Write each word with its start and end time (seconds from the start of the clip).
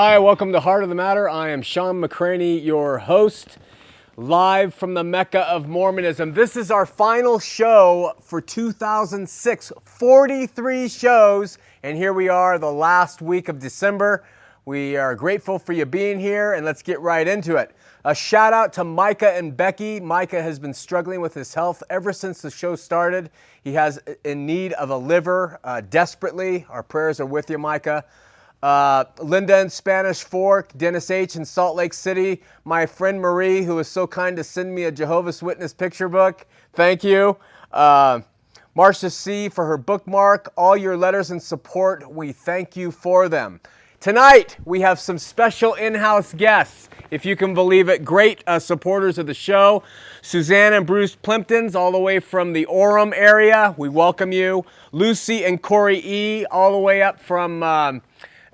Hi, 0.00 0.16
welcome 0.20 0.52
to 0.52 0.60
Heart 0.60 0.84
of 0.84 0.90
the 0.90 0.94
Matter. 0.94 1.28
I 1.28 1.48
am 1.48 1.60
Shawn 1.60 2.00
McCraney, 2.00 2.64
your 2.64 2.98
host, 2.98 3.58
live 4.16 4.72
from 4.72 4.94
the 4.94 5.02
Mecca 5.02 5.40
of 5.40 5.66
Mormonism. 5.66 6.34
This 6.34 6.56
is 6.56 6.70
our 6.70 6.86
final 6.86 7.40
show 7.40 8.12
for 8.20 8.40
2006. 8.40 9.72
43 9.84 10.88
shows, 10.88 11.58
and 11.82 11.96
here 11.96 12.12
we 12.12 12.28
are, 12.28 12.60
the 12.60 12.70
last 12.70 13.20
week 13.20 13.48
of 13.48 13.58
December. 13.58 14.24
We 14.66 14.96
are 14.96 15.16
grateful 15.16 15.58
for 15.58 15.72
you 15.72 15.84
being 15.84 16.20
here, 16.20 16.52
and 16.52 16.64
let's 16.64 16.82
get 16.82 17.00
right 17.00 17.26
into 17.26 17.56
it. 17.56 17.74
A 18.04 18.14
shout 18.14 18.52
out 18.52 18.72
to 18.74 18.84
Micah 18.84 19.32
and 19.32 19.56
Becky. 19.56 19.98
Micah 19.98 20.40
has 20.40 20.60
been 20.60 20.74
struggling 20.74 21.20
with 21.20 21.34
his 21.34 21.54
health 21.54 21.82
ever 21.90 22.12
since 22.12 22.40
the 22.40 22.52
show 22.52 22.76
started. 22.76 23.30
He 23.64 23.72
has 23.72 23.98
in 24.22 24.46
need 24.46 24.74
of 24.74 24.90
a 24.90 24.96
liver 24.96 25.58
uh, 25.64 25.80
desperately. 25.80 26.66
Our 26.68 26.84
prayers 26.84 27.18
are 27.18 27.26
with 27.26 27.50
you, 27.50 27.58
Micah. 27.58 28.04
Uh, 28.62 29.04
Linda 29.20 29.60
in 29.60 29.70
Spanish 29.70 30.24
Fork, 30.24 30.72
Dennis 30.76 31.10
H. 31.10 31.36
in 31.36 31.44
Salt 31.44 31.76
Lake 31.76 31.94
City, 31.94 32.42
my 32.64 32.86
friend 32.86 33.20
Marie, 33.20 33.62
who 33.62 33.76
was 33.76 33.86
so 33.86 34.06
kind 34.06 34.36
to 34.36 34.42
send 34.42 34.74
me 34.74 34.84
a 34.84 34.90
Jehovah's 34.90 35.42
Witness 35.42 35.72
picture 35.72 36.08
book. 36.08 36.44
Thank 36.72 37.04
you. 37.04 37.36
Uh, 37.70 38.20
Marcia 38.74 39.10
C. 39.10 39.48
for 39.48 39.64
her 39.66 39.76
bookmark. 39.76 40.52
All 40.56 40.76
your 40.76 40.96
letters 40.96 41.30
and 41.30 41.42
support, 41.42 42.10
we 42.12 42.32
thank 42.32 42.76
you 42.76 42.90
for 42.90 43.28
them. 43.28 43.60
Tonight, 44.00 44.56
we 44.64 44.80
have 44.80 45.00
some 45.00 45.18
special 45.18 45.74
in 45.74 45.94
house 45.94 46.32
guests, 46.32 46.88
if 47.10 47.24
you 47.24 47.34
can 47.36 47.54
believe 47.54 47.88
it. 47.88 48.04
Great 48.04 48.44
uh, 48.46 48.58
supporters 48.58 49.18
of 49.18 49.26
the 49.26 49.34
show. 49.34 49.82
Suzanne 50.22 50.72
and 50.72 50.86
Bruce 50.86 51.16
Plimptons, 51.16 51.74
all 51.74 51.92
the 51.92 51.98
way 51.98 52.20
from 52.20 52.52
the 52.52 52.66
Orem 52.66 53.12
area. 53.14 53.74
We 53.76 53.88
welcome 53.88 54.30
you. 54.32 54.64
Lucy 54.90 55.44
and 55.44 55.60
Corey 55.60 56.00
E., 56.04 56.44
all 56.46 56.72
the 56.72 56.78
way 56.78 57.02
up 57.02 57.20
from. 57.20 57.62
Um, 57.62 58.02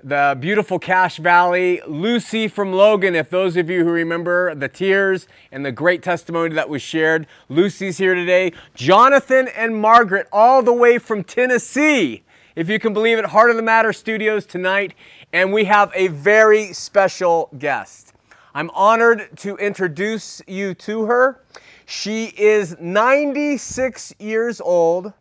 the 0.05 0.37
beautiful 0.39 0.77
Cache 0.77 1.17
Valley, 1.17 1.81
Lucy 1.87 2.47
from 2.47 2.71
Logan, 2.71 3.15
if 3.15 3.31
those 3.31 3.57
of 3.57 3.71
you 3.71 3.83
who 3.83 3.89
remember 3.89 4.53
the 4.53 4.67
tears 4.67 5.27
and 5.51 5.65
the 5.65 5.71
great 5.71 6.03
testimony 6.03 6.53
that 6.53 6.69
was 6.69 6.83
shared, 6.83 7.25
Lucy's 7.49 7.97
here 7.97 8.13
today. 8.13 8.53
Jonathan 8.75 9.47
and 9.47 9.75
Margaret, 9.75 10.27
all 10.31 10.61
the 10.61 10.71
way 10.71 10.99
from 10.99 11.23
Tennessee, 11.23 12.21
if 12.55 12.69
you 12.69 12.77
can 12.77 12.93
believe 12.93 13.17
it, 13.17 13.25
Heart 13.25 13.49
of 13.49 13.55
the 13.55 13.63
Matter 13.63 13.91
Studios 13.91 14.45
tonight, 14.45 14.93
and 15.33 15.51
we 15.51 15.63
have 15.63 15.91
a 15.95 16.09
very 16.09 16.71
special 16.71 17.49
guest. 17.57 18.13
I'm 18.53 18.69
honored 18.75 19.35
to 19.37 19.57
introduce 19.57 20.39
you 20.45 20.75
to 20.75 21.05
her. 21.05 21.41
She 21.87 22.25
is 22.37 22.77
96 22.79 24.13
years 24.19 24.61
old, 24.61 25.13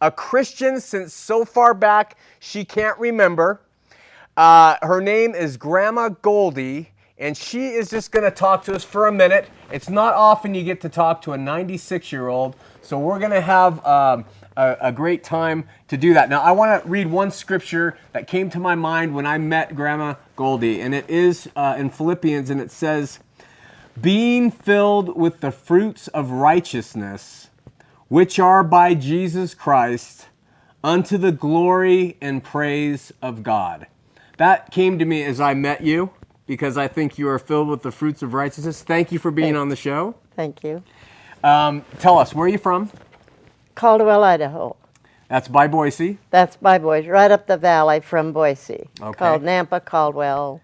a 0.00 0.10
Christian 0.10 0.80
since 0.80 1.12
so 1.12 1.44
far 1.44 1.74
back 1.74 2.16
she 2.38 2.64
can't 2.64 2.98
remember. 2.98 3.60
Uh, 4.40 4.78
her 4.80 5.02
name 5.02 5.34
is 5.34 5.58
Grandma 5.58 6.08
Goldie, 6.08 6.92
and 7.18 7.36
she 7.36 7.72
is 7.72 7.90
just 7.90 8.10
going 8.10 8.24
to 8.24 8.30
talk 8.30 8.64
to 8.64 8.74
us 8.74 8.82
for 8.82 9.06
a 9.06 9.12
minute. 9.12 9.50
It's 9.70 9.90
not 9.90 10.14
often 10.14 10.54
you 10.54 10.64
get 10.64 10.80
to 10.80 10.88
talk 10.88 11.20
to 11.24 11.32
a 11.32 11.36
96 11.36 12.10
year 12.10 12.28
old, 12.28 12.56
so 12.80 12.98
we're 12.98 13.18
going 13.18 13.32
to 13.32 13.42
have 13.42 13.84
um, 13.84 14.24
a, 14.56 14.78
a, 14.80 14.92
great 14.92 15.22
time 15.22 15.68
to 15.88 15.98
do 15.98 16.14
that. 16.14 16.30
Now, 16.30 16.40
I 16.40 16.52
want 16.52 16.82
to 16.82 16.88
read 16.88 17.08
one 17.08 17.30
scripture 17.30 17.98
that 18.12 18.26
came 18.26 18.48
to 18.48 18.58
my 18.58 18.74
mind 18.74 19.14
when 19.14 19.26
I 19.26 19.36
met 19.36 19.74
Grandma 19.74 20.14
Goldie, 20.36 20.80
and 20.80 20.94
it 20.94 21.10
is 21.10 21.50
uh, 21.54 21.76
in 21.76 21.90
Philippians, 21.90 22.48
and 22.48 22.62
it 22.62 22.70
says, 22.70 23.18
Being 24.00 24.50
filled 24.50 25.18
with 25.18 25.40
the 25.42 25.52
fruits 25.52 26.08
of 26.08 26.30
righteousness, 26.30 27.50
which 28.08 28.38
are 28.38 28.64
by 28.64 28.94
Jesus 28.94 29.52
Christ, 29.52 30.28
unto 30.82 31.18
the 31.18 31.30
glory 31.30 32.16
and 32.22 32.42
praise 32.42 33.12
of 33.20 33.42
God. 33.42 33.86
That 34.40 34.70
came 34.70 34.98
to 34.98 35.04
me 35.04 35.22
as 35.24 35.38
I 35.38 35.52
met 35.52 35.82
you 35.82 36.08
because 36.46 36.78
I 36.78 36.88
think 36.88 37.18
you 37.18 37.28
are 37.28 37.38
filled 37.38 37.68
with 37.68 37.82
the 37.82 37.92
fruits 37.92 38.22
of 38.22 38.32
righteousness. 38.32 38.82
Thank 38.82 39.12
you 39.12 39.18
for 39.18 39.30
being 39.30 39.48
Thanks. 39.48 39.60
on 39.60 39.68
the 39.68 39.76
show. 39.76 40.14
Thank 40.34 40.64
you. 40.64 40.82
Um, 41.44 41.84
tell 41.98 42.18
us, 42.18 42.34
where 42.34 42.46
are 42.46 42.48
you 42.48 42.56
from? 42.56 42.90
Caldwell, 43.74 44.24
Idaho. 44.24 44.76
That's 45.28 45.46
by 45.46 45.68
Boise? 45.68 46.16
That's 46.30 46.56
by 46.56 46.78
Boise, 46.78 47.08
right 47.08 47.30
up 47.30 47.48
the 47.48 47.58
valley 47.58 48.00
from 48.00 48.32
Boise. 48.32 48.88
Okay. 49.02 49.18
Called 49.18 49.42
Nampa 49.42 49.84
Caldwell. 49.84 50.62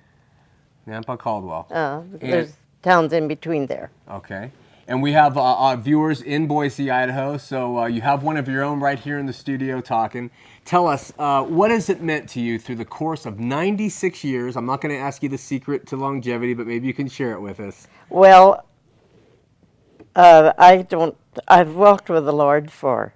Nampa 0.88 1.18
Caldwell. 1.18 1.66
Uh, 1.70 2.00
there's 2.12 2.54
towns 2.82 3.12
in 3.12 3.28
between 3.28 3.66
there. 3.66 3.90
Okay. 4.10 4.52
And 4.88 5.02
we 5.02 5.12
have 5.12 5.36
uh, 5.36 5.42
uh, 5.42 5.76
viewers 5.76 6.22
in 6.22 6.46
Boise, 6.46 6.90
Idaho, 6.90 7.36
so 7.36 7.80
uh, 7.80 7.86
you 7.86 8.00
have 8.00 8.22
one 8.22 8.38
of 8.38 8.48
your 8.48 8.62
own 8.62 8.80
right 8.80 8.98
here 8.98 9.18
in 9.18 9.26
the 9.26 9.34
studio 9.34 9.82
talking. 9.82 10.30
Tell 10.66 10.88
us, 10.88 11.12
uh, 11.16 11.44
what 11.44 11.70
has 11.70 11.88
it 11.88 12.02
meant 12.02 12.28
to 12.30 12.40
you 12.40 12.58
through 12.58 12.74
the 12.74 12.84
course 12.84 13.24
of 13.24 13.38
96 13.38 14.24
years? 14.24 14.56
I'm 14.56 14.66
not 14.66 14.80
going 14.80 14.92
to 14.92 15.00
ask 15.00 15.22
you 15.22 15.28
the 15.28 15.38
secret 15.38 15.86
to 15.86 15.96
longevity, 15.96 16.54
but 16.54 16.66
maybe 16.66 16.88
you 16.88 16.92
can 16.92 17.06
share 17.06 17.34
it 17.34 17.40
with 17.40 17.60
us. 17.60 17.86
Well, 18.10 18.66
uh, 20.16 20.52
I 20.58 20.78
don't, 20.82 21.16
I've 21.46 21.76
walked 21.76 22.10
with 22.10 22.24
the 22.24 22.32
Lord 22.32 22.72
for 22.72 23.14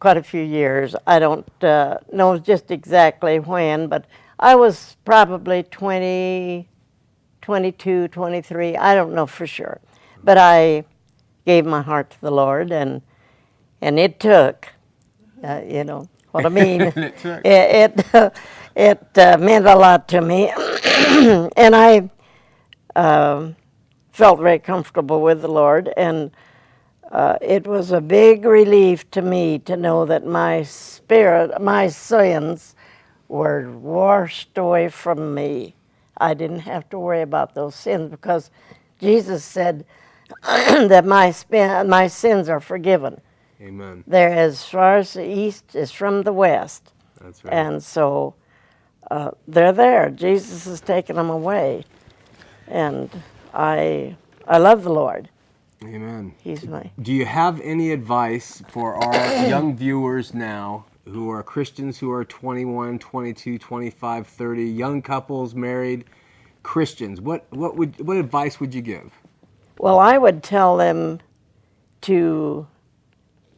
quite 0.00 0.16
a 0.16 0.24
few 0.24 0.42
years. 0.42 0.96
I 1.06 1.20
don't 1.20 1.46
uh, 1.62 1.98
know 2.12 2.36
just 2.36 2.72
exactly 2.72 3.38
when, 3.38 3.86
but 3.86 4.06
I 4.40 4.56
was 4.56 4.96
probably 5.04 5.62
20, 5.62 6.68
22, 7.42 8.08
23. 8.08 8.76
I 8.76 8.96
don't 8.96 9.14
know 9.14 9.26
for 9.26 9.46
sure. 9.46 9.80
But 10.24 10.36
I 10.36 10.84
gave 11.46 11.64
my 11.64 11.82
heart 11.82 12.10
to 12.10 12.20
the 12.20 12.32
Lord, 12.32 12.72
and 12.72 13.02
and 13.80 13.98
it 13.98 14.20
took, 14.20 14.68
uh, 15.42 15.62
you 15.64 15.84
know 15.84 16.08
what 16.32 16.46
I 16.46 16.48
mean. 16.48 16.80
it 16.96 16.96
it 16.96 17.44
it, 17.44 18.32
it 18.76 19.18
uh, 19.18 19.36
meant 19.38 19.66
a 19.66 19.76
lot 19.76 20.08
to 20.08 20.20
me, 20.20 20.48
and 21.56 21.76
I 21.76 22.10
uh, 22.94 23.52
felt 24.10 24.40
very 24.40 24.58
comfortable 24.58 25.22
with 25.22 25.42
the 25.42 25.48
Lord, 25.48 25.92
and 25.96 26.30
uh, 27.10 27.36
it 27.40 27.66
was 27.66 27.90
a 27.90 28.00
big 28.00 28.44
relief 28.44 29.10
to 29.10 29.22
me 29.22 29.58
to 29.60 29.76
know 29.76 30.04
that 30.06 30.24
my 30.24 30.62
spirit, 30.62 31.60
my 31.60 31.88
sins, 31.88 32.74
were 33.28 33.70
washed 33.70 34.56
away 34.56 34.88
from 34.88 35.34
me. 35.34 35.74
I 36.16 36.34
didn't 36.34 36.60
have 36.60 36.88
to 36.90 36.98
worry 36.98 37.22
about 37.22 37.54
those 37.54 37.74
sins 37.74 38.10
because 38.10 38.50
Jesus 39.00 39.44
said 39.44 39.84
that 40.42 41.04
my, 41.04 41.30
spin, 41.30 41.88
my 41.88 42.06
sins 42.06 42.48
are 42.48 42.60
forgiven. 42.60 43.20
Amen. 43.60 44.04
They're 44.06 44.32
as 44.32 44.64
far 44.64 44.98
as 44.98 45.12
the 45.12 45.28
east 45.28 45.74
is 45.74 45.92
from 45.92 46.22
the 46.22 46.32
west. 46.32 46.92
That's 47.20 47.44
right. 47.44 47.52
And 47.52 47.82
so 47.82 48.34
uh, 49.10 49.32
they're 49.46 49.72
there. 49.72 50.10
Jesus 50.10 50.64
has 50.64 50.80
taken 50.80 51.16
them 51.16 51.28
away. 51.28 51.84
And 52.66 53.10
I, 53.52 54.16
I 54.46 54.58
love 54.58 54.84
the 54.84 54.92
Lord. 54.92 55.28
Amen. 55.82 56.34
He's 56.42 56.66
my. 56.66 56.90
Do 57.00 57.12
you 57.12 57.26
have 57.26 57.60
any 57.60 57.90
advice 57.90 58.62
for 58.68 58.94
our 58.96 59.46
young 59.48 59.76
viewers 59.76 60.32
now 60.34 60.86
who 61.04 61.30
are 61.30 61.42
Christians 61.42 61.98
who 61.98 62.10
are 62.12 62.24
21, 62.24 62.98
22, 62.98 63.58
25, 63.58 64.26
30, 64.26 64.64
young 64.64 65.02
couples, 65.02 65.54
married, 65.54 66.04
Christians? 66.62 67.20
What, 67.20 67.46
what, 67.50 67.76
would, 67.76 67.98
what 68.06 68.16
advice 68.16 68.60
would 68.60 68.74
you 68.74 68.82
give? 68.82 69.12
Well, 69.78 69.98
I 69.98 70.18
would 70.18 70.42
tell 70.42 70.76
them 70.76 71.20
to 72.02 72.66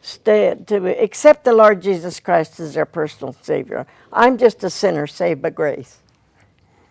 stay 0.02 0.54
to 0.66 1.02
accept 1.02 1.44
the 1.44 1.54
Lord 1.54 1.80
Jesus 1.80 2.20
Christ 2.20 2.60
as 2.60 2.74
their 2.74 2.84
personal 2.84 3.34
Savior. 3.40 3.86
I'm 4.12 4.36
just 4.36 4.62
a 4.64 4.68
sinner 4.68 5.06
saved 5.06 5.40
by 5.40 5.50
grace. 5.50 5.98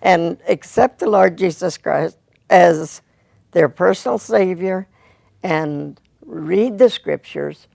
And 0.02 0.40
accept 0.48 1.00
the 1.00 1.10
Lord 1.10 1.38
Jesus 1.38 1.78
Christ 1.78 2.18
as 2.50 3.02
their 3.52 3.70
personal 3.70 4.18
Savior 4.18 4.88
and 5.44 6.00
read 6.26 6.78
the 6.80 6.90
scriptures, 6.90 7.68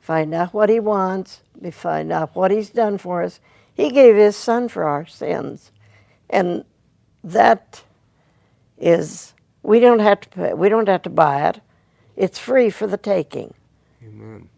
find 0.00 0.34
out 0.34 0.54
what 0.54 0.70
He 0.70 0.80
wants, 0.80 1.42
find 1.70 2.10
out 2.10 2.34
what 2.34 2.50
He's 2.50 2.70
done 2.70 2.98
for 2.98 3.22
us. 3.22 3.40
He 3.74 3.90
gave 3.90 4.16
His 4.16 4.36
Son 4.36 4.68
for 4.68 4.84
our 4.84 5.06
sins. 5.06 5.70
And 6.30 6.64
that 7.22 7.84
is 8.78 9.34
we 9.62 9.80
don't 9.80 9.98
have 9.98 10.20
to 10.20 10.28
pay, 10.30 10.54
we 10.54 10.68
don't 10.68 10.88
have 10.88 11.02
to 11.02 11.10
buy 11.10 11.48
it. 11.48 11.60
It's 12.16 12.38
free 12.38 12.70
for 12.70 12.86
the 12.86 12.96
taking. 12.96 13.54
Amen. 14.02 14.48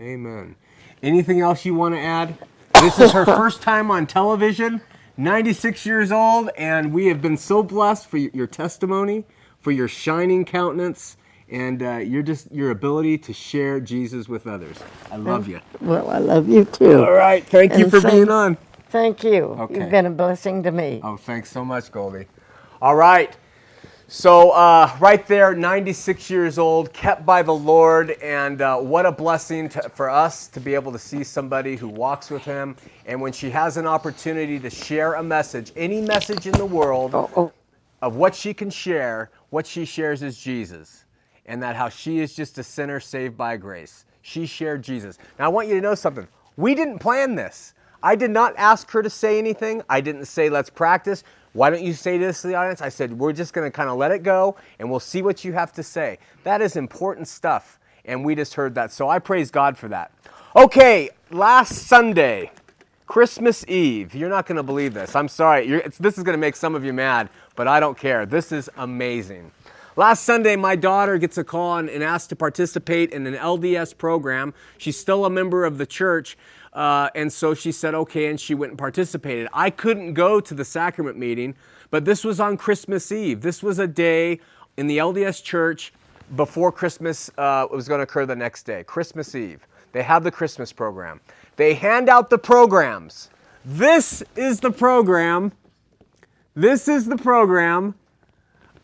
Amen. 0.00 0.56
Anything 1.02 1.40
else 1.40 1.66
you 1.66 1.74
want 1.74 1.94
to 1.94 2.00
add? 2.00 2.38
This 2.80 2.98
is 2.98 3.12
her 3.12 3.24
first 3.26 3.60
time 3.60 3.90
on 3.90 4.06
television, 4.06 4.80
96 5.18 5.84
years 5.84 6.10
old, 6.10 6.48
and 6.56 6.94
we 6.94 7.06
have 7.08 7.20
been 7.20 7.36
so 7.36 7.62
blessed 7.62 8.06
for 8.06 8.16
your 8.16 8.46
testimony, 8.46 9.26
for 9.58 9.72
your 9.72 9.88
shining 9.88 10.46
countenance, 10.46 11.18
and 11.50 11.82
uh, 11.82 11.96
your 11.96 12.22
just 12.22 12.50
your 12.50 12.70
ability 12.70 13.18
to 13.18 13.32
share 13.34 13.78
Jesus 13.78 14.26
with 14.26 14.46
others. 14.46 14.78
I 15.10 15.16
love 15.16 15.48
you. 15.48 15.60
Well, 15.82 16.08
I 16.08 16.18
love 16.18 16.48
you 16.48 16.64
too. 16.64 17.02
All 17.04 17.12
right. 17.12 17.44
Thank 17.44 17.72
and 17.72 17.80
you 17.80 17.90
for 17.90 18.00
thank, 18.00 18.14
being 18.14 18.30
on. 18.30 18.56
Thank 18.88 19.22
you. 19.22 19.44
Okay. 19.44 19.80
You've 19.80 19.90
been 19.90 20.06
a 20.06 20.10
blessing 20.10 20.62
to 20.62 20.70
me. 20.70 21.00
Oh, 21.02 21.18
thanks 21.18 21.50
so 21.50 21.62
much, 21.62 21.92
Goldie. 21.92 22.26
All 22.80 22.94
right. 22.96 23.36
So, 24.12 24.50
uh, 24.50 24.96
right 24.98 25.24
there, 25.28 25.54
96 25.54 26.30
years 26.30 26.58
old, 26.58 26.92
kept 26.92 27.24
by 27.24 27.44
the 27.44 27.54
Lord, 27.54 28.10
and 28.20 28.60
uh, 28.60 28.76
what 28.78 29.06
a 29.06 29.12
blessing 29.12 29.68
to, 29.68 29.88
for 29.90 30.10
us 30.10 30.48
to 30.48 30.58
be 30.58 30.74
able 30.74 30.90
to 30.90 30.98
see 30.98 31.22
somebody 31.22 31.76
who 31.76 31.86
walks 31.86 32.28
with 32.28 32.42
Him. 32.42 32.74
And 33.06 33.20
when 33.20 33.32
she 33.32 33.50
has 33.50 33.76
an 33.76 33.86
opportunity 33.86 34.58
to 34.58 34.68
share 34.68 35.14
a 35.14 35.22
message, 35.22 35.70
any 35.76 36.00
message 36.00 36.48
in 36.48 36.54
the 36.54 36.66
world 36.66 37.14
Oh, 37.14 37.30
oh. 37.36 37.52
of 38.02 38.16
what 38.16 38.34
she 38.34 38.52
can 38.52 38.68
share, 38.68 39.30
what 39.50 39.64
she 39.64 39.84
shares 39.84 40.24
is 40.24 40.36
Jesus, 40.36 41.04
and 41.46 41.62
that 41.62 41.76
how 41.76 41.88
she 41.88 42.18
is 42.18 42.34
just 42.34 42.58
a 42.58 42.64
sinner 42.64 42.98
saved 42.98 43.36
by 43.36 43.56
grace. 43.56 44.06
She 44.22 44.44
shared 44.44 44.82
Jesus. 44.82 45.18
Now, 45.38 45.44
I 45.44 45.48
want 45.50 45.68
you 45.68 45.76
to 45.76 45.80
know 45.80 45.94
something. 45.94 46.26
We 46.56 46.74
didn't 46.74 46.98
plan 46.98 47.36
this. 47.36 47.74
I 48.02 48.16
did 48.16 48.32
not 48.32 48.54
ask 48.56 48.90
her 48.90 49.02
to 49.02 49.10
say 49.10 49.38
anything. 49.38 49.82
I 49.88 50.00
didn't 50.00 50.24
say, 50.24 50.48
let's 50.48 50.70
practice. 50.70 51.22
Why 51.52 51.70
don't 51.70 51.82
you 51.82 51.92
say 51.94 52.16
this 52.18 52.42
to 52.42 52.48
the 52.48 52.54
audience? 52.54 52.80
I 52.80 52.88
said, 52.88 53.18
we're 53.18 53.32
just 53.32 53.52
going 53.52 53.66
to 53.66 53.74
kind 53.74 53.90
of 53.90 53.96
let 53.96 54.12
it 54.12 54.22
go 54.22 54.56
and 54.78 54.90
we'll 54.90 55.00
see 55.00 55.22
what 55.22 55.44
you 55.44 55.52
have 55.52 55.72
to 55.72 55.82
say. 55.82 56.18
That 56.44 56.60
is 56.60 56.76
important 56.76 57.28
stuff. 57.28 57.78
And 58.04 58.24
we 58.24 58.34
just 58.34 58.54
heard 58.54 58.74
that. 58.76 58.92
So 58.92 59.08
I 59.08 59.18
praise 59.18 59.50
God 59.50 59.76
for 59.76 59.88
that. 59.88 60.12
Okay, 60.56 61.10
last 61.30 61.74
Sunday, 61.74 62.50
Christmas 63.06 63.64
Eve. 63.66 64.14
You're 64.14 64.28
not 64.28 64.46
going 64.46 64.56
to 64.56 64.62
believe 64.62 64.94
this. 64.94 65.16
I'm 65.16 65.26
sorry. 65.26 65.82
This 65.98 66.16
is 66.16 66.22
going 66.22 66.34
to 66.34 66.40
make 66.40 66.54
some 66.54 66.76
of 66.76 66.84
you 66.84 66.92
mad, 66.92 67.28
but 67.56 67.66
I 67.66 67.80
don't 67.80 67.98
care. 67.98 68.24
This 68.24 68.52
is 68.52 68.70
amazing. 68.76 69.50
Last 69.96 70.24
Sunday, 70.24 70.54
my 70.54 70.76
daughter 70.76 71.18
gets 71.18 71.36
a 71.36 71.42
call 71.42 71.78
and, 71.78 71.90
and 71.90 72.04
asked 72.04 72.28
to 72.28 72.36
participate 72.36 73.10
in 73.10 73.26
an 73.26 73.34
LDS 73.34 73.98
program. 73.98 74.54
She's 74.78 74.96
still 74.96 75.24
a 75.24 75.30
member 75.30 75.64
of 75.64 75.76
the 75.76 75.86
church, 75.86 76.38
uh, 76.72 77.10
and 77.14 77.32
so 77.32 77.54
she 77.54 77.72
said 77.72 77.94
okay, 77.94 78.26
and 78.26 78.40
she 78.40 78.54
went 78.54 78.70
and 78.70 78.78
participated. 78.78 79.48
I 79.52 79.70
couldn't 79.70 80.14
go 80.14 80.40
to 80.40 80.54
the 80.54 80.64
sacrament 80.64 81.18
meeting, 81.18 81.54
but 81.90 82.04
this 82.04 82.24
was 82.24 82.38
on 82.38 82.56
Christmas 82.56 83.10
Eve. 83.10 83.40
This 83.40 83.62
was 83.62 83.78
a 83.78 83.86
day 83.86 84.40
in 84.76 84.86
the 84.86 84.98
LDS 84.98 85.42
church 85.42 85.92
before 86.36 86.70
Christmas 86.70 87.30
uh, 87.36 87.66
was 87.70 87.88
going 87.88 87.98
to 87.98 88.04
occur 88.04 88.24
the 88.24 88.36
next 88.36 88.62
day, 88.64 88.84
Christmas 88.84 89.34
Eve. 89.34 89.66
They 89.92 90.02
have 90.02 90.22
the 90.22 90.30
Christmas 90.30 90.72
program. 90.72 91.20
They 91.56 91.74
hand 91.74 92.08
out 92.08 92.30
the 92.30 92.38
programs. 92.38 93.30
This 93.64 94.22
is 94.36 94.60
the 94.60 94.70
program. 94.70 95.52
This 96.54 96.88
is 96.88 97.06
the 97.06 97.16
program 97.16 97.94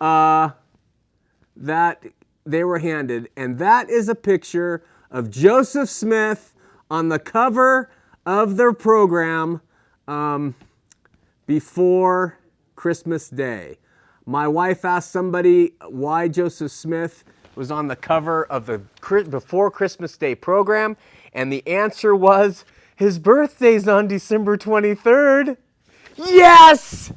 uh, 0.01 0.51
that 1.57 2.03
they 2.45 2.65
were 2.65 2.79
handed, 2.79 3.29
and 3.37 3.59
that 3.59 3.89
is 3.91 4.09
a 4.09 4.15
picture 4.15 4.85
of 5.11 5.31
Joseph 5.31 5.89
Smith 5.89 6.53
on 6.91 7.09
the 7.09 7.19
cover 7.19 7.91
of 8.25 8.57
their 8.57 8.73
program 8.73 9.61
um, 10.09 10.55
before 11.47 12.39
Christmas 12.75 13.29
Day. 13.29 13.79
My 14.25 14.49
wife 14.49 14.85
asked 14.85 15.11
somebody 15.11 15.73
why 15.89 16.29
Joseph 16.29 16.73
Smith 16.73 17.25
was 17.55 17.71
on 17.71 17.89
the 17.89 17.97
cover 17.97 18.45
of 18.45 18.67
the 18.67 18.83
before 19.31 19.71
Christmas 19.71 20.17
Day 20.17 20.35
program, 20.35 20.97
and 21.33 21.53
the 21.53 21.67
answer 21.67 22.15
was 22.15 22.65
his 22.97 23.19
birthday's 23.19 23.87
on 23.87 24.09
December 24.09 24.57
23rd. 24.57 25.57
Yes! 26.17 27.13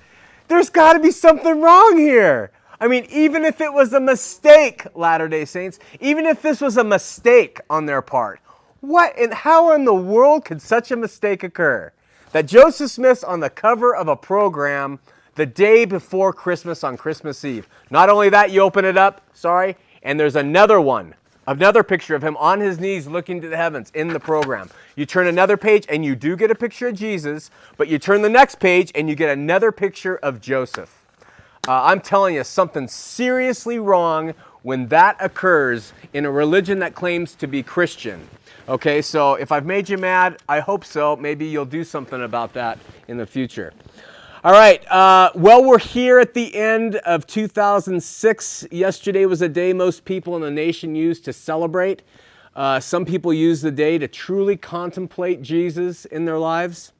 There's 0.47 0.69
got 0.69 0.93
to 0.93 0.99
be 0.99 1.11
something 1.11 1.61
wrong 1.61 1.97
here. 1.97 2.51
I 2.81 2.87
mean, 2.87 3.05
even 3.09 3.43
if 3.43 3.59
it 3.59 3.73
was 3.73 3.93
a 3.93 3.99
mistake, 3.99 4.85
Latter 4.95 5.27
day 5.27 5.45
Saints, 5.45 5.79
even 5.99 6.25
if 6.25 6.41
this 6.41 6.61
was 6.61 6.77
a 6.77 6.83
mistake 6.83 7.59
on 7.69 7.85
their 7.85 8.01
part, 8.01 8.39
what 8.81 9.17
and 9.17 9.33
how 9.33 9.73
in 9.73 9.85
the 9.85 9.93
world 9.93 10.45
could 10.45 10.61
such 10.61 10.91
a 10.91 10.95
mistake 10.95 11.43
occur? 11.43 11.91
That 12.31 12.45
Joseph 12.45 12.91
Smith's 12.91 13.23
on 13.23 13.39
the 13.39 13.49
cover 13.49 13.95
of 13.95 14.07
a 14.07 14.15
program 14.15 14.99
the 15.35 15.45
day 15.45 15.85
before 15.85 16.33
Christmas 16.33 16.83
on 16.83 16.97
Christmas 16.97 17.43
Eve. 17.45 17.67
Not 17.89 18.09
only 18.09 18.29
that, 18.29 18.51
you 18.51 18.61
open 18.61 18.85
it 18.85 18.97
up, 18.97 19.21
sorry, 19.33 19.77
and 20.03 20.19
there's 20.19 20.35
another 20.35 20.79
one, 20.79 21.15
another 21.47 21.81
picture 21.81 22.15
of 22.15 22.23
him 22.23 22.37
on 22.37 22.59
his 22.59 22.79
knees 22.79 23.07
looking 23.07 23.41
to 23.41 23.47
the 23.47 23.57
heavens 23.57 23.91
in 23.95 24.09
the 24.09 24.19
program. 24.19 24.69
You 24.95 25.05
turn 25.05 25.27
another 25.27 25.57
page 25.57 25.85
and 25.89 26.03
you 26.05 26.15
do 26.15 26.35
get 26.35 26.51
a 26.51 26.55
picture 26.55 26.89
of 26.89 26.95
Jesus, 26.95 27.49
but 27.77 27.87
you 27.87 27.97
turn 27.97 28.21
the 28.21 28.29
next 28.29 28.59
page 28.59 28.91
and 28.93 29.09
you 29.09 29.15
get 29.15 29.29
another 29.29 29.71
picture 29.71 30.17
of 30.17 30.41
Joseph. 30.41 31.05
Uh, 31.67 31.83
I'm 31.83 32.01
telling 32.01 32.35
you, 32.35 32.43
something 32.43 32.87
seriously 32.87 33.79
wrong 33.79 34.33
when 34.61 34.87
that 34.89 35.15
occurs 35.19 35.93
in 36.13 36.25
a 36.25 36.31
religion 36.31 36.79
that 36.79 36.95
claims 36.95 37.35
to 37.35 37.47
be 37.47 37.63
Christian. 37.63 38.27
Okay, 38.69 39.01
so 39.01 39.33
if 39.33 39.51
I've 39.51 39.65
made 39.65 39.89
you 39.89 39.97
mad, 39.97 40.43
I 40.47 40.59
hope 40.59 40.85
so. 40.85 41.15
Maybe 41.15 41.47
you'll 41.47 41.65
do 41.65 41.83
something 41.83 42.21
about 42.21 42.53
that 42.53 42.77
in 43.07 43.17
the 43.17 43.25
future. 43.25 43.73
All 44.43 44.51
right, 44.51 44.85
uh, 44.91 45.31
well, 45.33 45.63
we're 45.63 45.79
here 45.79 46.19
at 46.19 46.35
the 46.35 46.53
end 46.53 46.97
of 46.97 47.25
2006. 47.25 48.67
Yesterday 48.69 49.25
was 49.25 49.41
a 49.41 49.49
day 49.49 49.73
most 49.73 50.05
people 50.05 50.35
in 50.35 50.43
the 50.43 50.51
nation 50.51 50.93
used 50.93 51.25
to 51.25 51.33
celebrate. 51.33 52.03
Uh, 52.55 52.79
some 52.79 53.05
people 53.05 53.33
use 53.33 53.59
the 53.59 53.71
day 53.71 53.97
to 53.97 54.07
truly 54.07 54.55
contemplate 54.55 55.41
Jesus 55.41 56.05
in 56.05 56.25
their 56.25 56.37
lives. 56.37 56.91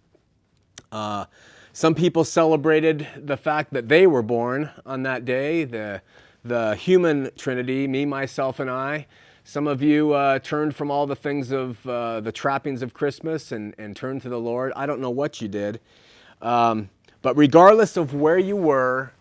Uh, 0.91 1.25
some 1.71 1.93
people 1.93 2.23
celebrated 2.23 3.07
the 3.15 3.37
fact 3.37 3.73
that 3.73 3.87
they 3.87 4.07
were 4.07 4.23
born 4.23 4.71
on 4.87 5.03
that 5.03 5.23
day, 5.23 5.65
the, 5.65 6.01
the 6.43 6.73
human 6.77 7.29
Trinity, 7.37 7.87
me, 7.87 8.05
myself, 8.07 8.59
and 8.59 8.71
I. 8.71 9.05
Some 9.49 9.65
of 9.65 9.81
you 9.81 10.13
uh, 10.13 10.37
turned 10.37 10.75
from 10.75 10.91
all 10.91 11.07
the 11.07 11.15
things 11.15 11.49
of 11.49 11.83
uh, 11.87 12.19
the 12.19 12.31
trappings 12.31 12.83
of 12.83 12.93
Christmas 12.93 13.51
and, 13.51 13.73
and 13.79 13.95
turned 13.95 14.21
to 14.21 14.29
the 14.29 14.39
Lord. 14.39 14.71
I 14.75 14.85
don't 14.85 15.01
know 15.01 15.09
what 15.09 15.41
you 15.41 15.47
did. 15.47 15.79
Um, 16.39 16.91
but 17.23 17.35
regardless 17.35 17.97
of 17.97 18.13
where 18.13 18.37
you 18.37 18.55
were, 18.55 19.11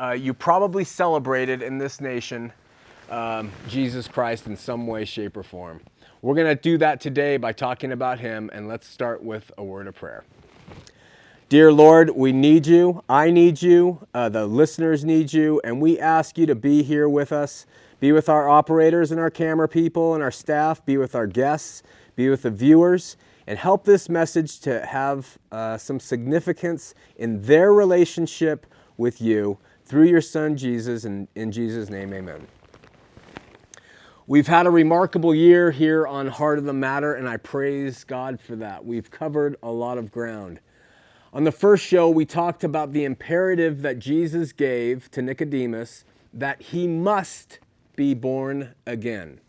uh, 0.00 0.12
you 0.12 0.32
probably 0.32 0.84
celebrated 0.84 1.60
in 1.60 1.76
this 1.76 2.00
nation 2.00 2.50
um, 3.10 3.52
Jesus 3.68 4.08
Christ 4.08 4.46
in 4.46 4.56
some 4.56 4.86
way, 4.86 5.04
shape, 5.04 5.36
or 5.36 5.42
form. 5.42 5.82
We're 6.22 6.34
going 6.34 6.56
to 6.56 6.62
do 6.62 6.78
that 6.78 7.02
today 7.02 7.36
by 7.36 7.52
talking 7.52 7.92
about 7.92 8.18
Him, 8.18 8.48
and 8.54 8.66
let's 8.66 8.88
start 8.88 9.22
with 9.22 9.52
a 9.58 9.62
word 9.62 9.86
of 9.86 9.94
prayer. 9.94 10.24
Dear 11.50 11.70
Lord, 11.70 12.08
we 12.08 12.32
need 12.32 12.66
you. 12.66 13.04
I 13.06 13.30
need 13.30 13.60
you. 13.60 14.06
Uh, 14.14 14.30
the 14.30 14.46
listeners 14.46 15.04
need 15.04 15.34
you. 15.34 15.60
And 15.62 15.82
we 15.82 16.00
ask 16.00 16.38
you 16.38 16.46
to 16.46 16.54
be 16.54 16.82
here 16.82 17.06
with 17.06 17.32
us. 17.32 17.66
Be 18.04 18.12
with 18.12 18.28
our 18.28 18.50
operators 18.50 19.12
and 19.12 19.18
our 19.18 19.30
camera 19.30 19.66
people 19.66 20.12
and 20.12 20.22
our 20.22 20.30
staff. 20.30 20.84
Be 20.84 20.98
with 20.98 21.14
our 21.14 21.26
guests. 21.26 21.82
Be 22.16 22.28
with 22.28 22.42
the 22.42 22.50
viewers. 22.50 23.16
And 23.46 23.58
help 23.58 23.86
this 23.86 24.10
message 24.10 24.60
to 24.60 24.84
have 24.84 25.38
uh, 25.50 25.78
some 25.78 25.98
significance 25.98 26.92
in 27.16 27.40
their 27.40 27.72
relationship 27.72 28.66
with 28.98 29.22
you 29.22 29.56
through 29.86 30.04
your 30.04 30.20
Son 30.20 30.54
Jesus. 30.54 31.04
And 31.04 31.28
in 31.34 31.50
Jesus' 31.50 31.88
name, 31.88 32.12
amen. 32.12 32.46
We've 34.26 34.48
had 34.48 34.66
a 34.66 34.70
remarkable 34.70 35.34
year 35.34 35.70
here 35.70 36.06
on 36.06 36.26
Heart 36.26 36.58
of 36.58 36.64
the 36.66 36.74
Matter, 36.74 37.14
and 37.14 37.26
I 37.26 37.38
praise 37.38 38.04
God 38.04 38.38
for 38.38 38.54
that. 38.56 38.84
We've 38.84 39.10
covered 39.10 39.56
a 39.62 39.70
lot 39.70 39.96
of 39.96 40.12
ground. 40.12 40.60
On 41.32 41.44
the 41.44 41.52
first 41.52 41.82
show, 41.82 42.10
we 42.10 42.26
talked 42.26 42.64
about 42.64 42.92
the 42.92 43.04
imperative 43.04 43.80
that 43.80 43.98
Jesus 43.98 44.52
gave 44.52 45.10
to 45.12 45.22
Nicodemus 45.22 46.04
that 46.34 46.60
he 46.60 46.86
must 46.86 47.60
be 47.96 48.14
born 48.14 48.74
again. 48.86 49.40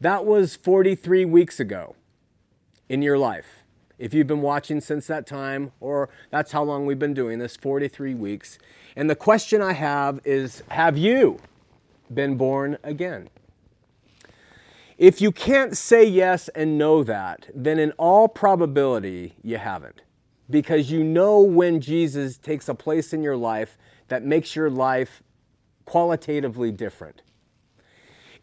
That 0.00 0.24
was 0.24 0.56
43 0.56 1.24
weeks 1.24 1.60
ago 1.60 1.94
in 2.88 3.02
your 3.02 3.18
life. 3.18 3.64
If 3.98 4.12
you've 4.12 4.26
been 4.26 4.42
watching 4.42 4.80
since 4.80 5.06
that 5.06 5.26
time, 5.26 5.72
or 5.80 6.08
that's 6.30 6.50
how 6.52 6.64
long 6.64 6.86
we've 6.86 6.98
been 6.98 7.14
doing 7.14 7.38
this 7.38 7.56
43 7.56 8.14
weeks. 8.14 8.58
And 8.96 9.08
the 9.08 9.14
question 9.14 9.62
I 9.62 9.74
have 9.74 10.20
is 10.24 10.62
Have 10.68 10.98
you 10.98 11.38
been 12.12 12.36
born 12.36 12.78
again? 12.82 13.28
If 14.98 15.20
you 15.20 15.32
can't 15.32 15.76
say 15.76 16.04
yes 16.04 16.48
and 16.48 16.78
know 16.78 17.02
that, 17.04 17.48
then 17.54 17.78
in 17.78 17.92
all 17.92 18.28
probability, 18.28 19.34
you 19.42 19.58
haven't 19.58 20.02
because 20.50 20.90
you 20.90 21.02
know 21.02 21.40
when 21.40 21.80
Jesus 21.80 22.36
takes 22.36 22.68
a 22.68 22.74
place 22.74 23.12
in 23.12 23.22
your 23.22 23.36
life 23.36 23.78
that 24.08 24.22
makes 24.22 24.54
your 24.54 24.70
life 24.70 25.22
qualitatively 25.86 26.70
different. 26.70 27.22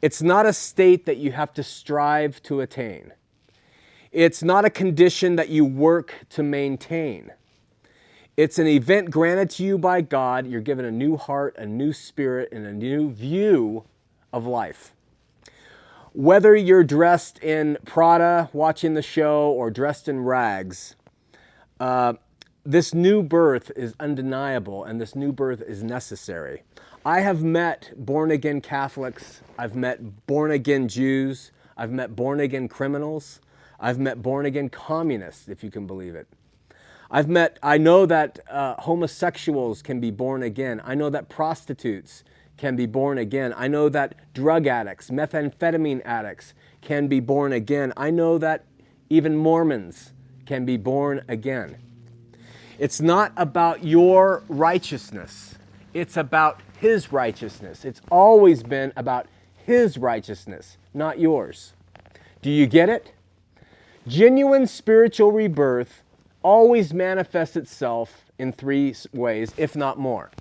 It's 0.02 0.22
not 0.22 0.46
a 0.46 0.54
state 0.54 1.06
that 1.06 1.18
you 1.18 1.32
have 1.34 1.54
to 1.54 1.64
strive 1.64 2.42
to 2.44 2.62
attain. 2.62 3.14
It's 4.12 4.42
not 4.42 4.66
a 4.66 4.70
condition 4.70 5.36
that 5.36 5.50
you 5.50 5.66
work 5.66 6.14
to 6.32 6.44
maintain. 6.44 7.32
It's 8.38 8.58
an 8.58 8.68
event 8.68 9.12
granted 9.12 9.50
to 9.52 9.64
you 9.64 9.78
by 9.78 10.02
God. 10.02 10.48
You're 10.48 10.62
given 10.62 10.86
a 10.86 10.92
new 10.92 11.18
heart, 11.18 11.56
a 11.58 11.66
new 11.66 11.92
spirit, 11.92 12.50
and 12.54 12.66
a 12.66 12.72
new 12.72 13.12
view 13.12 13.84
of 14.32 14.46
life. 14.46 14.94
Whether 16.14 16.56
you're 16.56 16.86
dressed 16.86 17.38
in 17.40 17.78
Prada 17.86 18.50
watching 18.54 18.94
the 18.94 19.02
show 19.02 19.52
or 19.52 19.70
dressed 19.70 20.08
in 20.08 20.22
rags, 20.22 20.96
uh, 21.80 22.14
this 22.66 22.94
new 22.94 23.22
birth 23.22 23.72
is 23.76 23.94
undeniable 24.00 24.84
and 24.84 25.00
this 25.00 25.16
new 25.16 25.32
birth 25.32 25.62
is 25.62 25.84
necessary. 25.84 26.64
I 27.10 27.22
have 27.22 27.42
met 27.42 27.92
born 27.98 28.30
again 28.30 28.62
Catholics, 28.62 29.42
I've 29.58 29.76
met 29.76 30.28
born 30.28 30.52
again 30.52 30.88
Jews, 30.88 31.52
I've 31.76 31.90
met 31.90 32.16
born 32.16 32.40
again 32.40 32.68
criminals, 32.68 33.42
I've 33.80 33.98
met 33.98 34.22
born 34.22 34.46
again 34.46 34.70
communists, 34.70 35.48
if 35.48 35.64
you 35.64 35.72
can 35.72 35.88
believe 35.88 36.14
it. 36.14 36.28
I've 37.10 37.28
met, 37.28 37.58
I 37.64 37.80
know 37.80 38.06
that 38.06 38.38
uh, 38.48 38.76
homosexuals 38.76 39.82
can 39.82 40.00
be 40.00 40.12
born 40.12 40.44
again. 40.44 40.84
I 40.86 40.94
know 40.94 41.10
that 41.10 41.30
prostitutes 41.30 42.24
can 42.58 42.76
be 42.76 42.86
born 42.86 43.18
again. 43.18 43.56
I 43.58 43.68
know 43.68 43.90
that 43.90 44.32
drug 44.36 44.68
addicts, 44.68 45.10
methamphetamine 45.10 46.04
addicts 46.06 46.54
can 46.82 47.08
be 47.08 47.20
born 47.20 47.54
again. 47.54 47.92
I 47.98 48.12
know 48.12 48.38
that 48.38 48.66
even 49.10 49.36
Mormons 49.36 50.14
can 50.46 50.64
be 50.64 50.78
born 50.78 51.26
again. 51.28 51.78
It's 52.78 53.02
not 53.02 53.34
about 53.36 53.84
your 53.84 54.44
righteousness, 54.48 55.56
it's 55.94 56.18
about 56.18 56.62
His 56.80 57.12
righteousness. 57.12 57.86
It's 57.86 58.02
always 58.12 58.64
been 58.64 58.94
about 58.96 59.28
His 59.66 59.98
righteousness, 59.98 60.78
not 60.94 61.20
yours. 61.20 61.74
Do 62.42 62.50
you 62.50 62.68
get 62.68 62.90
it? 62.90 63.14
Genuine 64.08 64.66
spiritual 64.66 65.32
rebirth 65.32 66.04
always 66.42 66.94
manifests 66.94 67.56
itself 67.56 68.26
in 68.38 68.54
three 68.54 68.96
ways, 69.14 69.54
if 69.58 69.76
not 69.76 70.00
more. 70.00 70.32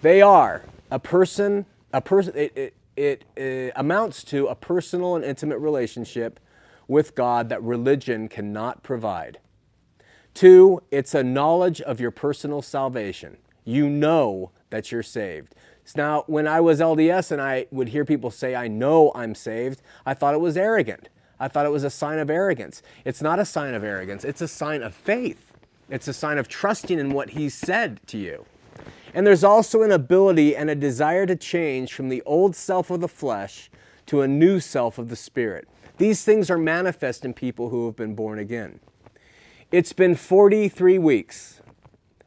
They 0.00 0.22
are 0.22 0.62
a 0.90 0.98
person, 0.98 1.66
a 1.92 2.00
person, 2.00 2.34
it, 2.36 2.56
it, 2.56 2.74
it, 2.96 3.24
it 3.36 3.72
amounts 3.76 4.24
to 4.24 4.46
a 4.46 4.54
personal 4.54 5.16
and 5.16 5.24
intimate 5.24 5.58
relationship 5.58 6.40
with 6.88 7.14
God 7.14 7.48
that 7.50 7.62
religion 7.62 8.28
cannot 8.28 8.82
provide. 8.82 9.38
Two, 10.34 10.82
it's 10.90 11.14
a 11.14 11.22
knowledge 11.22 11.80
of 11.80 12.00
your 12.00 12.10
personal 12.10 12.62
salvation. 12.62 13.36
You 13.64 13.88
know 13.88 14.50
that 14.70 14.90
you're 14.90 15.02
saved. 15.02 15.54
Now, 15.96 16.24
when 16.26 16.46
I 16.46 16.60
was 16.60 16.80
LDS 16.80 17.32
and 17.32 17.40
I 17.40 17.66
would 17.70 17.88
hear 17.88 18.04
people 18.04 18.30
say, 18.30 18.54
I 18.54 18.68
know 18.68 19.12
I'm 19.14 19.34
saved, 19.34 19.82
I 20.06 20.14
thought 20.14 20.34
it 20.34 20.40
was 20.40 20.56
arrogant. 20.56 21.08
I 21.38 21.48
thought 21.48 21.66
it 21.66 21.72
was 21.72 21.84
a 21.84 21.90
sign 21.90 22.18
of 22.18 22.30
arrogance. 22.30 22.82
It's 23.04 23.20
not 23.20 23.38
a 23.38 23.44
sign 23.44 23.74
of 23.74 23.84
arrogance, 23.84 24.24
it's 24.24 24.40
a 24.40 24.48
sign 24.48 24.82
of 24.82 24.94
faith. 24.94 25.52
It's 25.90 26.08
a 26.08 26.12
sign 26.14 26.38
of 26.38 26.48
trusting 26.48 26.98
in 26.98 27.12
what 27.12 27.30
He 27.30 27.48
said 27.48 28.00
to 28.06 28.16
you. 28.16 28.46
And 29.12 29.26
there's 29.26 29.44
also 29.44 29.82
an 29.82 29.92
ability 29.92 30.56
and 30.56 30.70
a 30.70 30.74
desire 30.74 31.26
to 31.26 31.36
change 31.36 31.92
from 31.92 32.08
the 32.08 32.22
old 32.22 32.56
self 32.56 32.90
of 32.90 33.00
the 33.00 33.08
flesh 33.08 33.70
to 34.06 34.22
a 34.22 34.28
new 34.28 34.58
self 34.58 34.96
of 34.96 35.10
the 35.10 35.16
spirit. 35.16 35.68
These 35.98 36.24
things 36.24 36.50
are 36.50 36.56
manifest 36.56 37.24
in 37.24 37.34
people 37.34 37.68
who 37.68 37.84
have 37.86 37.96
been 37.96 38.14
born 38.14 38.38
again. 38.38 38.80
It's 39.70 39.92
been 39.92 40.14
43 40.14 40.98
weeks. 40.98 41.60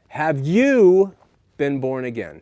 Have 0.09 0.45
you 0.45 1.15
been 1.57 1.79
born 1.79 2.05
again? 2.05 2.41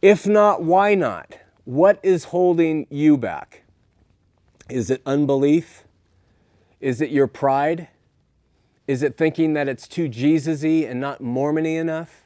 If 0.00 0.26
not, 0.26 0.62
why 0.62 0.94
not? 0.94 1.38
What 1.64 1.98
is 2.02 2.24
holding 2.24 2.86
you 2.88 3.16
back? 3.18 3.64
Is 4.70 4.90
it 4.90 5.02
unbelief? 5.04 5.84
Is 6.80 7.00
it 7.00 7.10
your 7.10 7.26
pride? 7.26 7.88
Is 8.86 9.02
it 9.02 9.16
thinking 9.16 9.54
that 9.54 9.68
it's 9.68 9.88
too 9.88 10.08
Jesus-y 10.08 10.86
and 10.88 11.00
not 11.00 11.20
Mormony 11.20 11.76
enough? 11.76 12.22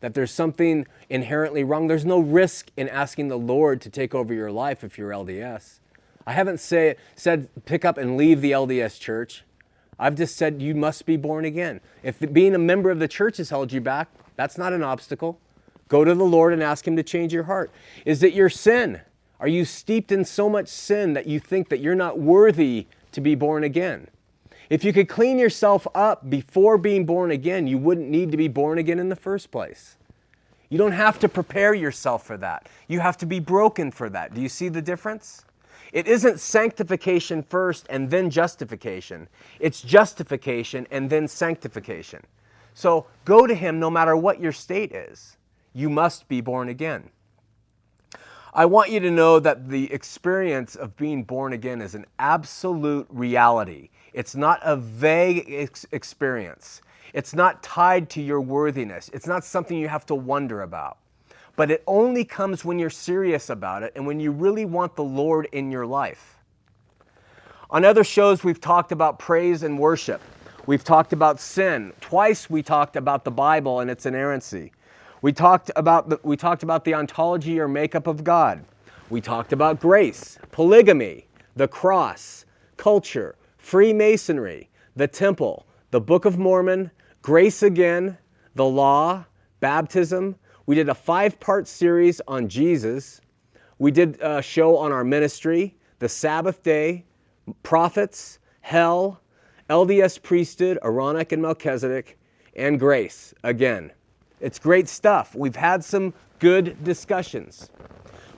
That 0.00 0.14
there's 0.14 0.30
something 0.30 0.86
inherently 1.10 1.64
wrong? 1.64 1.86
There's 1.86 2.04
no 2.04 2.18
risk 2.18 2.70
in 2.76 2.88
asking 2.88 3.28
the 3.28 3.38
Lord 3.38 3.80
to 3.82 3.90
take 3.90 4.14
over 4.14 4.32
your 4.32 4.50
life 4.50 4.82
if 4.82 4.96
you're 4.96 5.10
LDS. 5.10 5.80
I 6.26 6.32
haven't 6.32 6.60
say, 6.60 6.96
said 7.14 7.48
pick 7.64 7.84
up 7.84 7.98
and 7.98 8.16
leave 8.16 8.40
the 8.40 8.52
LDS 8.52 8.98
church. 8.98 9.44
I've 9.98 10.14
just 10.14 10.36
said 10.36 10.62
you 10.62 10.74
must 10.74 11.06
be 11.06 11.16
born 11.16 11.44
again. 11.44 11.80
If 12.02 12.20
being 12.32 12.54
a 12.54 12.58
member 12.58 12.90
of 12.90 12.98
the 12.98 13.08
church 13.08 13.36
has 13.36 13.50
held 13.50 13.72
you 13.72 13.80
back, 13.80 14.08
that's 14.36 14.58
not 14.58 14.72
an 14.72 14.82
obstacle. 14.82 15.38
Go 15.88 16.04
to 16.04 16.14
the 16.14 16.24
Lord 16.24 16.52
and 16.52 16.62
ask 16.62 16.86
Him 16.86 16.96
to 16.96 17.02
change 17.02 17.32
your 17.32 17.44
heart. 17.44 17.70
Is 18.06 18.22
it 18.22 18.32
your 18.32 18.48
sin? 18.48 19.02
Are 19.38 19.48
you 19.48 19.64
steeped 19.64 20.12
in 20.12 20.24
so 20.24 20.48
much 20.48 20.68
sin 20.68 21.12
that 21.12 21.26
you 21.26 21.38
think 21.38 21.68
that 21.68 21.80
you're 21.80 21.94
not 21.94 22.18
worthy 22.18 22.86
to 23.12 23.20
be 23.20 23.34
born 23.34 23.64
again? 23.64 24.08
If 24.70 24.84
you 24.84 24.92
could 24.92 25.08
clean 25.08 25.38
yourself 25.38 25.86
up 25.94 26.30
before 26.30 26.78
being 26.78 27.04
born 27.04 27.30
again, 27.30 27.66
you 27.66 27.76
wouldn't 27.76 28.08
need 28.08 28.30
to 28.30 28.36
be 28.36 28.48
born 28.48 28.78
again 28.78 28.98
in 28.98 29.10
the 29.10 29.16
first 29.16 29.50
place. 29.50 29.96
You 30.70 30.78
don't 30.78 30.92
have 30.92 31.18
to 31.18 31.28
prepare 31.28 31.74
yourself 31.74 32.24
for 32.24 32.38
that. 32.38 32.66
You 32.88 33.00
have 33.00 33.18
to 33.18 33.26
be 33.26 33.40
broken 33.40 33.90
for 33.90 34.08
that. 34.08 34.32
Do 34.32 34.40
you 34.40 34.48
see 34.48 34.70
the 34.70 34.80
difference? 34.80 35.44
It 35.92 36.08
isn't 36.08 36.40
sanctification 36.40 37.42
first 37.42 37.86
and 37.90 38.10
then 38.10 38.30
justification. 38.30 39.28
It's 39.60 39.82
justification 39.82 40.86
and 40.90 41.10
then 41.10 41.28
sanctification. 41.28 42.24
So 42.74 43.06
go 43.24 43.46
to 43.46 43.54
Him 43.54 43.78
no 43.78 43.90
matter 43.90 44.16
what 44.16 44.40
your 44.40 44.52
state 44.52 44.92
is. 44.92 45.36
You 45.74 45.90
must 45.90 46.28
be 46.28 46.40
born 46.40 46.68
again. 46.68 47.10
I 48.54 48.66
want 48.66 48.90
you 48.90 49.00
to 49.00 49.10
know 49.10 49.40
that 49.40 49.70
the 49.70 49.90
experience 49.92 50.76
of 50.76 50.96
being 50.96 51.24
born 51.24 51.54
again 51.54 51.80
is 51.80 51.94
an 51.94 52.04
absolute 52.18 53.06
reality. 53.08 53.88
It's 54.12 54.34
not 54.34 54.60
a 54.62 54.76
vague 54.76 55.46
ex- 55.48 55.86
experience. 55.90 56.82
It's 57.14 57.34
not 57.34 57.62
tied 57.62 58.10
to 58.10 58.22
your 58.22 58.40
worthiness. 58.40 59.10
It's 59.14 59.26
not 59.26 59.44
something 59.44 59.78
you 59.78 59.88
have 59.88 60.04
to 60.06 60.14
wonder 60.14 60.60
about. 60.60 60.98
But 61.56 61.70
it 61.70 61.82
only 61.86 62.24
comes 62.24 62.64
when 62.64 62.78
you're 62.78 62.90
serious 62.90 63.50
about 63.50 63.82
it 63.82 63.92
and 63.94 64.06
when 64.06 64.20
you 64.20 64.30
really 64.30 64.64
want 64.64 64.96
the 64.96 65.04
Lord 65.04 65.48
in 65.52 65.70
your 65.70 65.86
life. 65.86 66.38
On 67.70 67.84
other 67.84 68.04
shows, 68.04 68.44
we've 68.44 68.60
talked 68.60 68.92
about 68.92 69.18
praise 69.18 69.62
and 69.62 69.78
worship. 69.78 70.20
We've 70.66 70.84
talked 70.84 71.12
about 71.12 71.40
sin. 71.40 71.92
Twice 72.00 72.48
we 72.48 72.62
talked 72.62 72.96
about 72.96 73.24
the 73.24 73.30
Bible 73.30 73.80
and 73.80 73.90
its 73.90 74.06
inerrancy. 74.06 74.72
We 75.22 75.32
talked 75.32 75.70
about 75.76 76.08
the, 76.08 76.20
we 76.22 76.36
talked 76.36 76.62
about 76.62 76.84
the 76.84 76.94
ontology 76.94 77.58
or 77.60 77.68
makeup 77.68 78.06
of 78.06 78.24
God. 78.24 78.64
We 79.08 79.20
talked 79.20 79.52
about 79.52 79.80
grace, 79.80 80.38
polygamy, 80.50 81.26
the 81.56 81.68
cross, 81.68 82.44
culture, 82.76 83.36
Freemasonry, 83.58 84.68
the 84.96 85.06
temple, 85.06 85.66
the 85.90 86.00
Book 86.00 86.24
of 86.24 86.38
Mormon, 86.38 86.90
grace 87.22 87.62
again, 87.62 88.18
the 88.54 88.64
law, 88.64 89.24
baptism. 89.60 90.36
We 90.66 90.76
did 90.76 90.88
a 90.88 90.94
five 90.94 91.40
part 91.40 91.66
series 91.66 92.20
on 92.28 92.48
Jesus. 92.48 93.20
We 93.78 93.90
did 93.90 94.20
a 94.20 94.40
show 94.40 94.76
on 94.76 94.92
our 94.92 95.02
ministry, 95.02 95.76
the 95.98 96.08
Sabbath 96.08 96.62
day, 96.62 97.04
prophets, 97.62 98.38
hell, 98.60 99.20
LDS 99.68 100.22
priesthood, 100.22 100.78
Aaronic 100.84 101.32
and 101.32 101.42
Melchizedek, 101.42 102.16
and 102.54 102.78
grace 102.78 103.34
again. 103.42 103.90
It's 104.40 104.58
great 104.58 104.88
stuff. 104.88 105.34
We've 105.34 105.56
had 105.56 105.84
some 105.84 106.14
good 106.38 106.82
discussions. 106.84 107.70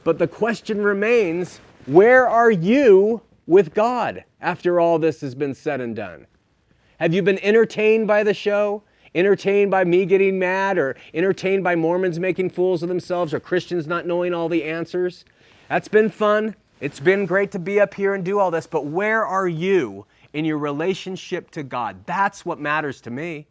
But 0.02 0.18
the 0.18 0.28
question 0.28 0.82
remains 0.82 1.58
where 1.86 2.26
are 2.28 2.50
you 2.50 3.20
with 3.46 3.74
God 3.74 4.24
after 4.40 4.80
all 4.80 4.98
this 4.98 5.20
has 5.20 5.34
been 5.34 5.54
said 5.54 5.80
and 5.80 5.94
done? 5.94 6.26
Have 7.00 7.12
you 7.12 7.22
been 7.22 7.38
entertained 7.40 8.06
by 8.06 8.22
the 8.22 8.34
show? 8.34 8.82
Entertained 9.14 9.70
by 9.70 9.84
me 9.84 10.04
getting 10.06 10.38
mad 10.38 10.76
or 10.76 10.96
entertained 11.12 11.62
by 11.62 11.76
Mormons 11.76 12.18
making 12.18 12.50
fools 12.50 12.82
of 12.82 12.88
themselves 12.88 13.32
or 13.32 13.40
Christians 13.40 13.86
not 13.86 14.06
knowing 14.06 14.34
all 14.34 14.48
the 14.48 14.64
answers? 14.64 15.24
That's 15.68 15.88
been 15.88 16.10
fun. 16.10 16.56
It's 16.80 17.00
been 17.00 17.24
great 17.24 17.52
to 17.52 17.58
be 17.58 17.80
up 17.80 17.94
here 17.94 18.14
and 18.14 18.24
do 18.24 18.38
all 18.38 18.50
this, 18.50 18.66
but 18.66 18.86
where 18.86 19.24
are 19.24 19.46
you 19.46 20.06
in 20.32 20.44
your 20.44 20.58
relationship 20.58 21.50
to 21.52 21.62
God? 21.62 22.04
That's 22.06 22.44
what 22.44 22.58
matters 22.58 23.00
to 23.02 23.10
me. 23.10 23.46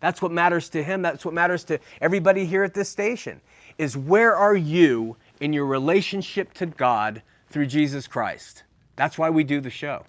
That's 0.00 0.22
what 0.22 0.30
matters 0.30 0.68
to 0.70 0.82
him. 0.82 1.02
That's 1.02 1.24
what 1.24 1.34
matters 1.34 1.64
to 1.64 1.80
everybody 2.00 2.46
here 2.46 2.62
at 2.62 2.74
this 2.74 2.88
station. 2.88 3.40
Is 3.78 3.96
where 3.96 4.34
are 4.36 4.54
you 4.54 5.16
in 5.40 5.52
your 5.52 5.66
relationship 5.66 6.54
to 6.54 6.66
God 6.66 7.22
through 7.50 7.66
Jesus 7.66 8.06
Christ? 8.06 8.62
That's 8.94 9.18
why 9.18 9.30
we 9.30 9.44
do 9.44 9.60
the 9.60 9.70
show. 9.70 10.04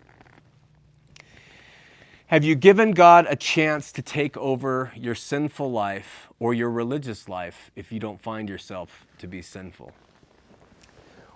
Have 2.30 2.44
you 2.44 2.54
given 2.54 2.92
God 2.92 3.26
a 3.28 3.36
chance 3.36 3.92
to 3.92 4.04
take 4.04 4.38
over 4.38 4.92
your 4.96 5.16
sinful 5.16 5.72
life 5.72 6.30
or 6.40 6.54
your 6.54 6.70
religious 6.70 7.28
life 7.28 7.72
if 7.76 7.92
you 7.92 8.00
don't 8.00 8.22
find 8.22 8.48
yourself 8.48 9.08
to 9.18 9.26
be 9.26 9.42
sinful? 9.42 9.94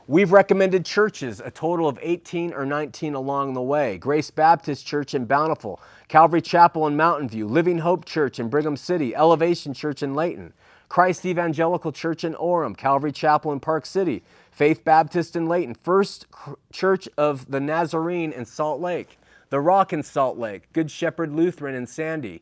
We've 0.08 0.32
recommended 0.32 0.86
churches, 0.86 1.40
a 1.40 1.50
total 1.50 1.88
of 1.88 1.98
18 2.00 2.54
or 2.54 2.64
19 2.64 3.16
along 3.16 3.56
the 3.56 3.62
way 3.64 3.98
Grace 3.98 4.30
Baptist 4.30 4.86
Church 4.86 5.16
in 5.16 5.26
Bountiful, 5.26 5.82
Calvary 6.10 6.44
Chapel 6.44 6.86
in 6.86 6.96
Mountain 6.96 7.30
View, 7.30 7.48
Living 7.48 7.80
Hope 7.80 8.06
Church 8.06 8.40
in 8.40 8.48
Brigham 8.50 8.78
City, 8.78 9.16
Elevation 9.16 9.74
Church 9.74 10.04
in 10.04 10.14
Layton, 10.14 10.54
Christ 10.90 11.26
Evangelical 11.26 11.92
Church 11.92 12.24
in 12.24 12.36
Orem, 12.36 12.78
Calvary 12.78 13.12
Chapel 13.12 13.52
in 13.52 13.60
Park 13.60 13.88
City, 13.88 14.22
Faith 14.52 14.84
Baptist 14.84 15.36
in 15.36 15.48
Layton, 15.48 15.74
First 15.74 16.28
Church 16.72 17.10
of 17.18 17.50
the 17.50 17.60
Nazarene 17.60 18.32
in 18.32 18.46
Salt 18.46 18.80
Lake, 18.80 19.18
The 19.54 19.62
Rock 19.62 19.94
in 19.94 20.02
Salt 20.02 20.40
Lake, 20.40 20.74
Good 20.74 20.90
Shepherd 20.90 21.32
Lutheran 21.32 21.76
in 21.76 21.86
Sandy, 21.86 22.42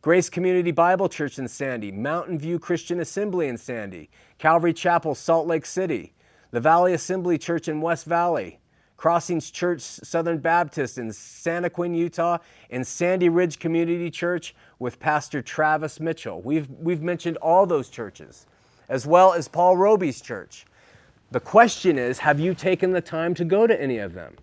Grace 0.00 0.28
Community 0.28 0.72
Bible 0.72 1.08
Church 1.08 1.38
in 1.38 1.46
Sandy, 1.46 1.92
Mountain 1.92 2.40
View 2.40 2.58
Christian 2.58 2.98
Assembly 2.98 3.46
in 3.46 3.56
Sandy, 3.56 4.10
Calvary 4.38 4.72
Chapel, 4.72 5.14
Salt 5.14 5.46
Lake 5.46 5.64
City, 5.64 6.14
the 6.50 6.58
Valley 6.58 6.94
Assembly 6.94 7.38
Church 7.38 7.68
in 7.68 7.80
West 7.80 8.06
Valley, 8.06 8.58
Crossings 8.96 9.52
Church 9.52 9.82
Southern 9.82 10.38
Baptist 10.38 10.98
in 10.98 11.10
Santaquin, 11.10 11.96
Utah, 11.96 12.38
and 12.70 12.84
Sandy 12.84 13.28
Ridge 13.28 13.60
Community 13.60 14.10
Church 14.10 14.52
with 14.80 14.98
Pastor 14.98 15.42
Travis 15.42 16.00
Mitchell. 16.00 16.42
We've, 16.42 16.68
we've 16.70 17.02
mentioned 17.02 17.36
all 17.36 17.66
those 17.66 17.88
churches, 17.88 18.46
as 18.88 19.06
well 19.06 19.32
as 19.32 19.46
Paul 19.46 19.76
Roby's 19.76 20.20
church. 20.20 20.66
The 21.30 21.38
question 21.38 21.98
is 21.98 22.18
have 22.18 22.40
you 22.40 22.52
taken 22.52 22.90
the 22.90 23.00
time 23.00 23.32
to 23.34 23.44
go 23.44 23.68
to 23.68 23.80
any 23.80 23.98
of 23.98 24.14
them? 24.14 24.34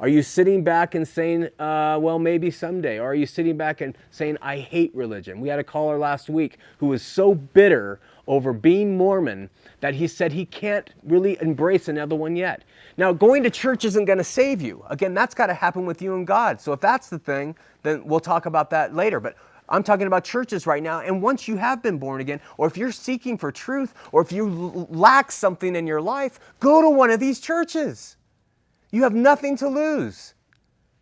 Are 0.00 0.08
you 0.08 0.22
sitting 0.22 0.64
back 0.64 0.94
and 0.94 1.06
saying, 1.06 1.44
uh, 1.58 1.98
well, 2.00 2.18
maybe 2.18 2.50
someday? 2.50 2.98
Or 2.98 3.12
are 3.12 3.14
you 3.14 3.26
sitting 3.26 3.56
back 3.56 3.80
and 3.80 3.96
saying, 4.10 4.38
I 4.42 4.58
hate 4.58 4.94
religion? 4.94 5.40
We 5.40 5.48
had 5.48 5.58
a 5.60 5.64
caller 5.64 5.98
last 5.98 6.28
week 6.28 6.58
who 6.78 6.86
was 6.86 7.02
so 7.02 7.34
bitter 7.34 8.00
over 8.26 8.52
being 8.52 8.96
Mormon 8.96 9.50
that 9.80 9.94
he 9.94 10.08
said 10.08 10.32
he 10.32 10.46
can't 10.46 10.90
really 11.04 11.38
embrace 11.40 11.88
another 11.88 12.16
one 12.16 12.34
yet. 12.34 12.64
Now, 12.96 13.12
going 13.12 13.42
to 13.44 13.50
church 13.50 13.84
isn't 13.84 14.04
going 14.06 14.18
to 14.18 14.24
save 14.24 14.60
you. 14.60 14.84
Again, 14.90 15.14
that's 15.14 15.34
got 15.34 15.46
to 15.46 15.54
happen 15.54 15.86
with 15.86 16.02
you 16.02 16.14
and 16.16 16.26
God. 16.26 16.60
So 16.60 16.72
if 16.72 16.80
that's 16.80 17.08
the 17.08 17.18
thing, 17.18 17.54
then 17.82 18.04
we'll 18.04 18.20
talk 18.20 18.46
about 18.46 18.70
that 18.70 18.94
later. 18.94 19.20
But 19.20 19.36
I'm 19.68 19.82
talking 19.82 20.06
about 20.06 20.24
churches 20.24 20.66
right 20.66 20.82
now. 20.82 21.00
And 21.00 21.22
once 21.22 21.46
you 21.46 21.56
have 21.56 21.82
been 21.82 21.98
born 21.98 22.20
again, 22.20 22.40
or 22.58 22.66
if 22.66 22.76
you're 22.76 22.92
seeking 22.92 23.38
for 23.38 23.52
truth, 23.52 23.94
or 24.10 24.22
if 24.22 24.32
you 24.32 24.86
lack 24.90 25.30
something 25.30 25.76
in 25.76 25.86
your 25.86 26.00
life, 26.00 26.40
go 26.60 26.82
to 26.82 26.90
one 26.90 27.10
of 27.10 27.20
these 27.20 27.40
churches. 27.40 28.16
You 28.94 29.02
have 29.02 29.12
nothing 29.12 29.56
to 29.56 29.66
lose. 29.66 30.34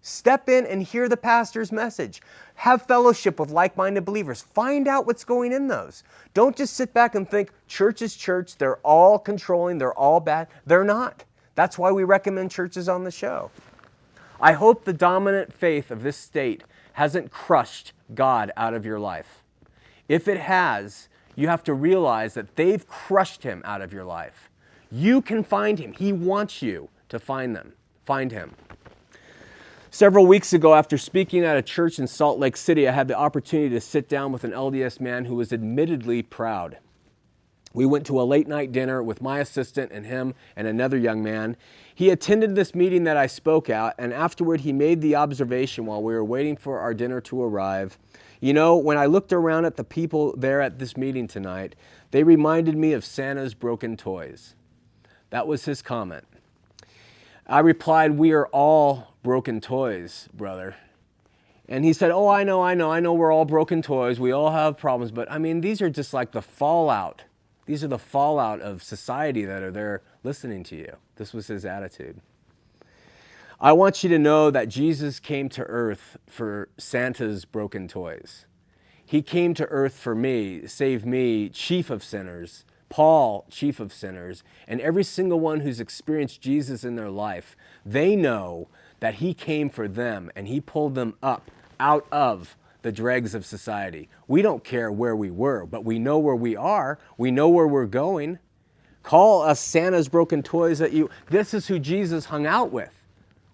Step 0.00 0.48
in 0.48 0.64
and 0.64 0.82
hear 0.82 1.10
the 1.10 1.16
pastor's 1.18 1.70
message. 1.70 2.22
Have 2.54 2.86
fellowship 2.86 3.38
with 3.38 3.50
like 3.50 3.76
minded 3.76 4.06
believers. 4.06 4.40
Find 4.40 4.88
out 4.88 5.06
what's 5.06 5.24
going 5.24 5.52
in 5.52 5.68
those. 5.68 6.02
Don't 6.32 6.56
just 6.56 6.72
sit 6.72 6.94
back 6.94 7.14
and 7.14 7.30
think 7.30 7.50
church 7.68 8.00
is 8.00 8.16
church. 8.16 8.56
They're 8.56 8.78
all 8.78 9.18
controlling. 9.18 9.76
They're 9.76 9.92
all 9.92 10.20
bad. 10.20 10.48
They're 10.64 10.84
not. 10.84 11.24
That's 11.54 11.76
why 11.76 11.92
we 11.92 12.04
recommend 12.04 12.50
churches 12.50 12.88
on 12.88 13.04
the 13.04 13.10
show. 13.10 13.50
I 14.40 14.52
hope 14.52 14.86
the 14.86 14.94
dominant 14.94 15.52
faith 15.52 15.90
of 15.90 16.02
this 16.02 16.16
state 16.16 16.64
hasn't 16.94 17.30
crushed 17.30 17.92
God 18.14 18.52
out 18.56 18.72
of 18.72 18.86
your 18.86 19.00
life. 19.00 19.42
If 20.08 20.28
it 20.28 20.40
has, 20.40 21.10
you 21.36 21.48
have 21.48 21.62
to 21.64 21.74
realize 21.74 22.32
that 22.32 22.56
they've 22.56 22.88
crushed 22.88 23.42
him 23.42 23.60
out 23.66 23.82
of 23.82 23.92
your 23.92 24.04
life. 24.04 24.48
You 24.90 25.20
can 25.20 25.44
find 25.44 25.78
him. 25.78 25.92
He 25.92 26.14
wants 26.14 26.62
you 26.62 26.88
to 27.10 27.18
find 27.18 27.54
them. 27.54 27.74
Find 28.04 28.32
him. 28.32 28.54
Several 29.90 30.26
weeks 30.26 30.52
ago, 30.52 30.74
after 30.74 30.96
speaking 30.96 31.44
at 31.44 31.56
a 31.56 31.62
church 31.62 31.98
in 31.98 32.06
Salt 32.06 32.38
Lake 32.38 32.56
City, 32.56 32.88
I 32.88 32.92
had 32.92 33.08
the 33.08 33.18
opportunity 33.18 33.68
to 33.74 33.80
sit 33.80 34.08
down 34.08 34.32
with 34.32 34.42
an 34.42 34.52
LDS 34.52 35.00
man 35.00 35.26
who 35.26 35.34
was 35.34 35.52
admittedly 35.52 36.22
proud. 36.22 36.78
We 37.74 37.86
went 37.86 38.06
to 38.06 38.20
a 38.20 38.24
late 38.24 38.48
night 38.48 38.72
dinner 38.72 39.02
with 39.02 39.22
my 39.22 39.38
assistant 39.38 39.92
and 39.92 40.04
him 40.04 40.34
and 40.56 40.66
another 40.66 40.96
young 40.96 41.22
man. 41.22 41.56
He 41.94 42.10
attended 42.10 42.54
this 42.54 42.74
meeting 42.74 43.04
that 43.04 43.16
I 43.16 43.26
spoke 43.26 43.70
at, 43.70 43.94
and 43.98 44.12
afterward 44.12 44.60
he 44.60 44.72
made 44.72 45.00
the 45.00 45.16
observation 45.16 45.86
while 45.86 46.02
we 46.02 46.12
were 46.12 46.24
waiting 46.24 46.56
for 46.56 46.78
our 46.78 46.92
dinner 46.92 47.20
to 47.22 47.42
arrive. 47.42 47.98
You 48.40 48.52
know, 48.52 48.76
when 48.76 48.98
I 48.98 49.06
looked 49.06 49.32
around 49.32 49.64
at 49.64 49.76
the 49.76 49.84
people 49.84 50.34
there 50.36 50.60
at 50.60 50.78
this 50.78 50.96
meeting 50.96 51.28
tonight, 51.28 51.76
they 52.10 52.24
reminded 52.24 52.76
me 52.76 52.92
of 52.92 53.04
Santa's 53.04 53.54
broken 53.54 53.96
toys. 53.96 54.54
That 55.30 55.46
was 55.46 55.64
his 55.64 55.80
comment. 55.80 56.24
I 57.46 57.60
replied, 57.60 58.12
We 58.12 58.32
are 58.32 58.46
all 58.48 59.14
broken 59.22 59.60
toys, 59.60 60.28
brother. 60.32 60.76
And 61.68 61.84
he 61.84 61.92
said, 61.92 62.10
Oh, 62.10 62.28
I 62.28 62.44
know, 62.44 62.62
I 62.62 62.74
know, 62.74 62.90
I 62.90 63.00
know 63.00 63.14
we're 63.14 63.32
all 63.32 63.44
broken 63.44 63.82
toys. 63.82 64.20
We 64.20 64.32
all 64.32 64.50
have 64.50 64.76
problems. 64.76 65.10
But 65.12 65.30
I 65.30 65.38
mean, 65.38 65.60
these 65.60 65.80
are 65.80 65.90
just 65.90 66.12
like 66.12 66.32
the 66.32 66.42
fallout 66.42 67.24
these 67.66 67.84
are 67.84 67.88
the 67.88 67.98
fallout 67.98 68.60
of 68.60 68.82
society 68.82 69.44
that 69.44 69.62
are 69.62 69.70
there 69.70 70.02
listening 70.24 70.64
to 70.64 70.76
you. 70.76 70.96
This 71.16 71.32
was 71.32 71.46
his 71.46 71.64
attitude. 71.64 72.20
I 73.60 73.72
want 73.72 74.02
you 74.02 74.10
to 74.10 74.18
know 74.18 74.50
that 74.50 74.68
Jesus 74.68 75.20
came 75.20 75.48
to 75.50 75.62
earth 75.62 76.16
for 76.26 76.68
Santa's 76.76 77.44
broken 77.44 77.86
toys. 77.86 78.46
He 79.04 79.22
came 79.22 79.54
to 79.54 79.66
earth 79.66 79.94
for 79.94 80.14
me, 80.14 80.66
save 80.66 81.06
me, 81.06 81.48
chief 81.48 81.90
of 81.90 82.02
sinners, 82.02 82.64
Paul, 82.92 83.46
chief 83.48 83.80
of 83.80 83.90
sinners, 83.90 84.44
and 84.68 84.78
every 84.78 85.02
single 85.02 85.40
one 85.40 85.60
who's 85.60 85.80
experienced 85.80 86.42
Jesus 86.42 86.84
in 86.84 86.94
their 86.94 87.08
life. 87.08 87.56
They 87.86 88.14
know 88.14 88.68
that 89.00 89.14
he 89.14 89.32
came 89.32 89.70
for 89.70 89.88
them 89.88 90.30
and 90.36 90.46
he 90.46 90.60
pulled 90.60 90.94
them 90.94 91.14
up 91.22 91.50
out 91.80 92.06
of 92.12 92.54
the 92.82 92.92
dregs 92.92 93.34
of 93.34 93.46
society. 93.46 94.10
We 94.28 94.42
don't 94.42 94.62
care 94.62 94.92
where 94.92 95.16
we 95.16 95.30
were, 95.30 95.64
but 95.64 95.86
we 95.86 95.98
know 95.98 96.18
where 96.18 96.36
we 96.36 96.54
are. 96.54 96.98
We 97.16 97.30
know 97.30 97.48
where 97.48 97.66
we're 97.66 97.86
going. 97.86 98.38
Call 99.02 99.40
us 99.40 99.58
Santa's 99.58 100.08
broken 100.08 100.42
toys 100.42 100.78
that 100.78 100.92
you. 100.92 101.08
This 101.30 101.54
is 101.54 101.68
who 101.68 101.78
Jesus 101.78 102.26
hung 102.26 102.44
out 102.44 102.72
with. 102.72 102.92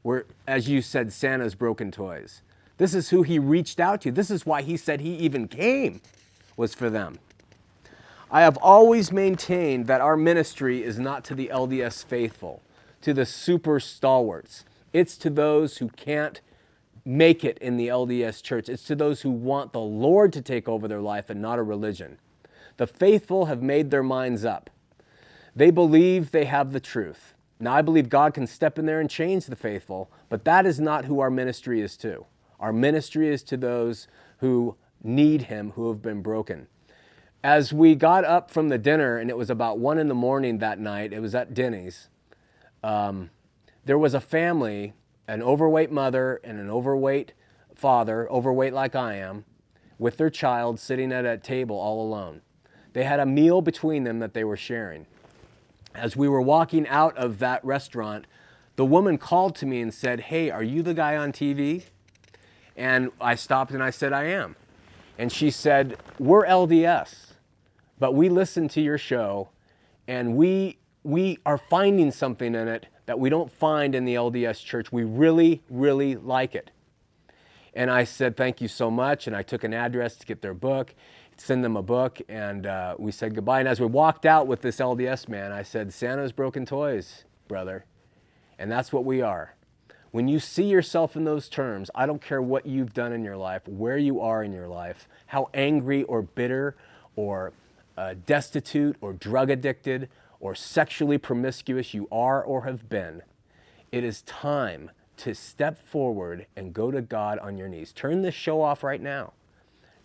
We're, 0.02 0.24
as 0.48 0.68
you 0.68 0.82
said, 0.82 1.12
Santa's 1.12 1.54
broken 1.54 1.92
toys. 1.92 2.42
This 2.78 2.92
is 2.92 3.10
who 3.10 3.22
he 3.22 3.38
reached 3.38 3.78
out 3.78 4.00
to. 4.00 4.10
This 4.10 4.32
is 4.32 4.44
why 4.44 4.62
he 4.62 4.76
said 4.76 5.00
he 5.00 5.14
even 5.14 5.46
came, 5.46 6.00
was 6.56 6.74
for 6.74 6.90
them. 6.90 7.20
I 8.30 8.42
have 8.42 8.58
always 8.58 9.10
maintained 9.10 9.86
that 9.86 10.02
our 10.02 10.16
ministry 10.16 10.82
is 10.82 10.98
not 10.98 11.24
to 11.24 11.34
the 11.34 11.50
LDS 11.52 12.04
faithful, 12.04 12.62
to 13.00 13.14
the 13.14 13.24
super 13.24 13.80
stalwarts. 13.80 14.64
It's 14.92 15.16
to 15.18 15.30
those 15.30 15.78
who 15.78 15.88
can't 15.88 16.40
make 17.06 17.42
it 17.42 17.56
in 17.58 17.78
the 17.78 17.88
LDS 17.88 18.42
church. 18.42 18.68
It's 18.68 18.82
to 18.84 18.94
those 18.94 19.22
who 19.22 19.30
want 19.30 19.72
the 19.72 19.80
Lord 19.80 20.34
to 20.34 20.42
take 20.42 20.68
over 20.68 20.86
their 20.86 21.00
life 21.00 21.30
and 21.30 21.40
not 21.40 21.58
a 21.58 21.62
religion. 21.62 22.18
The 22.76 22.86
faithful 22.86 23.46
have 23.46 23.62
made 23.62 23.90
their 23.90 24.02
minds 24.02 24.44
up. 24.44 24.68
They 25.56 25.70
believe 25.70 26.30
they 26.30 26.44
have 26.44 26.72
the 26.72 26.80
truth. 26.80 27.34
Now, 27.58 27.74
I 27.74 27.82
believe 27.82 28.10
God 28.10 28.34
can 28.34 28.46
step 28.46 28.78
in 28.78 28.84
there 28.84 29.00
and 29.00 29.08
change 29.08 29.46
the 29.46 29.56
faithful, 29.56 30.10
but 30.28 30.44
that 30.44 30.66
is 30.66 30.78
not 30.78 31.06
who 31.06 31.20
our 31.20 31.30
ministry 31.30 31.80
is 31.80 31.96
to. 31.98 32.26
Our 32.60 32.72
ministry 32.74 33.28
is 33.28 33.42
to 33.44 33.56
those 33.56 34.06
who 34.38 34.76
need 35.02 35.42
Him, 35.42 35.72
who 35.72 35.88
have 35.88 36.02
been 36.02 36.20
broken. 36.20 36.68
As 37.42 37.72
we 37.72 37.94
got 37.94 38.24
up 38.24 38.50
from 38.50 38.68
the 38.68 38.78
dinner, 38.78 39.16
and 39.16 39.30
it 39.30 39.36
was 39.36 39.50
about 39.50 39.78
one 39.78 39.98
in 39.98 40.08
the 40.08 40.14
morning 40.14 40.58
that 40.58 40.78
night, 40.78 41.12
it 41.12 41.20
was 41.20 41.34
at 41.34 41.54
Denny's, 41.54 42.08
um, 42.82 43.30
there 43.84 43.98
was 43.98 44.14
a 44.14 44.20
family 44.20 44.94
an 45.28 45.42
overweight 45.42 45.92
mother 45.92 46.40
and 46.42 46.58
an 46.58 46.70
overweight 46.70 47.34
father, 47.74 48.28
overweight 48.30 48.72
like 48.72 48.96
I 48.96 49.16
am, 49.16 49.44
with 49.98 50.16
their 50.16 50.30
child 50.30 50.80
sitting 50.80 51.12
at 51.12 51.26
a 51.26 51.36
table 51.36 51.76
all 51.76 52.02
alone. 52.02 52.40
They 52.94 53.04
had 53.04 53.20
a 53.20 53.26
meal 53.26 53.60
between 53.60 54.04
them 54.04 54.18
that 54.20 54.32
they 54.32 54.42
were 54.42 54.56
sharing. 54.56 55.06
As 55.94 56.16
we 56.16 56.28
were 56.28 56.40
walking 56.40 56.88
out 56.88 57.16
of 57.16 57.38
that 57.40 57.62
restaurant, 57.64 58.26
the 58.76 58.86
woman 58.86 59.18
called 59.18 59.54
to 59.56 59.66
me 59.66 59.80
and 59.80 59.92
said, 59.92 60.20
Hey, 60.20 60.50
are 60.50 60.62
you 60.62 60.82
the 60.82 60.94
guy 60.94 61.16
on 61.16 61.30
TV? 61.30 61.84
And 62.76 63.10
I 63.20 63.34
stopped 63.34 63.72
and 63.72 63.82
I 63.82 63.90
said, 63.90 64.12
I 64.12 64.24
am. 64.24 64.56
And 65.18 65.30
she 65.30 65.50
said, 65.50 65.98
We're 66.18 66.46
LDS, 66.46 67.27
but 67.98 68.14
we 68.14 68.28
listen 68.28 68.68
to 68.68 68.80
your 68.80 68.98
show 68.98 69.48
and 70.06 70.36
we, 70.36 70.78
we 71.02 71.38
are 71.44 71.58
finding 71.58 72.10
something 72.10 72.54
in 72.54 72.68
it 72.68 72.86
that 73.06 73.18
we 73.18 73.30
don't 73.30 73.50
find 73.50 73.94
in 73.94 74.04
the 74.04 74.14
LDS 74.14 74.64
church. 74.64 74.92
We 74.92 75.04
really, 75.04 75.62
really 75.70 76.16
like 76.16 76.54
it. 76.54 76.70
And 77.74 77.90
I 77.90 78.04
said, 78.04 78.36
Thank 78.36 78.60
you 78.60 78.68
so 78.68 78.90
much. 78.90 79.26
And 79.26 79.36
I 79.36 79.42
took 79.42 79.64
an 79.64 79.72
address 79.72 80.16
to 80.16 80.26
get 80.26 80.42
their 80.42 80.54
book, 80.54 80.94
send 81.36 81.64
them 81.64 81.76
a 81.76 81.82
book, 81.82 82.20
and 82.28 82.66
uh, 82.66 82.96
we 82.98 83.12
said 83.12 83.34
goodbye. 83.34 83.60
And 83.60 83.68
as 83.68 83.80
we 83.80 83.86
walked 83.86 84.26
out 84.26 84.46
with 84.46 84.62
this 84.62 84.78
LDS 84.78 85.28
man, 85.28 85.52
I 85.52 85.62
said, 85.62 85.92
Santa's 85.92 86.32
broken 86.32 86.66
toys, 86.66 87.24
brother. 87.46 87.84
And 88.58 88.70
that's 88.70 88.92
what 88.92 89.04
we 89.04 89.22
are. 89.22 89.54
When 90.10 90.26
you 90.26 90.40
see 90.40 90.64
yourself 90.64 91.16
in 91.16 91.24
those 91.24 91.48
terms, 91.48 91.90
I 91.94 92.06
don't 92.06 92.20
care 92.20 92.42
what 92.42 92.66
you've 92.66 92.94
done 92.94 93.12
in 93.12 93.22
your 93.22 93.36
life, 93.36 93.68
where 93.68 93.98
you 93.98 94.20
are 94.20 94.42
in 94.42 94.52
your 94.52 94.66
life, 94.66 95.06
how 95.26 95.50
angry 95.52 96.02
or 96.04 96.22
bitter 96.22 96.76
or 97.14 97.52
uh, 97.98 98.14
destitute 98.26 98.96
or 99.00 99.12
drug 99.12 99.50
addicted 99.50 100.08
or 100.38 100.54
sexually 100.54 101.18
promiscuous 101.18 101.92
you 101.92 102.06
are 102.12 102.40
or 102.42 102.64
have 102.64 102.88
been, 102.88 103.22
it 103.90 104.04
is 104.04 104.22
time 104.22 104.88
to 105.16 105.34
step 105.34 105.84
forward 105.84 106.46
and 106.54 106.72
go 106.72 106.92
to 106.92 107.02
God 107.02 107.40
on 107.40 107.58
your 107.58 107.66
knees. 107.66 107.92
Turn 107.92 108.22
this 108.22 108.36
show 108.36 108.62
off 108.62 108.84
right 108.84 109.02
now. 109.02 109.32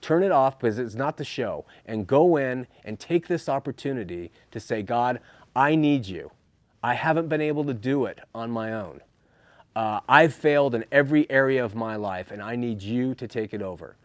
Turn 0.02 0.24
it 0.24 0.32
off 0.32 0.58
because 0.60 0.80
it's 0.80 0.96
not 0.96 1.18
the 1.18 1.24
show 1.24 1.66
and 1.86 2.08
go 2.08 2.36
in 2.36 2.66
and 2.84 3.00
take 3.00 3.28
this 3.28 3.48
opportunity 3.48 4.32
to 4.50 4.60
say, 4.60 4.82
God, 4.82 5.20
I 5.56 5.76
need 5.76 6.08
you. 6.08 6.32
I 6.82 6.96
haven't 6.96 7.30
been 7.30 7.42
able 7.42 7.64
to 7.66 7.76
do 7.76 8.06
it 8.06 8.20
on 8.34 8.50
my 8.50 8.74
own. 8.74 9.02
Uh, 9.76 10.00
I've 10.10 10.34
failed 10.34 10.74
in 10.74 10.84
every 10.92 11.30
area 11.30 11.64
of 11.64 11.76
my 11.76 11.96
life 11.96 12.32
and 12.32 12.42
I 12.42 12.56
need 12.56 12.82
you 12.82 13.14
to 13.16 13.28
take 13.28 13.54
it 13.54 13.62
over. 13.62 13.96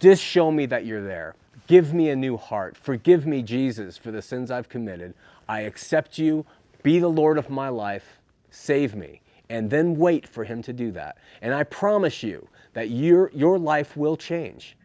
Just 0.00 0.22
show 0.22 0.50
me 0.50 0.66
that 0.66 0.84
you're 0.84 1.04
there. 1.04 1.36
Give 1.66 1.94
me 1.94 2.10
a 2.10 2.16
new 2.16 2.36
heart. 2.36 2.76
Forgive 2.76 3.26
me, 3.26 3.42
Jesus, 3.42 3.96
for 3.96 4.10
the 4.10 4.20
sins 4.20 4.50
I've 4.50 4.68
committed. 4.68 5.14
I 5.48 5.60
accept 5.60 6.18
you. 6.18 6.44
Be 6.82 6.98
the 6.98 7.08
Lord 7.08 7.38
of 7.38 7.48
my 7.48 7.68
life. 7.68 8.18
Save 8.50 8.94
me. 8.94 9.22
And 9.48 9.70
then 9.70 9.96
wait 9.96 10.28
for 10.28 10.44
Him 10.44 10.62
to 10.62 10.72
do 10.72 10.90
that. 10.92 11.18
And 11.40 11.54
I 11.54 11.64
promise 11.64 12.22
you 12.22 12.48
that 12.74 12.90
your, 12.90 13.30
your 13.34 13.58
life 13.58 13.96
will 13.96 14.16
change. 14.16 14.76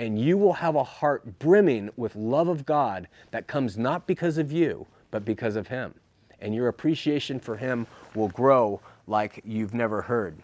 And 0.00 0.18
you 0.18 0.36
will 0.36 0.54
have 0.54 0.74
a 0.74 0.82
heart 0.82 1.38
brimming 1.38 1.90
with 1.96 2.16
love 2.16 2.48
of 2.48 2.66
God 2.66 3.06
that 3.30 3.46
comes 3.46 3.78
not 3.78 4.08
because 4.08 4.38
of 4.38 4.50
you, 4.50 4.86
but 5.12 5.24
because 5.24 5.54
of 5.54 5.68
Him. 5.68 5.94
And 6.40 6.52
your 6.52 6.66
appreciation 6.66 7.38
for 7.38 7.56
Him 7.56 7.86
will 8.14 8.28
grow 8.28 8.80
like 9.06 9.40
you've 9.44 9.74
never 9.74 10.02
heard. 10.02 10.36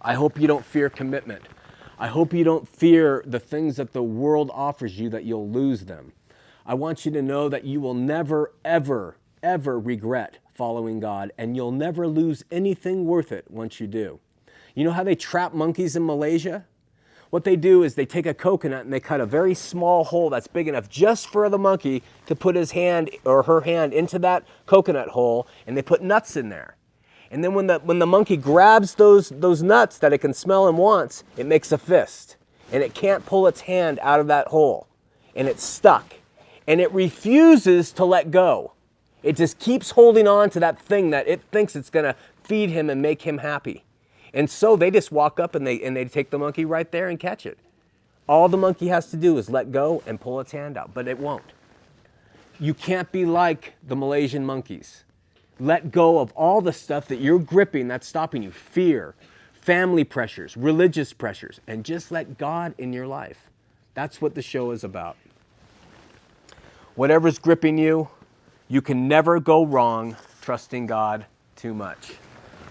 I 0.00 0.14
hope 0.14 0.40
you 0.40 0.48
don't 0.48 0.64
fear 0.64 0.90
commitment. 0.90 1.42
I 2.02 2.08
hope 2.08 2.34
you 2.34 2.42
don't 2.42 2.66
fear 2.66 3.22
the 3.24 3.38
things 3.38 3.76
that 3.76 3.92
the 3.92 4.02
world 4.02 4.50
offers 4.52 4.98
you 4.98 5.08
that 5.10 5.22
you'll 5.22 5.48
lose 5.48 5.84
them. 5.84 6.12
I 6.66 6.74
want 6.74 7.06
you 7.06 7.12
to 7.12 7.22
know 7.22 7.48
that 7.48 7.62
you 7.62 7.80
will 7.80 7.94
never, 7.94 8.52
ever, 8.64 9.18
ever 9.40 9.78
regret 9.78 10.38
following 10.52 10.98
God, 10.98 11.30
and 11.38 11.54
you'll 11.54 11.70
never 11.70 12.08
lose 12.08 12.42
anything 12.50 13.04
worth 13.04 13.30
it 13.30 13.48
once 13.48 13.78
you 13.78 13.86
do. 13.86 14.18
You 14.74 14.82
know 14.82 14.90
how 14.90 15.04
they 15.04 15.14
trap 15.14 15.54
monkeys 15.54 15.94
in 15.94 16.04
Malaysia? 16.04 16.64
what 17.30 17.44
they 17.44 17.56
do 17.56 17.82
is 17.82 17.94
they 17.94 18.04
take 18.04 18.26
a 18.26 18.34
coconut 18.34 18.84
and 18.84 18.92
they 18.92 19.00
cut 19.00 19.18
a 19.18 19.24
very 19.24 19.54
small 19.54 20.04
hole 20.04 20.28
that's 20.28 20.46
big 20.46 20.68
enough 20.68 20.86
just 20.90 21.28
for 21.28 21.48
the 21.48 21.56
monkey 21.56 22.02
to 22.26 22.36
put 22.36 22.54
his 22.54 22.72
hand 22.72 23.08
or 23.24 23.44
her 23.44 23.62
hand 23.62 23.94
into 23.94 24.18
that 24.18 24.44
coconut 24.66 25.08
hole 25.08 25.46
and 25.66 25.74
they 25.74 25.80
put 25.80 26.02
nuts 26.02 26.36
in 26.36 26.50
there. 26.50 26.76
And 27.32 27.42
then 27.42 27.54
when 27.54 27.66
the, 27.66 27.78
when 27.78 27.98
the 27.98 28.06
monkey 28.06 28.36
grabs 28.36 28.94
those, 28.94 29.30
those 29.30 29.62
nuts 29.62 29.96
that 29.98 30.12
it 30.12 30.18
can 30.18 30.34
smell 30.34 30.68
and 30.68 30.76
wants, 30.76 31.24
it 31.38 31.46
makes 31.46 31.72
a 31.72 31.78
fist. 31.78 32.36
And 32.70 32.82
it 32.82 32.92
can't 32.92 33.24
pull 33.24 33.46
its 33.46 33.62
hand 33.62 33.98
out 34.02 34.20
of 34.20 34.26
that 34.26 34.48
hole. 34.48 34.86
And 35.34 35.48
it's 35.48 35.64
stuck. 35.64 36.14
And 36.68 36.78
it 36.78 36.92
refuses 36.92 37.90
to 37.92 38.04
let 38.04 38.30
go. 38.30 38.72
It 39.22 39.36
just 39.36 39.58
keeps 39.58 39.92
holding 39.92 40.28
on 40.28 40.50
to 40.50 40.60
that 40.60 40.78
thing 40.78 41.08
that 41.10 41.26
it 41.26 41.40
thinks 41.50 41.74
it's 41.74 41.88
going 41.88 42.04
to 42.04 42.14
feed 42.44 42.68
him 42.68 42.90
and 42.90 43.00
make 43.00 43.22
him 43.22 43.38
happy. 43.38 43.84
And 44.34 44.50
so 44.50 44.76
they 44.76 44.90
just 44.90 45.10
walk 45.10 45.40
up 45.40 45.54
and 45.54 45.66
they, 45.66 45.82
and 45.82 45.96
they 45.96 46.04
take 46.04 46.28
the 46.28 46.38
monkey 46.38 46.66
right 46.66 46.90
there 46.90 47.08
and 47.08 47.18
catch 47.18 47.46
it. 47.46 47.58
All 48.28 48.48
the 48.48 48.58
monkey 48.58 48.88
has 48.88 49.10
to 49.10 49.16
do 49.16 49.38
is 49.38 49.48
let 49.48 49.72
go 49.72 50.02
and 50.06 50.20
pull 50.20 50.38
its 50.40 50.52
hand 50.52 50.76
out, 50.76 50.92
but 50.92 51.08
it 51.08 51.18
won't. 51.18 51.52
You 52.60 52.74
can't 52.74 53.10
be 53.10 53.24
like 53.24 53.72
the 53.86 53.96
Malaysian 53.96 54.44
monkeys. 54.44 55.04
Let 55.62 55.92
go 55.92 56.18
of 56.18 56.32
all 56.32 56.60
the 56.60 56.72
stuff 56.72 57.06
that 57.06 57.20
you're 57.20 57.38
gripping 57.38 57.86
that's 57.86 58.08
stopping 58.08 58.42
you 58.42 58.50
fear, 58.50 59.14
family 59.52 60.02
pressures, 60.02 60.56
religious 60.56 61.12
pressures, 61.12 61.60
and 61.68 61.84
just 61.84 62.10
let 62.10 62.36
God 62.36 62.74
in 62.78 62.92
your 62.92 63.06
life. 63.06 63.48
That's 63.94 64.20
what 64.20 64.34
the 64.34 64.42
show 64.42 64.72
is 64.72 64.82
about. 64.82 65.16
Whatever's 66.96 67.38
gripping 67.38 67.78
you, 67.78 68.08
you 68.66 68.82
can 68.82 69.06
never 69.06 69.38
go 69.38 69.64
wrong 69.64 70.16
trusting 70.40 70.86
God 70.88 71.26
too 71.54 71.74
much. 71.74 72.14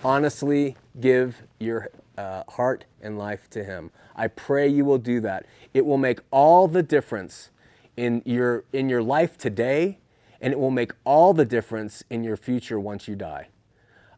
Honestly, 0.03 0.75
give 0.99 1.43
your 1.59 1.91
uh, 2.17 2.43
heart 2.49 2.83
and 3.01 3.17
life 3.17 3.49
to 3.51 3.63
Him. 3.63 3.91
I 4.17 4.27
pray 4.27 4.67
you 4.67 4.83
will 4.83 4.97
do 4.97 5.21
that. 5.21 5.45
It 5.73 5.85
will 5.85 5.97
make 5.97 6.19
all 6.29 6.67
the 6.67 6.83
difference 6.83 7.51
in 7.95 8.21
your, 8.25 8.65
in 8.73 8.89
your 8.89 9.01
life 9.01 9.37
today 9.37 9.99
and 10.41 10.51
it 10.51 10.59
will 10.59 10.71
make 10.71 10.91
all 11.05 11.33
the 11.33 11.45
difference 11.45 12.03
in 12.09 12.23
your 12.23 12.35
future 12.35 12.79
once 12.79 13.07
you 13.07 13.15
die. 13.15 13.47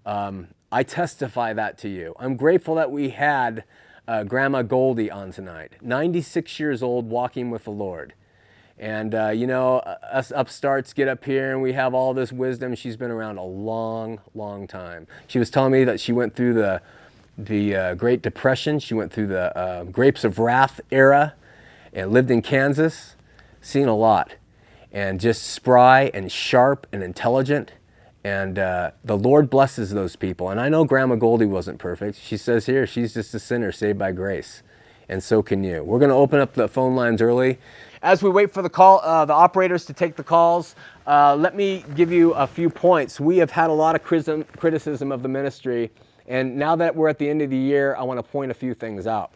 Um, 0.06 0.48
I 0.72 0.84
testify 0.84 1.54
that 1.54 1.78
to 1.80 1.90
you. 1.90 2.16
I'm 2.18 2.36
grateful 2.36 2.76
that 2.76 2.92
we 2.92 3.10
had 3.10 3.66
uh, 4.08 4.24
Grandma 4.24 4.64
Goldie 4.64 5.12
on 5.12 5.32
tonight, 5.32 5.74
96 5.82 6.60
years 6.60 6.82
old, 6.82 7.10
walking 7.10 7.52
with 7.52 7.66
the 7.66 7.72
Lord. 7.72 8.14
And, 8.80 9.14
uh, 9.14 9.30
you 9.30 9.46
know, 9.46 9.78
us 9.78 10.32
upstarts 10.36 10.94
get 10.94 11.08
up 11.08 11.24
here 11.24 11.52
and 11.52 11.62
we 11.62 11.74
have 11.74 11.94
all 11.94 12.14
this 12.14 12.32
wisdom. 12.32 12.74
She's 12.74 12.98
been 12.98 13.12
around 13.12 13.38
a 13.38 13.44
long, 13.44 14.20
long 14.34 14.66
time. 14.66 15.08
She 15.28 15.40
was 15.40 15.50
telling 15.50 15.72
me 15.72 15.84
that 15.84 16.00
she 16.00 16.12
went 16.12 16.36
through 16.36 16.56
the, 16.56 16.82
the 17.38 17.76
uh, 17.76 17.96
Great 17.96 18.22
Depression, 18.22 18.80
she 18.80 18.94
went 18.94 19.14
through 19.14 19.28
the 19.28 19.56
uh, 19.56 19.84
Grapes 19.86 20.24
of 20.24 20.40
Wrath 20.40 20.82
era 20.90 21.36
and 21.94 22.12
lived 22.12 22.32
in 22.32 22.42
Kansas, 22.42 23.16
seen 23.62 23.88
a 23.88 23.96
lot 23.96 24.36
and 24.94 25.20
just 25.20 25.44
spry 25.44 26.12
and 26.14 26.32
sharp 26.32 26.88
and 26.94 27.04
intelligent. 27.04 27.74
And 28.24 28.58
uh, 28.58 28.92
the 29.04 29.18
Lord 29.18 29.50
blesses 29.50 29.92
those 29.92 30.16
people. 30.16 30.50
And 30.50 30.62
I 30.62 30.70
know 30.70 30.86
Grandma 30.86 31.16
Goldie 31.16 31.46
wasn't 31.46 31.80
perfect. 31.80 32.18
She 32.18 32.38
says 32.38 32.68
here, 32.68 32.88
she's 32.88 33.14
just 33.14 33.34
a 33.34 33.40
sinner 33.40 33.72
saved 33.72 34.00
by 34.00 34.14
grace. 34.14 34.64
And 35.10 35.22
so 35.22 35.44
can 35.44 35.64
you. 35.64 35.84
We're 35.84 36.00
going 36.00 36.10
to 36.10 36.16
open 36.16 36.40
up 36.40 36.54
the 36.54 36.70
phone 36.70 36.96
lines 36.96 37.22
early. 37.22 37.60
As 38.02 38.22
we 38.22 38.30
wait 38.30 38.52
for 38.52 38.62
the 38.62 38.70
call, 38.70 39.02
uh, 39.02 39.26
the 39.26 39.34
operators 39.34 39.86
to 39.86 39.94
take 39.94 40.16
the 40.16 40.24
calls, 40.24 40.76
uh, 41.08 41.36
let 41.36 41.56
me 41.56 41.84
give 41.96 42.12
you 42.12 42.34
a 42.34 42.46
few 42.46 42.70
points. 42.70 43.20
We 43.20 43.38
have 43.38 43.52
had 43.52 43.70
a 43.70 43.74
lot 43.74 43.96
of 43.96 44.04
criticism 44.04 45.12
of 45.12 45.24
the 45.24 45.30
ministry, 45.30 45.90
and 46.28 46.58
now 46.58 46.76
that 46.76 46.96
we're 46.96 47.08
at 47.08 47.18
the 47.18 47.30
end 47.30 47.42
of 47.42 47.50
the 47.50 47.58
year, 47.58 47.96
I 47.96 48.04
want 48.04 48.18
to 48.18 48.24
point 48.24 48.52
a 48.52 48.54
few 48.54 48.74
things 48.74 49.08
out. 49.08 49.32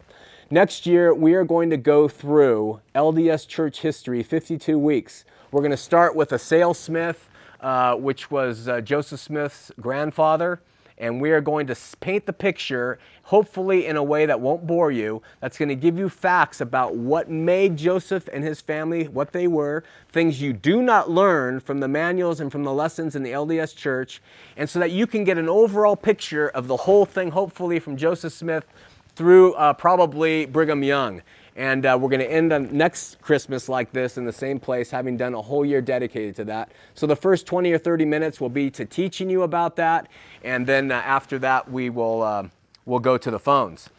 Next 0.50 0.84
year, 0.84 1.14
we 1.14 1.34
are 1.34 1.44
going 1.44 1.70
to 1.70 1.78
go 1.78 2.08
through 2.08 2.80
LDS 2.94 3.48
church 3.48 3.80
history, 3.80 4.22
52 4.22 4.78
weeks. 4.78 5.24
We're 5.50 5.62
going 5.62 5.70
to 5.70 5.78
start 5.78 6.14
with 6.14 6.34
Asahel 6.34 6.74
Smith, 6.74 7.30
uh, 7.62 7.94
which 7.94 8.30
was 8.30 8.68
uh, 8.68 8.82
Joseph 8.82 9.18
Smith's 9.18 9.72
grandfather. 9.80 10.60
And 10.98 11.22
we 11.22 11.30
are 11.30 11.40
going 11.40 11.66
to 11.68 11.76
paint 12.00 12.26
the 12.26 12.34
picture, 12.34 12.98
hopefully 13.22 13.86
in 13.86 13.96
a 13.96 14.02
way 14.02 14.26
that 14.26 14.40
won't 14.40 14.66
bore 14.66 14.90
you, 14.90 15.22
that's 15.40 15.56
going 15.56 15.70
to 15.70 15.74
give 15.74 15.96
you 15.96 16.10
facts 16.10 16.60
about 16.60 16.96
what 16.96 17.30
made 17.30 17.78
Joseph 17.78 18.28
and 18.30 18.44
his 18.44 18.60
family 18.60 19.08
what 19.08 19.32
they 19.32 19.46
were, 19.46 19.84
things 20.10 20.42
you 20.42 20.52
do 20.52 20.82
not 20.82 21.08
learn 21.08 21.60
from 21.60 21.80
the 21.80 21.88
manuals 21.88 22.40
and 22.40 22.52
from 22.52 22.64
the 22.64 22.72
lessons 22.72 23.16
in 23.16 23.22
the 23.22 23.30
LDS 23.30 23.74
church, 23.74 24.20
and 24.58 24.68
so 24.68 24.80
that 24.80 24.90
you 24.90 25.06
can 25.06 25.24
get 25.24 25.38
an 25.38 25.48
overall 25.48 25.96
picture 25.96 26.48
of 26.48 26.66
the 26.66 26.76
whole 26.76 27.06
thing, 27.06 27.30
hopefully 27.30 27.78
from 27.78 27.96
Joseph 27.96 28.32
Smith 28.34 28.66
through 29.14 29.54
uh, 29.54 29.72
probably 29.72 30.46
Brigham 30.46 30.82
Young. 30.82 31.22
And 31.58 31.84
uh, 31.86 31.98
we're 32.00 32.08
going 32.08 32.20
to 32.20 32.30
end 32.30 32.52
on 32.52 32.68
next 32.70 33.20
Christmas 33.20 33.68
like 33.68 33.90
this 33.90 34.16
in 34.16 34.24
the 34.24 34.32
same 34.32 34.60
place, 34.60 34.92
having 34.92 35.16
done 35.16 35.34
a 35.34 35.42
whole 35.42 35.66
year 35.66 35.80
dedicated 35.80 36.36
to 36.36 36.44
that. 36.44 36.70
So 36.94 37.04
the 37.04 37.16
first 37.16 37.46
20 37.46 37.72
or 37.72 37.78
30 37.78 38.04
minutes 38.04 38.40
will 38.40 38.48
be 38.48 38.70
to 38.70 38.84
teaching 38.84 39.28
you 39.28 39.42
about 39.42 39.74
that. 39.74 40.06
And 40.44 40.68
then 40.68 40.92
uh, 40.92 40.94
after 40.94 41.36
that, 41.40 41.68
we 41.68 41.90
will 41.90 42.22
uh, 42.22 42.46
we'll 42.86 43.00
go 43.00 43.18
to 43.18 43.28
the 43.28 43.40
phones. 43.40 43.90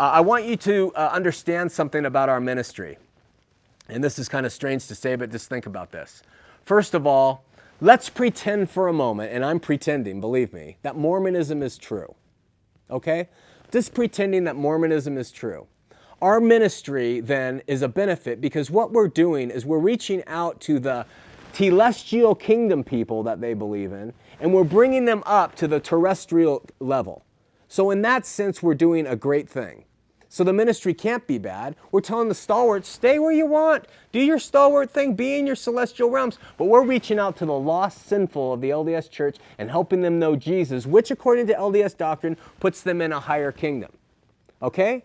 Uh, 0.00 0.10
I 0.14 0.20
want 0.20 0.46
you 0.46 0.56
to 0.56 0.92
uh, 0.96 1.10
understand 1.12 1.70
something 1.70 2.06
about 2.06 2.28
our 2.28 2.40
ministry. 2.40 2.98
And 3.88 4.02
this 4.02 4.18
is 4.18 4.28
kind 4.28 4.44
of 4.44 4.50
strange 4.50 4.88
to 4.88 4.96
say, 4.96 5.14
but 5.14 5.30
just 5.30 5.48
think 5.48 5.66
about 5.66 5.92
this. 5.92 6.24
First 6.64 6.92
of 6.92 7.06
all, 7.06 7.44
let's 7.80 8.10
pretend 8.10 8.68
for 8.68 8.88
a 8.88 8.92
moment, 8.92 9.32
and 9.32 9.44
I'm 9.44 9.60
pretending, 9.60 10.20
believe 10.20 10.52
me, 10.52 10.76
that 10.82 10.96
Mormonism 10.96 11.62
is 11.62 11.78
true. 11.78 12.16
Okay? 12.90 13.28
Just 13.70 13.94
pretending 13.94 14.42
that 14.42 14.56
Mormonism 14.56 15.16
is 15.16 15.30
true. 15.30 15.68
Our 16.22 16.40
ministry 16.40 17.20
then 17.20 17.62
is 17.66 17.82
a 17.82 17.88
benefit 17.88 18.40
because 18.40 18.70
what 18.70 18.90
we're 18.90 19.08
doing 19.08 19.50
is 19.50 19.66
we're 19.66 19.78
reaching 19.78 20.24
out 20.26 20.60
to 20.62 20.78
the 20.78 21.04
celestial 21.52 22.34
kingdom 22.34 22.84
people 22.84 23.22
that 23.24 23.40
they 23.40 23.52
believe 23.52 23.92
in, 23.92 24.14
and 24.40 24.52
we're 24.52 24.64
bringing 24.64 25.04
them 25.04 25.22
up 25.26 25.54
to 25.56 25.68
the 25.68 25.80
terrestrial 25.80 26.62
level. 26.80 27.24
So, 27.68 27.90
in 27.90 28.02
that 28.02 28.24
sense, 28.24 28.62
we're 28.62 28.74
doing 28.74 29.06
a 29.06 29.16
great 29.16 29.48
thing. 29.48 29.84
So, 30.28 30.44
the 30.44 30.52
ministry 30.52 30.94
can't 30.94 31.26
be 31.26 31.38
bad. 31.38 31.76
We're 31.92 32.00
telling 32.00 32.28
the 32.28 32.34
stalwarts, 32.34 32.88
stay 32.88 33.18
where 33.18 33.32
you 33.32 33.46
want, 33.46 33.86
do 34.12 34.20
your 34.20 34.38
stalwart 34.38 34.90
thing, 34.90 35.14
be 35.14 35.38
in 35.38 35.46
your 35.46 35.56
celestial 35.56 36.10
realms. 36.10 36.38
But 36.56 36.66
we're 36.66 36.84
reaching 36.84 37.18
out 37.18 37.36
to 37.38 37.46
the 37.46 37.52
lost, 37.52 38.06
sinful 38.06 38.54
of 38.54 38.60
the 38.60 38.70
LDS 38.70 39.10
church 39.10 39.36
and 39.58 39.70
helping 39.70 40.00
them 40.00 40.18
know 40.18 40.36
Jesus, 40.36 40.86
which, 40.86 41.10
according 41.10 41.46
to 41.48 41.54
LDS 41.54 41.96
doctrine, 41.96 42.36
puts 42.60 42.82
them 42.82 43.02
in 43.02 43.12
a 43.12 43.20
higher 43.20 43.52
kingdom. 43.52 43.92
Okay? 44.62 45.02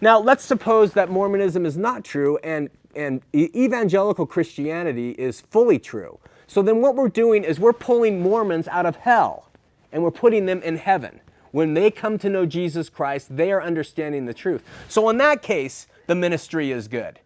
Now, 0.00 0.18
let's 0.18 0.44
suppose 0.44 0.92
that 0.94 1.10
Mormonism 1.10 1.66
is 1.66 1.76
not 1.76 2.04
true 2.04 2.38
and, 2.38 2.70
and 2.94 3.22
evangelical 3.34 4.26
Christianity 4.26 5.10
is 5.10 5.40
fully 5.40 5.78
true. 5.78 6.18
So 6.46 6.62
then 6.62 6.80
what 6.80 6.96
we're 6.96 7.08
doing 7.08 7.44
is 7.44 7.60
we're 7.60 7.72
pulling 7.72 8.22
Mormons 8.22 8.66
out 8.68 8.86
of 8.86 8.96
hell 8.96 9.50
and 9.92 10.02
we're 10.02 10.10
putting 10.10 10.46
them 10.46 10.62
in 10.62 10.76
heaven. 10.78 11.20
When 11.52 11.74
they 11.74 11.90
come 11.90 12.16
to 12.18 12.28
know 12.28 12.46
Jesus 12.46 12.88
Christ, 12.88 13.36
they 13.36 13.52
are 13.52 13.62
understanding 13.62 14.24
the 14.26 14.34
truth. 14.34 14.62
So 14.88 15.08
in 15.10 15.18
that 15.18 15.42
case, 15.42 15.86
the 16.06 16.14
ministry 16.14 16.70
is 16.70 16.88
good. 16.88 17.20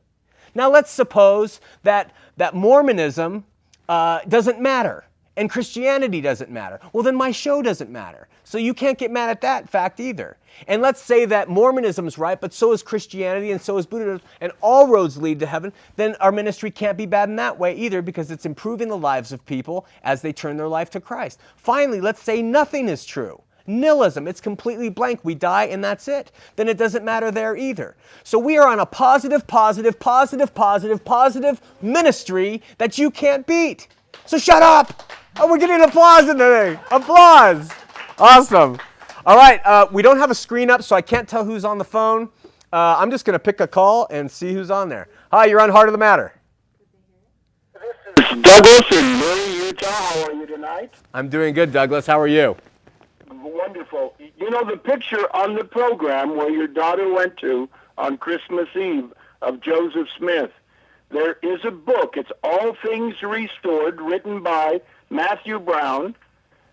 Now 0.54 0.70
let's 0.70 0.90
suppose 0.90 1.60
that, 1.82 2.12
that 2.37 2.54
Mormonism 2.54 3.44
uh, 3.88 4.20
doesn't 4.28 4.60
matter 4.60 5.04
and 5.37 5.51
Christianity 5.51 6.20
doesn't 6.20 6.51
matter. 6.51 6.79
Well, 6.92 7.03
then 7.03 7.16
my 7.16 7.31
show 7.31 7.62
doesn't 7.62 7.90
matter. 7.90 8.29
So 8.44 8.59
you 8.59 8.75
can't 8.75 8.99
get 8.99 9.11
mad 9.11 9.31
at 9.31 9.40
that 9.40 9.68
fact 9.68 9.99
either. 9.99 10.37
And 10.68 10.81
let's 10.81 11.01
say 11.01 11.25
that 11.25 11.49
Mormonism's 11.49 12.18
right, 12.18 12.40
but 12.40 12.53
so 12.53 12.73
is 12.73 12.83
Christianity 12.83 13.51
and 13.51 13.61
so 13.61 13.77
is 13.79 13.87
Buddhism, 13.87 14.20
and 14.40 14.53
all 14.61 14.87
roads 14.87 15.16
lead 15.16 15.40
to 15.40 15.47
heaven, 15.47 15.73
then 15.97 16.14
our 16.20 16.31
ministry 16.31 16.70
can't 16.70 16.97
be 16.97 17.07
bad 17.07 17.29
in 17.29 17.37
that 17.37 17.59
way 17.59 17.75
either 17.75 18.03
because 18.03 18.31
it's 18.31 18.47
improving 18.47 18.88
the 18.88 18.97
lives 18.97 19.33
of 19.33 19.44
people 19.47 19.87
as 20.05 20.23
they 20.23 20.33
turn 20.33 20.57
their 20.57 20.68
life 20.68 20.90
to 20.90 21.01
Christ. 21.01 21.40
Finally, 21.57 22.01
let's 22.01 22.23
say 22.23 22.40
nothing 22.40 22.88
is 22.88 23.05
true. 23.05 23.40
Nihilism, 23.66 24.29
it's 24.29 24.42
completely 24.42 24.90
blank. 24.90 25.20
We 25.23 25.35
die 25.35 25.64
and 25.64 25.83
that's 25.83 26.07
it. 26.07 26.31
Then 26.57 26.68
it 26.68 26.77
doesn't 26.77 27.05
matter 27.05 27.31
there 27.31 27.57
either. 27.57 27.97
So 28.23 28.38
we 28.38 28.59
are 28.59 28.68
on 28.68 28.81
a 28.81 28.87
positive, 28.87 29.47
positive, 29.47 29.99
positive, 29.99 30.55
positive, 30.55 31.05
positive 31.05 31.61
ministry 31.81 32.62
that 32.79 32.99
you 32.99 33.11
can't 33.11 33.47
beat. 33.47 33.88
So 34.26 34.38
shut 34.38 34.62
up! 34.62 35.12
Oh, 35.38 35.50
we're 35.50 35.58
getting 35.58 35.82
applause 35.82 36.28
in 36.28 36.38
today. 36.38 36.78
Applause. 36.90 37.70
Awesome. 38.18 38.78
All 39.26 39.37
right, 39.37 39.60
uh, 39.64 39.87
we 39.90 40.02
don't 40.02 40.18
have 40.18 40.30
a 40.30 40.34
screen 40.34 40.70
up, 40.70 40.82
so 40.82 40.94
I 40.94 41.02
can't 41.02 41.28
tell 41.28 41.44
who's 41.44 41.64
on 41.64 41.78
the 41.78 41.84
phone. 41.84 42.28
Uh, 42.72 42.96
I'm 42.98 43.10
just 43.10 43.24
going 43.24 43.34
to 43.34 43.38
pick 43.38 43.60
a 43.60 43.66
call 43.66 44.06
and 44.10 44.30
see 44.30 44.52
who's 44.52 44.70
on 44.70 44.88
there. 44.88 45.08
Hi, 45.30 45.46
you're 45.46 45.60
on 45.60 45.70
Heart 45.70 45.88
of 45.88 45.92
the 45.92 45.98
Matter. 45.98 46.32
This 48.16 48.30
is 48.30 48.42
Douglas 48.42 48.92
in 48.92 49.04
Murray, 49.18 49.66
Utah. 49.66 49.87
How 49.87 50.24
are 50.24 50.32
you 50.32 50.46
tonight? 50.46 50.94
I'm 51.12 51.28
doing 51.28 51.54
good, 51.54 51.72
Douglas. 51.72 52.06
How 52.06 52.18
are 52.20 52.26
you? 52.26 52.56
Wonderful. 53.30 54.14
You 54.38 54.50
know 54.50 54.64
the 54.64 54.76
picture 54.76 55.34
on 55.37 55.54
the 55.54 55.64
program 55.64 56.37
where 56.37 56.50
your 56.50 56.66
daughter 56.66 57.12
went 57.12 57.37
to 57.38 57.68
on 57.98 58.18
Christmas 58.18 58.68
Eve 58.74 59.12
of 59.42 59.60
Joseph 59.60 60.08
Smith. 60.18 60.50
There 61.14 61.38
is 61.44 61.61
a 61.64 61.70
book. 61.70 62.16
It's 62.16 62.33
All 62.42 62.74
Things 62.85 63.22
Restored, 63.22 64.00
written 64.00 64.42
by 64.42 64.81
Matthew 65.11 65.61
Brown, 65.61 66.16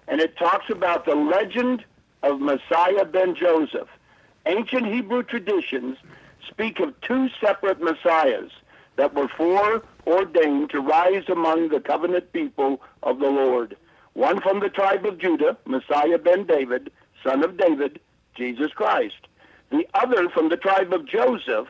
and 0.07 0.19
it 0.19 0.35
talks 0.35 0.67
about 0.71 1.05
the 1.05 1.13
legend 1.13 1.85
of 2.23 2.41
Messiah 2.41 3.05
ben 3.05 3.35
Joseph. 3.35 3.87
Ancient 4.47 4.87
Hebrew 4.87 5.21
traditions 5.21 5.97
speak 6.49 6.79
of 6.79 6.99
two 7.01 7.29
separate 7.39 7.83
messiahs 7.83 8.49
that 8.95 9.13
were 9.13 9.27
foreordained 9.27 10.71
to 10.71 10.79
rise 10.79 11.29
among 11.29 11.69
the 11.69 11.79
covenant 11.79 12.33
people 12.33 12.81
of 13.03 13.19
the 13.19 13.29
Lord. 13.29 13.77
One 14.13 14.41
from 14.41 14.59
the 14.59 14.69
tribe 14.69 15.05
of 15.05 15.19
Judah, 15.19 15.55
Messiah 15.67 16.17
ben 16.17 16.47
David, 16.47 16.91
son 17.23 17.43
of 17.43 17.57
David, 17.57 17.99
Jesus 18.33 18.71
Christ. 18.71 19.27
The 19.69 19.85
other 19.93 20.29
from 20.29 20.49
the 20.49 20.57
tribe 20.57 20.93
of 20.93 21.05
Joseph, 21.05 21.67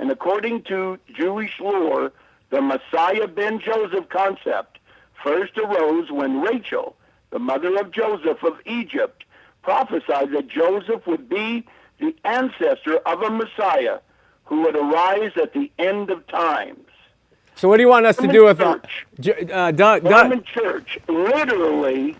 and 0.00 0.10
according 0.10 0.62
to 0.62 0.98
Jewish 1.14 1.60
lore, 1.60 2.10
the 2.48 2.62
Messiah 2.62 3.28
ben 3.28 3.60
Joseph 3.60 4.08
concept 4.08 4.78
first 5.22 5.56
arose 5.58 6.10
when 6.10 6.40
Rachel, 6.40 6.96
the 7.28 7.38
mother 7.38 7.78
of 7.78 7.90
Joseph 7.90 8.42
of 8.42 8.54
Egypt, 8.64 9.24
prophesied 9.62 10.32
that 10.32 10.48
Joseph 10.48 11.06
would 11.06 11.28
be 11.28 11.66
the 12.00 12.16
ancestor 12.24 12.96
of 13.04 13.20
a 13.20 13.28
Messiah 13.28 13.98
who 14.44 14.62
would 14.62 14.74
arise 14.74 15.32
at 15.36 15.52
the 15.52 15.70
end 15.78 16.10
of 16.10 16.26
times. 16.28 16.88
So 17.54 17.68
what 17.68 17.76
do 17.76 17.82
you 17.82 17.90
want 17.90 18.06
us 18.06 18.16
to 18.16 18.26
do 18.26 18.44
with 18.46 18.58
Church. 18.58 19.06
J- 19.20 19.52
uh, 19.52 19.70
Doug? 19.70 20.04
Mormon 20.04 20.42
Church 20.44 20.98
literally 21.08 22.16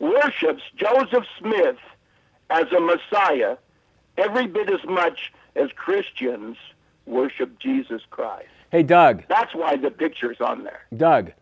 worships 0.00 0.62
Joseph 0.76 1.24
Smith 1.38 1.78
as 2.50 2.66
a 2.76 2.80
Messiah 2.80 3.56
every 4.18 4.46
bit 4.46 4.68
as 4.68 4.84
much 4.84 5.32
as 5.56 5.70
Christians 5.72 6.58
worship 7.06 7.58
Jesus 7.58 8.02
Christ. 8.10 8.48
hey, 8.70 8.82
Doug. 8.82 9.24
That's 9.28 9.54
why 9.54 9.76
the 9.76 9.90
picture's 9.90 10.40
on 10.40 10.64
there. 10.64 10.80
Doug, 10.96 11.32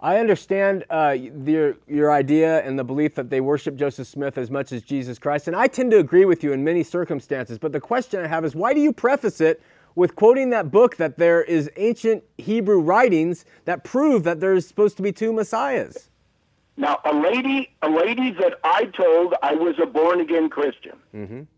I 0.00 0.16
understand 0.18 0.84
uh, 0.90 1.10
your 1.10 1.76
your 1.86 2.10
idea 2.10 2.60
and 2.62 2.78
the 2.78 2.84
belief 2.84 3.14
that 3.14 3.30
they 3.30 3.40
worship 3.40 3.76
Joseph 3.76 4.08
Smith 4.08 4.36
as 4.36 4.50
much 4.50 4.72
as 4.72 4.82
Jesus 4.82 5.18
Christ, 5.18 5.46
and 5.46 5.56
I 5.56 5.66
tend 5.68 5.90
to 5.92 5.98
agree 5.98 6.24
with 6.24 6.42
you 6.42 6.52
in 6.52 6.64
many 6.64 6.82
circumstances. 6.82 7.58
But 7.58 7.72
the 7.72 7.80
question 7.80 8.20
I 8.20 8.26
have 8.26 8.44
is, 8.44 8.54
why 8.54 8.74
do 8.74 8.80
you 8.80 8.92
preface 8.92 9.40
it 9.40 9.62
with 9.94 10.16
quoting 10.16 10.50
that 10.50 10.70
book 10.70 10.96
that 10.96 11.18
there 11.18 11.42
is 11.42 11.70
ancient 11.76 12.24
Hebrew 12.38 12.80
writings 12.80 13.44
that 13.66 13.84
prove 13.84 14.24
that 14.24 14.40
there's 14.40 14.66
supposed 14.66 14.96
to 14.96 15.02
be 15.02 15.12
two 15.12 15.32
messiahs? 15.32 16.08
Now, 16.78 16.98
a 17.04 17.14
lady, 17.14 17.70
a 17.82 17.90
lady 17.90 18.30
that 18.32 18.58
I 18.64 18.86
told 18.86 19.34
I 19.42 19.54
was 19.54 19.74
a 19.80 19.84
born 19.84 20.20
again 20.22 20.48
Christian, 20.48 20.96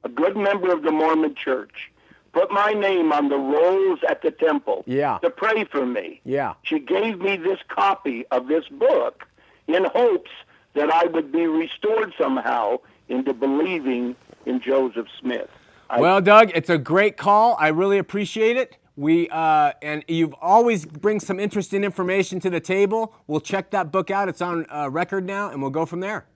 a 0.03 0.09
good 0.09 0.37
member 0.37 0.73
of 0.73 0.83
the 0.83 0.91
Mormon 0.91 1.37
Church, 1.37 1.93
put 2.35 2.51
my 2.51 2.73
name 2.73 3.13
on 3.13 3.29
the 3.29 3.39
rolls 3.39 4.01
at 4.09 4.21
the 4.23 4.31
temple 4.33 4.83
Yeah. 4.87 5.19
to 5.23 5.31
pray 5.31 5.65
for 5.65 5.87
me. 5.87 6.21
Yeah. 6.25 6.55
She 6.65 6.79
gave 6.81 7.21
me 7.21 7.37
this 7.37 7.61
copy 7.69 8.27
of 8.31 8.49
this 8.49 8.65
book 8.69 9.25
in 9.69 9.85
hopes 9.85 10.31
that 10.75 10.91
I 10.93 11.05
would 11.07 11.31
be 11.33 11.47
restored 11.47 12.13
somehow 12.19 12.79
into 13.09 13.33
believing 13.33 14.17
in 14.45 14.61
Joseph 14.61 15.07
Smith. 15.21 15.49
I, 15.89 16.01
Well, 16.01 16.21
Doug, 16.21 16.51
it's 16.55 16.69
a 16.71 16.79
great 16.79 17.17
call. 17.17 17.57
I 17.59 17.69
really 17.69 17.99
appreciate 17.99 18.57
it. 18.57 18.77
We 18.97 19.29
uh, 19.31 19.73
and 19.83 20.05
you've 20.07 20.35
always 20.41 20.87
bring 20.87 21.19
some 21.21 21.41
interesting 21.41 21.83
information 21.83 22.39
to 22.41 22.51
the 22.51 22.61
table. 22.61 23.13
We'll 23.27 23.41
check 23.41 23.71
that 23.71 23.91
book 23.91 24.11
out. 24.11 24.29
It's 24.29 24.41
on 24.41 24.67
uh, 24.71 24.89
record 24.89 25.25
now, 25.27 25.51
and 25.51 25.61
we'll 25.61 25.73
go 25.73 25.85
from 25.85 25.99
there. 26.01 26.27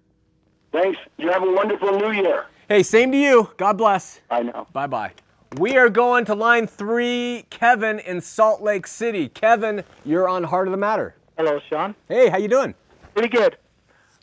thanks. 0.72 0.98
You 1.18 1.30
have 1.30 1.42
a 1.44 1.52
wonderful 1.52 1.92
new 1.98 2.10
year. 2.10 2.46
Hey, 2.68 2.82
same 2.82 3.12
to 3.12 3.18
you. 3.18 3.50
God 3.56 3.78
bless. 3.78 4.20
I 4.30 4.42
know. 4.42 4.66
Bye 4.72 4.86
bye. 4.88 5.12
We 5.56 5.78
are 5.78 5.88
going 5.88 6.26
to 6.26 6.34
line 6.34 6.66
three, 6.66 7.46
Kevin 7.48 7.98
in 8.00 8.20
Salt 8.20 8.60
Lake 8.60 8.86
City. 8.86 9.28
Kevin, 9.30 9.82
you're 10.04 10.28
on 10.28 10.44
Heart 10.44 10.68
of 10.68 10.72
the 10.72 10.78
Matter. 10.78 11.14
Hello, 11.38 11.58
Shawn. 11.70 11.94
Hey, 12.06 12.28
how 12.28 12.36
you 12.36 12.48
doing? 12.48 12.74
Pretty 13.14 13.28
good. 13.30 13.56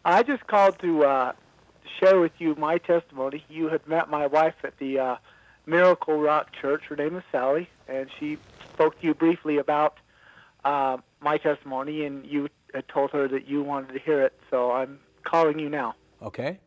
I 0.04 0.22
just 0.22 0.46
called 0.46 0.78
to 0.80 1.04
uh, 1.04 1.32
share 2.00 2.20
with 2.20 2.34
you 2.38 2.54
my 2.56 2.78
testimony. 2.78 3.44
You 3.50 3.70
had 3.70 3.88
met 3.88 4.08
my 4.10 4.28
wife 4.28 4.54
at 4.64 4.78
the 4.78 5.00
uh, 5.00 5.16
Miracle 5.66 6.20
Rock 6.20 6.52
Church. 6.62 6.84
Her 6.90 6.96
name 6.96 7.16
is 7.18 7.24
Sally, 7.32 7.70
and 7.88 8.08
she 8.20 8.38
spoke 8.74 9.00
to 9.02 9.08
you 9.08 9.16
briefly 9.16 9.58
about 9.58 9.98
uh, 10.64 10.98
my 11.22 11.38
testimony, 11.38 12.06
and 12.06 12.24
you 12.26 12.50
had 12.74 12.88
told 12.88 13.10
her 13.12 13.28
that 13.30 13.48
you 13.48 13.64
wanted 13.64 13.94
to 13.94 14.00
hear 14.00 14.22
it. 14.22 14.40
So 14.52 14.72
I'm 14.72 15.00
calling 15.24 15.58
you 15.58 15.70
now. 15.70 15.96
Okay. 16.22 16.60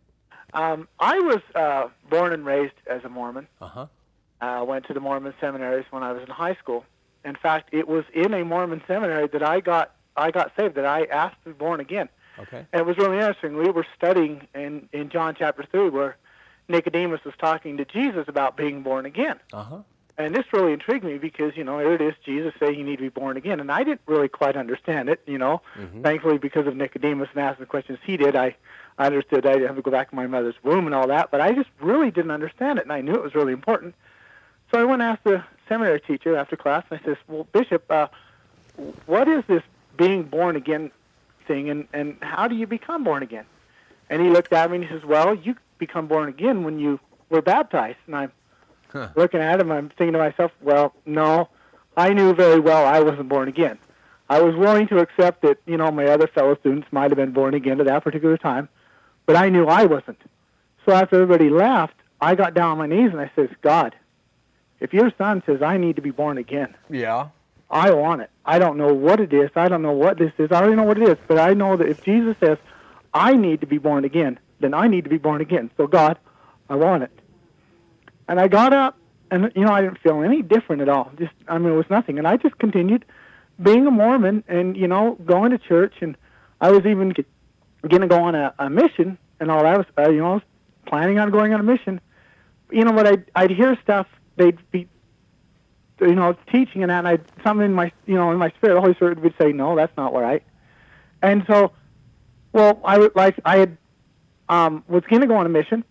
Um, 0.52 0.88
I 0.98 1.20
was 1.20 1.40
uh, 1.54 1.88
born 2.10 2.32
and 2.32 2.44
raised 2.44 2.74
as 2.88 3.04
a 3.04 3.08
Mormon. 3.08 3.46
Uh 3.60 3.68
huh. 3.68 3.86
Uh, 4.40 4.64
went 4.66 4.86
to 4.86 4.94
the 4.94 5.00
Mormon 5.00 5.34
seminaries 5.40 5.86
when 5.90 6.02
I 6.02 6.12
was 6.12 6.22
in 6.22 6.28
high 6.28 6.54
school. 6.54 6.84
In 7.24 7.34
fact, 7.34 7.70
it 7.72 7.88
was 7.88 8.04
in 8.14 8.32
a 8.34 8.44
Mormon 8.44 8.82
seminary 8.86 9.26
that 9.28 9.42
I 9.42 9.60
got 9.60 9.94
I 10.16 10.30
got 10.30 10.52
saved. 10.56 10.74
That 10.76 10.86
I 10.86 11.04
asked 11.04 11.36
to 11.44 11.50
be 11.50 11.54
born 11.54 11.80
again. 11.80 12.08
Okay. 12.38 12.64
And 12.72 12.80
it 12.80 12.86
was 12.86 12.96
really 12.96 13.16
interesting. 13.16 13.56
We 13.56 13.70
were 13.70 13.86
studying 13.96 14.46
in 14.54 14.88
in 14.92 15.10
John 15.10 15.34
chapter 15.38 15.64
three 15.70 15.88
where 15.90 16.16
Nicodemus 16.68 17.24
was 17.24 17.34
talking 17.38 17.76
to 17.78 17.84
Jesus 17.84 18.26
about 18.28 18.56
being 18.56 18.82
born 18.82 19.06
again. 19.06 19.40
Uh 19.52 19.62
huh. 19.64 19.78
And 20.18 20.34
this 20.34 20.44
really 20.52 20.72
intrigued 20.72 21.04
me 21.04 21.16
because, 21.16 21.56
you 21.56 21.62
know, 21.62 21.78
here 21.78 21.94
it 21.94 22.00
is, 22.00 22.12
Jesus 22.24 22.52
saying 22.58 22.76
you 22.76 22.84
need 22.84 22.96
to 22.96 23.02
be 23.02 23.08
born 23.08 23.36
again. 23.36 23.60
And 23.60 23.70
I 23.70 23.84
didn't 23.84 24.00
really 24.06 24.26
quite 24.26 24.56
understand 24.56 25.08
it, 25.08 25.22
you 25.26 25.38
know. 25.38 25.62
Thankfully, 26.02 26.38
because 26.38 26.66
of 26.66 26.74
Nicodemus 26.74 27.28
and 27.34 27.40
asking 27.40 27.62
the 27.62 27.66
questions 27.66 28.00
he 28.04 28.16
did, 28.16 28.34
I, 28.34 28.56
I 28.98 29.06
understood 29.06 29.46
I 29.46 29.52
didn't 29.52 29.68
have 29.68 29.76
to 29.76 29.82
go 29.82 29.92
back 29.92 30.10
to 30.10 30.16
my 30.16 30.26
mother's 30.26 30.56
womb 30.64 30.86
and 30.86 30.94
all 30.94 31.06
that. 31.06 31.30
But 31.30 31.40
I 31.40 31.52
just 31.52 31.68
really 31.80 32.10
didn't 32.10 32.32
understand 32.32 32.80
it, 32.80 32.82
and 32.82 32.92
I 32.92 33.00
knew 33.00 33.14
it 33.14 33.22
was 33.22 33.36
really 33.36 33.52
important. 33.52 33.94
So 34.70 34.78
I 34.78 34.84
went 34.84 35.02
and 35.02 35.10
asked 35.10 35.24
the 35.24 35.44
seminary 35.68 36.00
teacher 36.00 36.36
after 36.36 36.56
class, 36.56 36.84
and 36.90 37.00
I 37.00 37.04
says, 37.04 37.16
well, 37.26 37.46
Bishop, 37.52 37.84
uh, 37.90 38.08
what 39.06 39.28
is 39.28 39.44
this 39.48 39.62
being 39.96 40.22
born 40.24 40.56
again 40.56 40.90
thing, 41.46 41.70
and, 41.70 41.88
and 41.92 42.16
how 42.20 42.48
do 42.48 42.54
you 42.54 42.66
become 42.66 43.04
born 43.04 43.22
again? 43.22 43.44
And 44.10 44.22
he 44.22 44.28
looked 44.30 44.52
at 44.52 44.70
me 44.70 44.76
and 44.76 44.84
he 44.84 44.90
says, 44.90 45.04
well, 45.04 45.34
you 45.34 45.54
become 45.78 46.06
born 46.06 46.28
again 46.28 46.64
when 46.64 46.78
you 46.78 46.98
were 47.30 47.42
baptized. 47.42 47.98
And 48.06 48.16
I'm 48.16 48.32
Huh. 48.90 49.08
looking 49.16 49.40
at 49.40 49.60
him, 49.60 49.70
I'm 49.70 49.90
thinking 49.90 50.14
to 50.14 50.18
myself, 50.18 50.50
well, 50.62 50.94
no, 51.04 51.50
I 51.94 52.14
knew 52.14 52.32
very 52.32 52.58
well 52.58 52.86
I 52.86 53.00
wasn't 53.00 53.28
born 53.28 53.46
again. 53.46 53.78
I 54.30 54.40
was 54.40 54.54
willing 54.56 54.88
to 54.88 54.98
accept 54.98 55.42
that, 55.42 55.58
you 55.66 55.76
know, 55.76 55.90
my 55.90 56.06
other 56.06 56.26
fellow 56.26 56.56
students 56.60 56.88
might 56.90 57.10
have 57.10 57.16
been 57.16 57.32
born 57.32 57.52
again 57.52 57.80
at 57.80 57.86
that 57.86 58.02
particular 58.02 58.38
time, 58.38 58.68
but 59.26 59.36
I 59.36 59.50
knew 59.50 59.66
I 59.66 59.84
wasn't. 59.84 60.20
So 60.86 60.92
after 60.92 61.16
everybody 61.16 61.50
left, 61.50 61.94
I 62.20 62.34
got 62.34 62.54
down 62.54 62.70
on 62.72 62.78
my 62.78 62.86
knees 62.86 63.10
and 63.12 63.20
I 63.20 63.30
says, 63.36 63.50
God, 63.60 63.94
if 64.80 64.92
your 64.92 65.12
son 65.18 65.42
says 65.46 65.62
I 65.62 65.76
need 65.76 65.96
to 65.96 66.02
be 66.02 66.10
born 66.10 66.38
again, 66.38 66.74
Yeah. 66.88 67.28
I 67.70 67.90
want 67.90 68.22
it. 68.22 68.30
I 68.46 68.58
don't 68.58 68.78
know 68.78 68.94
what 68.94 69.20
it 69.20 69.30
is. 69.30 69.50
I 69.54 69.68
don't 69.68 69.82
know 69.82 69.92
what 69.92 70.16
this 70.16 70.32
is. 70.38 70.50
I 70.50 70.60
don't 70.60 70.70
even 70.70 70.78
know 70.78 70.84
what 70.84 70.96
it 70.96 71.06
is, 71.06 71.18
but 71.26 71.38
I 71.38 71.52
know 71.52 71.76
that 71.76 71.86
if 71.86 72.02
Jesus 72.02 72.34
says 72.40 72.56
I 73.12 73.36
need 73.36 73.60
to 73.60 73.66
be 73.66 73.76
born 73.76 74.06
again, 74.06 74.38
then 74.60 74.72
I 74.72 74.88
need 74.88 75.04
to 75.04 75.10
be 75.10 75.18
born 75.18 75.42
again. 75.42 75.70
So 75.76 75.86
God, 75.86 76.18
I 76.70 76.76
want 76.76 77.02
it. 77.02 77.10
And 78.26 78.40
I 78.40 78.48
got 78.48 78.72
up, 78.72 78.96
and 79.30 79.52
you 79.54 79.64
know 79.64 79.72
I 79.72 79.82
didn't 79.82 79.98
feel 79.98 80.22
any 80.22 80.40
different 80.40 80.80
at 80.80 80.88
all. 80.88 81.12
Just 81.18 81.32
I 81.46 81.58
mean 81.58 81.72
it 81.72 81.76
was 81.76 81.90
nothing, 81.90 82.18
and 82.18 82.26
I 82.26 82.38
just 82.38 82.58
continued 82.58 83.04
being 83.62 83.86
a 83.86 83.90
Mormon 83.90 84.44
and 84.48 84.76
you 84.76 84.88
know 84.88 85.18
going 85.26 85.50
to 85.50 85.58
church, 85.58 85.94
and 86.00 86.16
I 86.60 86.70
was 86.70 86.86
even 86.86 87.14
going 87.86 88.02
to 88.02 88.08
go 88.08 88.22
on 88.22 88.34
a, 88.34 88.54
a 88.58 88.70
mission 88.70 89.18
and 89.40 89.50
all 89.50 89.62
that. 89.62 89.74
I 89.74 89.76
was 89.76 89.86
uh, 89.98 90.08
you 90.08 90.20
know 90.20 90.30
I 90.32 90.34
was 90.34 90.42
planning 90.86 91.18
on 91.18 91.30
going 91.30 91.52
on 91.52 91.60
a 91.60 91.64
mission. 91.64 92.00
You 92.70 92.84
know, 92.84 92.92
but 92.92 93.06
I'd 93.06 93.30
I'd 93.34 93.50
hear 93.50 93.76
stuff. 93.82 94.06
They'd 94.38 94.58
be 94.70 94.88
you 96.00 96.14
know, 96.14 96.36
teaching 96.50 96.82
and 96.82 96.90
that, 96.90 97.04
and 97.04 97.08
I 97.08 97.18
something 97.42 97.66
in 97.66 97.74
my, 97.74 97.92
you 98.06 98.14
know, 98.14 98.30
in 98.30 98.38
my 98.38 98.50
spirit, 98.50 98.74
the 98.74 98.80
Holy 98.80 98.94
Spirit 98.94 99.20
would 99.20 99.34
say, 99.40 99.52
"No, 99.52 99.76
that's 99.76 99.96
not 99.96 100.14
right." 100.14 100.42
And 101.22 101.44
so, 101.48 101.72
well, 102.52 102.80
I 102.84 102.98
would 102.98 103.14
like 103.16 103.38
I 103.44 103.58
had 103.58 103.76
um, 104.48 104.84
was 104.88 105.02
going 105.08 105.22
to 105.22 105.26
go 105.26 105.36
on 105.36 105.46
a 105.46 105.48
mission, 105.48 105.84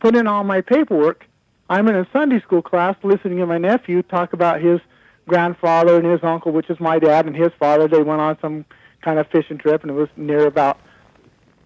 put 0.00 0.16
in 0.16 0.26
all 0.26 0.44
my 0.44 0.60
paperwork. 0.60 1.24
I'm 1.70 1.86
in 1.88 1.96
a 1.96 2.06
Sunday 2.12 2.40
school 2.40 2.62
class 2.62 2.96
listening 3.02 3.38
to 3.38 3.46
my 3.46 3.58
nephew 3.58 4.02
talk 4.02 4.32
about 4.32 4.60
his 4.60 4.80
grandfather 5.28 5.96
and 5.96 6.06
his 6.06 6.20
uncle, 6.22 6.50
which 6.52 6.70
is 6.70 6.80
my 6.80 6.98
dad, 6.98 7.26
and 7.26 7.36
his 7.36 7.50
father. 7.58 7.86
They 7.86 8.02
went 8.02 8.20
on 8.20 8.38
some 8.40 8.64
kind 9.02 9.18
of 9.18 9.28
fishing 9.28 9.58
trip, 9.58 9.82
and 9.82 9.90
it 9.90 9.94
was 9.94 10.08
near 10.16 10.46
about 10.46 10.80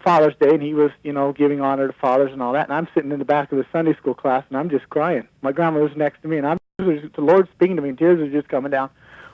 Father's 0.02 0.34
Day, 0.40 0.50
and 0.50 0.62
he 0.62 0.74
was, 0.74 0.90
you 1.02 1.12
know, 1.12 1.32
giving 1.32 1.60
honor 1.60 1.86
to 1.86 1.92
fathers 1.92 2.32
and 2.32 2.42
all 2.42 2.52
that. 2.52 2.68
And 2.68 2.74
I'm 2.74 2.88
sitting 2.94 3.12
in 3.12 3.18
the 3.18 3.24
back 3.24 3.52
of 3.52 3.58
the 3.58 3.66
Sunday 3.72 3.94
school 3.94 4.14
class, 4.14 4.44
and 4.48 4.58
I'm 4.58 4.70
just 4.70 4.88
crying. 4.90 5.26
My 5.40 5.52
grandmother's 5.52 5.96
next 5.96 6.22
to 6.22 6.28
me, 6.28 6.38
and 6.38 6.46
I'm 6.46 6.58
the 6.78 7.10
Lord's 7.18 7.50
speaking 7.50 7.76
to 7.76 7.82
me, 7.82 7.90
and 7.90 7.98
tears 7.98 8.20
are 8.20 8.30
just 8.30 8.48
coming 8.48 8.70
down. 8.70 8.90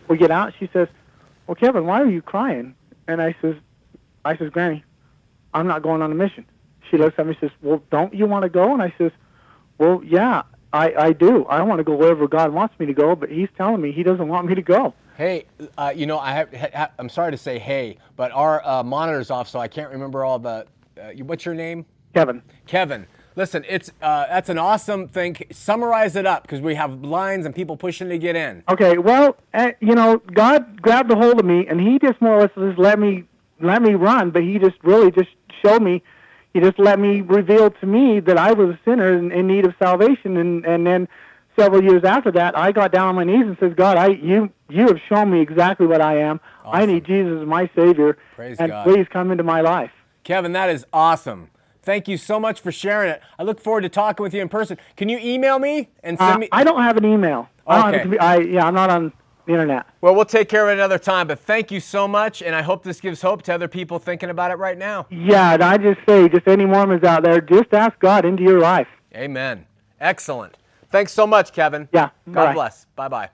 We 0.09 0.17
get 0.19 0.31
out. 0.31 0.53
She 0.59 0.69
says, 0.73 0.89
"Well, 1.47 1.55
Kevin, 1.55 1.87
why 1.87 2.01
are 2.01 2.11
you 2.11 2.23
crying?" 2.23 2.75
And 3.07 3.23
I 3.23 3.35
says, 3.41 3.55
"I 4.25 4.37
says, 4.37 4.51
Granny, 4.51 4.85
I'm 5.55 5.67
not 5.67 5.83
going 5.83 6.03
on 6.03 6.13
a 6.13 6.15
mission." 6.15 6.45
She 6.91 6.97
looks 6.97 7.19
at 7.19 7.27
me 7.27 7.37
and 7.41 7.41
says, 7.41 7.59
"Well, 7.63 7.83
don't 7.91 8.13
you 8.15 8.27
want 8.27 8.43
to 8.43 8.49
go?" 8.49 8.73
And 8.73 8.83
I 8.83 8.93
says, 8.99 9.13
"Well, 9.79 10.03
yeah, 10.05 10.43
I 10.73 10.93
I 10.99 11.13
do. 11.13 11.45
I 11.47 11.63
want 11.63 11.79
to 11.79 11.85
go 11.85 11.95
wherever 11.95 12.27
God 12.29 12.53
wants 12.53 12.79
me 12.79 12.87
to 12.87 12.95
go, 12.95 13.15
but 13.15 13.31
He's 13.31 13.49
telling 13.57 13.81
me 13.81 13.93
He 13.93 14.03
doesn't 14.03 14.29
want 14.29 14.47
me 14.47 14.55
to 14.55 14.63
go." 14.63 14.95
Hey, 15.19 15.47
uh, 15.77 15.93
you 15.93 16.07
know, 16.07 16.21
I 16.21 16.31
have, 16.31 16.55
ha, 16.55 16.91
I'm 16.97 17.09
sorry 17.09 17.33
to 17.33 17.37
say 17.37 17.59
hey, 17.59 17.99
but 18.15 18.31
our 18.31 18.65
uh, 18.65 18.85
monitor's 18.85 19.33
off, 19.33 19.49
so 19.49 19.59
I 19.59 19.67
can't 19.67 19.91
remember 19.91 20.25
all 20.25 20.39
the. 20.39 20.65
Uh, 20.97 21.11
what's 21.25 21.45
your 21.45 21.57
name? 21.57 21.87
Kevin, 22.15 22.41
Kevin. 22.69 23.05
Listen, 23.35 23.65
it's 23.69 23.91
uh, 24.01 24.27
that's 24.29 24.49
an 24.49 24.59
awesome 24.59 25.09
thing. 25.09 25.37
Summarize 25.51 26.15
it 26.15 26.25
up 26.25 26.43
because 26.43 26.61
we 26.61 26.77
have 26.77 27.03
lines 27.03 27.47
and 27.47 27.53
people 27.53 27.77
pushing 27.77 28.09
to 28.11 28.17
get 28.17 28.37
in. 28.37 28.63
Okay, 28.69 28.97
well, 28.99 29.37
uh, 29.55 29.73
you 29.81 29.97
know, 29.97 30.19
God 30.19 30.81
grabbed 30.81 31.11
a 31.11 31.17
hold 31.17 31.41
of 31.41 31.45
me, 31.45 31.67
and 31.67 31.81
He 31.81 31.99
just 31.99 32.23
more 32.23 32.37
or 32.37 32.41
less 32.43 32.51
just 32.57 32.79
let 32.79 33.01
me 33.01 33.25
let 33.61 33.83
me 33.83 33.95
run. 33.95 34.31
But 34.31 34.45
He 34.45 34.61
just 34.61 34.77
really 34.85 35.11
just 35.11 35.31
showed 35.65 35.83
me. 35.83 36.01
He 36.55 36.61
just 36.61 36.79
let 36.79 37.01
me 37.01 37.23
reveal 37.23 37.73
to 37.73 37.87
me 37.87 38.21
that 38.21 38.39
I 38.39 38.53
was 38.53 38.69
a 38.69 38.79
sinner 38.85 39.19
in, 39.19 39.33
in 39.33 39.49
need 39.49 39.67
of 39.67 39.75
salvation, 39.81 40.37
and 40.37 40.65
and 40.65 40.87
then 40.87 41.09
several 41.59 41.83
years 41.83 42.05
after 42.05 42.31
that, 42.33 42.57
I 42.57 42.73
got 42.73 42.93
down 42.93 43.09
on 43.09 43.15
my 43.15 43.25
knees 43.25 43.45
and 43.47 43.57
says, 43.59 43.73
God, 43.77 43.97
I 43.97 44.09
you 44.09 44.51
you 44.69 44.87
have 44.87 44.99
shown 45.09 45.31
me 45.31 45.41
exactly 45.41 45.87
what 45.87 46.01
I 46.01 46.19
am. 46.21 46.41
I 46.65 46.85
need 46.87 47.05
Jesus 47.07 47.41
as 47.41 47.47
my 47.47 47.69
Savior, 47.75 48.19
Praise 48.37 48.59
and 48.59 48.71
God. 48.71 48.85
please 48.87 49.07
come 49.11 49.31
into 49.31 49.43
my 49.45 49.61
life. 49.63 49.91
Kevin, 50.25 50.53
that 50.53 50.69
is 50.69 50.85
awesome. 50.93 51.49
Thank 51.83 52.07
you 52.07 52.19
so 52.19 52.39
much 52.39 52.61
for 52.61 52.71
sharing 52.71 53.11
it. 53.11 53.23
I 53.39 53.43
look 53.45 53.61
forward 53.61 53.81
to 53.83 53.89
talking 53.89 54.23
with 54.23 54.35
you 54.35 54.43
in 54.43 54.51
person. 54.51 54.77
Can 54.97 55.09
you 55.09 55.19
email 55.23 55.59
me 55.59 55.89
and 56.03 56.19
send 56.19 56.33
Uh, 56.33 56.39
me? 56.39 56.49
I 56.53 56.63
don't 56.65 56.83
have 56.83 56.99
an 56.99 57.07
email. 57.07 57.49
I 57.67 57.77
don't 57.77 57.85
have 57.87 57.95
a 57.95 57.99
Okay. 58.09 58.17
compu- 58.19 58.21
I, 58.21 58.41
yeah, 58.41 58.67
I'm 58.67 58.75
not 58.75 58.91
on 58.91 59.11
the 59.47 59.53
internet. 59.55 59.87
Well, 60.03 60.15
we'll 60.15 60.27
take 60.27 60.51
care 60.51 60.65
of 60.65 60.69
it 60.69 60.73
another 60.75 60.99
time. 60.99 61.27
But 61.29 61.39
thank 61.41 61.71
you 61.71 61.81
so 61.81 62.07
much, 62.07 62.43
and 62.43 62.55
I 62.55 62.61
hope 62.61 62.83
this 62.83 63.01
gives 63.01 63.23
hope 63.23 63.41
to 63.45 63.55
other 63.55 63.69
people 63.69 63.99
thinking 63.99 64.29
about 64.29 64.51
it 64.51 64.57
right 64.59 64.77
now. 64.77 65.07
Yeah, 65.09 65.55
and 65.55 65.65
I 65.65 65.79
just 65.79 66.01
say, 66.07 66.29
just 66.29 66.47
any 66.47 66.67
Mormons 66.67 67.05
out 67.05 67.23
there, 67.23 67.41
just 67.41 67.73
ask 67.73 67.99
God 68.01 68.27
into 68.27 68.43
your 68.43 68.61
life. 68.61 68.89
Amen. 69.17 69.65
Excellent. 69.99 70.59
Thanks 70.91 71.13
so 71.13 71.27
much, 71.27 71.53
Kevin. 71.53 71.89
Yeah, 71.93 72.11
God 72.31 72.47
bye. 72.47 72.55
bless. 72.55 72.87
Bye 72.97 73.09
bye. 73.09 73.31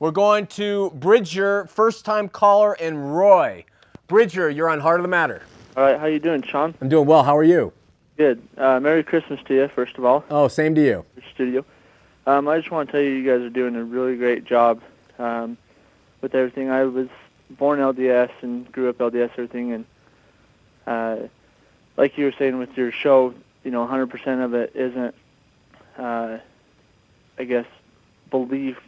We're 0.00 0.10
going 0.10 0.46
to 0.48 0.90
Bridger, 0.96 1.66
first 1.66 2.04
time 2.04 2.28
caller, 2.28 2.74
and 2.74 3.16
Roy. 3.16 3.64
Bridger, 4.06 4.50
you're 4.50 4.68
on 4.68 4.80
Heart 4.80 5.00
of 5.00 5.02
the 5.04 5.08
Matter. 5.08 5.42
All 5.76 5.84
right, 5.84 5.98
how 5.98 6.06
you 6.06 6.18
doing, 6.18 6.42
Shawn? 6.42 6.74
I'm 6.80 6.88
doing 6.88 7.06
well. 7.06 7.22
How 7.22 7.36
are 7.36 7.44
you? 7.44 7.72
Good. 8.16 8.42
Uh, 8.56 8.80
Merry 8.80 9.04
Christmas 9.04 9.38
to 9.46 9.54
you, 9.54 9.68
first 9.68 9.96
of 9.96 10.04
all, 10.04 10.24
Oh, 10.30 10.48
same 10.48 10.74
to 10.74 10.80
you. 10.80 11.04
your 11.16 11.24
studio. 11.34 11.64
Um, 12.26 12.48
I 12.48 12.58
just 12.58 12.70
want 12.70 12.88
to 12.88 12.92
tell 12.92 13.00
you, 13.00 13.10
you 13.10 13.24
guys 13.30 13.40
are 13.44 13.50
doing 13.50 13.76
a 13.76 13.84
really 13.84 14.16
great 14.16 14.44
job 14.44 14.82
um, 15.18 15.56
with 16.20 16.34
everything. 16.34 16.68
I 16.68 16.82
was 16.84 17.08
born 17.50 17.78
LDS 17.78 18.30
and 18.42 18.70
grew 18.72 18.88
up 18.88 18.98
LDS, 18.98 19.30
everything, 19.32 19.72
and 19.72 19.84
uh, 20.86 21.16
like 21.96 22.18
you 22.18 22.24
were 22.24 22.34
saying 22.38 22.58
with 22.58 22.76
your 22.76 22.90
show, 22.90 23.34
you 23.62 23.70
know, 23.70 23.86
100% 23.86 24.44
of 24.44 24.54
it 24.54 24.72
isn't, 24.74 25.14
uh, 25.96 26.38
I 27.38 27.44
guess, 27.44 27.66
believe 28.30 28.78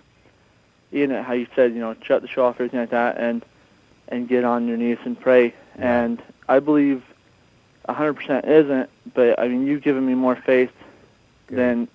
in 0.92 1.10
it. 1.10 1.24
How 1.24 1.32
you 1.32 1.46
said, 1.54 1.72
you 1.72 1.80
know, 1.80 1.94
shut 2.02 2.22
the 2.22 2.28
show 2.28 2.44
off, 2.44 2.56
everything 2.56 2.80
like 2.80 2.90
that, 2.90 3.16
and 3.18 3.44
and 4.08 4.28
get 4.28 4.44
on 4.44 4.66
your 4.66 4.76
knees 4.76 4.98
and 5.04 5.18
pray. 5.18 5.54
And 5.76 6.20
I 6.48 6.58
believe 6.58 7.04
100% 7.88 8.46
isn't, 8.46 8.90
but 9.14 9.38
I 9.38 9.48
mean, 9.48 9.66
you've 9.66 9.82
given 9.82 10.04
me 10.04 10.14
more 10.14 10.34
faith 10.34 10.72
Good. 11.46 11.58
than 11.58 11.88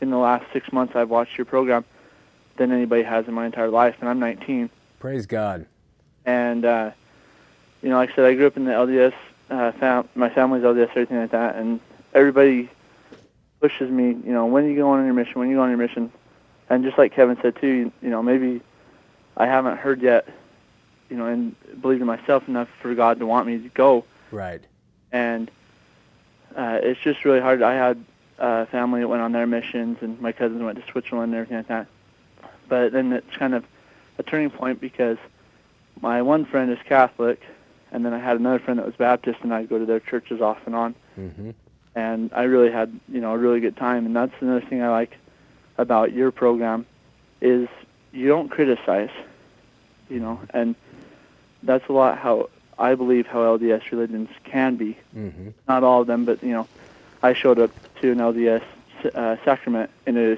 in 0.00 0.10
the 0.10 0.18
last 0.18 0.44
six 0.52 0.70
months 0.72 0.94
I've 0.94 1.08
watched 1.08 1.38
your 1.38 1.46
program 1.46 1.84
than 2.56 2.70
anybody 2.70 3.02
has 3.02 3.26
in 3.26 3.34
my 3.34 3.46
entire 3.46 3.70
life, 3.70 3.96
and 4.00 4.08
I'm 4.08 4.20
19. 4.20 4.70
Praise 4.98 5.26
God. 5.26 5.66
And 6.26 6.64
uh, 6.64 6.90
you 7.82 7.88
know, 7.88 7.96
like 7.96 8.12
I 8.12 8.14
said, 8.14 8.24
I 8.26 8.34
grew 8.34 8.46
up 8.46 8.56
in 8.56 8.64
the 8.64 8.72
LDS. 8.72 9.14
Uh, 9.50 9.72
fam- 9.72 10.08
my 10.14 10.30
family's 10.30 10.62
LDS, 10.62 10.90
everything 10.90 11.18
like 11.18 11.32
that, 11.32 11.56
and 11.56 11.80
everybody 12.14 12.70
pushes 13.64 13.90
me. 13.90 14.08
You 14.08 14.32
know, 14.32 14.44
when 14.44 14.68
you 14.68 14.76
go 14.76 14.90
on 14.90 15.04
your 15.06 15.14
mission, 15.14 15.38
when 15.40 15.48
you 15.48 15.56
go 15.56 15.62
on 15.62 15.70
your 15.70 15.78
mission, 15.78 16.12
and 16.68 16.84
just 16.84 16.98
like 16.98 17.14
Kevin 17.14 17.38
said 17.40 17.56
too, 17.56 17.66
you, 17.66 17.92
you 18.02 18.10
know, 18.10 18.22
maybe 18.22 18.60
I 19.38 19.46
haven't 19.46 19.78
heard 19.78 20.02
yet. 20.02 20.28
You 21.08 21.16
know, 21.16 21.26
and 21.26 21.54
believed 21.80 22.00
in 22.02 22.06
myself 22.06 22.46
enough 22.48 22.68
for 22.82 22.94
God 22.94 23.20
to 23.20 23.26
want 23.26 23.46
me 23.46 23.58
to 23.58 23.68
go 23.68 24.04
Right. 24.30 24.62
and 25.12 25.50
uh, 26.56 26.78
it's 26.82 27.00
just 27.00 27.24
really 27.24 27.40
hard. 27.40 27.62
I 27.62 27.74
had 27.74 28.04
uh, 28.38 28.66
family 28.66 29.00
that 29.00 29.08
went 29.08 29.22
on 29.22 29.32
their 29.32 29.46
missions, 29.46 29.98
and 30.02 30.20
my 30.20 30.32
cousins 30.32 30.62
went 30.62 30.78
to 30.84 30.90
Switzerland 30.90 31.32
and 31.32 31.40
everything 31.40 31.56
like 31.58 31.68
that. 31.68 31.86
But 32.68 32.92
then 32.92 33.12
it's 33.12 33.36
kind 33.36 33.54
of 33.54 33.64
a 34.18 34.22
turning 34.22 34.50
point 34.50 34.80
because 34.80 35.18
my 36.00 36.20
one 36.22 36.44
friend 36.44 36.70
is 36.70 36.78
Catholic, 36.84 37.40
and 37.92 38.04
then 38.04 38.12
I 38.12 38.18
had 38.18 38.36
another 38.38 38.58
friend 38.58 38.78
that 38.78 38.86
was 38.86 38.94
Baptist, 38.96 39.38
and 39.42 39.52
I'd 39.54 39.68
go 39.68 39.78
to 39.78 39.86
their 39.86 40.00
churches 40.00 40.40
off 40.40 40.58
and 40.66 40.74
on. 40.74 40.94
Mm-hmm. 41.18 41.50
And 41.94 42.30
I 42.34 42.44
really 42.44 42.70
had, 42.70 42.98
you 43.08 43.20
know, 43.20 43.32
a 43.32 43.38
really 43.38 43.60
good 43.60 43.76
time. 43.76 44.06
And 44.06 44.14
that's 44.16 44.32
another 44.40 44.60
thing 44.60 44.82
I 44.82 44.88
like 44.90 45.16
about 45.78 46.12
your 46.12 46.30
program 46.32 46.86
is 47.40 47.68
you 48.12 48.28
don't 48.28 48.48
criticize, 48.48 49.10
you 50.08 50.18
know, 50.20 50.40
and 50.50 50.74
that's 51.62 51.88
a 51.88 51.92
lot 51.92 52.18
how 52.18 52.50
I 52.78 52.94
believe 52.96 53.26
how 53.26 53.38
LDS 53.56 53.90
religions 53.92 54.28
can 54.44 54.76
be 54.76 54.96
Mm-hmm. 55.16 55.50
not 55.68 55.84
all 55.84 56.00
of 56.00 56.06
them, 56.06 56.24
but 56.24 56.42
you 56.42 56.50
know, 56.52 56.66
I 57.22 57.32
showed 57.34 57.58
up 57.58 57.70
to 58.00 58.10
an 58.12 58.18
LDS 58.18 58.62
uh, 59.14 59.36
sacrament 59.44 59.90
in 60.06 60.16
a 60.16 60.36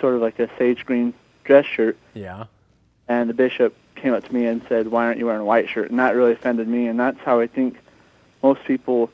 sort 0.00 0.14
of 0.14 0.22
like 0.22 0.38
a 0.38 0.48
sage 0.58 0.84
green 0.86 1.12
dress 1.44 1.66
shirt, 1.66 1.98
Yeah. 2.14 2.44
and 3.08 3.28
the 3.28 3.34
bishop 3.34 3.74
came 3.96 4.14
up 4.14 4.26
to 4.26 4.32
me 4.34 4.46
and 4.46 4.62
said, 4.68 4.88
"Why 4.88 5.04
aren't 5.06 5.18
you 5.18 5.26
wearing 5.26 5.42
a 5.42 5.44
white 5.44 5.68
shirt?" 5.68 5.90
And 5.90 5.98
that 5.98 6.14
really 6.16 6.32
offended 6.32 6.66
me, 6.68 6.86
and 6.86 6.98
that's 6.98 7.18
how 7.18 7.38
I 7.40 7.46
think 7.46 7.76
most 8.42 8.64
people 8.64 9.10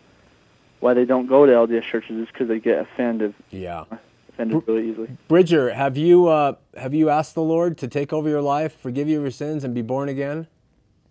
why 0.86 0.94
they 0.94 1.04
don't 1.04 1.26
go 1.26 1.44
to 1.44 1.50
LDS 1.52 1.82
churches 1.82 2.16
is 2.16 2.28
because 2.28 2.46
they 2.46 2.60
get 2.60 2.78
offended 2.78 3.34
Yeah. 3.50 3.84
offended 4.28 4.62
really 4.68 4.88
easily. 4.88 5.08
Bridger, 5.26 5.74
have 5.74 5.96
you 5.96 6.28
uh, 6.28 6.54
have 6.76 6.94
you 6.94 7.10
asked 7.10 7.34
the 7.34 7.42
Lord 7.42 7.76
to 7.78 7.88
take 7.88 8.12
over 8.12 8.28
your 8.28 8.40
life, 8.40 8.78
forgive 8.80 9.08
you 9.08 9.16
of 9.16 9.22
your 9.22 9.32
sins, 9.32 9.64
and 9.64 9.74
be 9.74 9.82
born 9.82 10.08
again? 10.08 10.46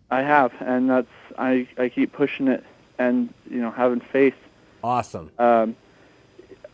I 0.09 0.21
have, 0.21 0.53
and 0.61 0.89
that's 0.89 1.09
I 1.37 1.67
I 1.77 1.89
keep 1.89 2.13
pushing 2.13 2.47
it, 2.47 2.63
and 2.97 3.33
you 3.51 3.59
know, 3.59 3.69
having 3.69 3.99
faith 3.99 4.35
Awesome. 4.81 5.29
um, 5.39 5.75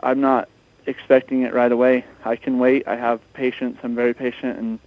I'm 0.03 0.21
not 0.21 0.47
expecting 0.85 1.41
it 1.41 1.55
right 1.55 1.71
away. 1.71 2.05
I 2.23 2.35
can 2.35 2.59
wait. 2.59 2.87
I 2.87 2.97
have 2.97 3.19
patience. 3.33 3.79
I'm 3.81 3.95
very 3.95 4.13
patient, 4.13 4.59
and 4.59 4.79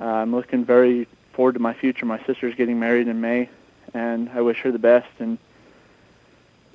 uh, 0.00 0.06
I'm 0.06 0.34
looking 0.34 0.64
very 0.64 1.06
forward 1.34 1.52
to 1.52 1.60
my 1.60 1.72
future. 1.72 2.04
My 2.04 2.20
sister's 2.24 2.56
getting 2.56 2.80
married 2.80 3.06
in 3.06 3.20
May, 3.20 3.48
and 3.94 4.28
I 4.30 4.40
wish 4.40 4.58
her 4.62 4.72
the 4.72 4.80
best. 4.80 5.08
And 5.20 5.38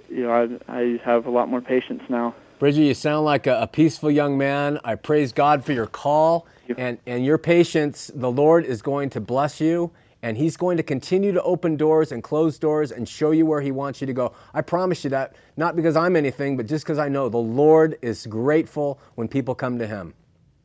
you 0.09 0.23
know, 0.23 0.59
I, 0.67 0.79
I 0.79 1.01
have 1.03 1.25
a 1.25 1.29
lot 1.29 1.49
more 1.49 1.61
patience 1.61 2.03
now. 2.09 2.35
Bridger, 2.59 2.81
you 2.81 2.93
sound 2.93 3.25
like 3.25 3.45
a, 3.45 3.61
a 3.61 3.67
peaceful 3.67 4.09
young 4.09 4.37
man. 4.37 4.79
I 4.83 4.95
praise 4.95 5.31
God 5.31 5.63
for 5.63 5.73
your 5.73 5.85
call 5.85 6.47
you. 6.67 6.75
and, 6.77 6.97
and 7.05 7.23
your 7.23 7.37
patience. 7.37 8.09
The 8.13 8.31
Lord 8.31 8.65
is 8.65 8.81
going 8.81 9.11
to 9.11 9.21
bless 9.21 9.61
you, 9.61 9.91
and 10.23 10.35
He's 10.35 10.57
going 10.57 10.77
to 10.77 10.83
continue 10.83 11.31
to 11.33 11.41
open 11.43 11.77
doors 11.77 12.11
and 12.11 12.23
close 12.23 12.57
doors 12.57 12.91
and 12.91 13.07
show 13.07 13.29
you 13.31 13.45
where 13.45 13.61
He 13.61 13.71
wants 13.71 14.01
you 14.01 14.07
to 14.07 14.13
go. 14.13 14.33
I 14.55 14.61
promise 14.61 15.03
you 15.03 15.11
that, 15.11 15.35
not 15.55 15.75
because 15.75 15.95
I'm 15.95 16.15
anything, 16.15 16.57
but 16.57 16.65
just 16.65 16.83
because 16.83 16.97
I 16.97 17.09
know 17.09 17.29
the 17.29 17.37
Lord 17.37 17.99
is 18.01 18.25
grateful 18.25 18.99
when 19.15 19.27
people 19.27 19.53
come 19.53 19.77
to 19.77 19.85
Him. 19.85 20.15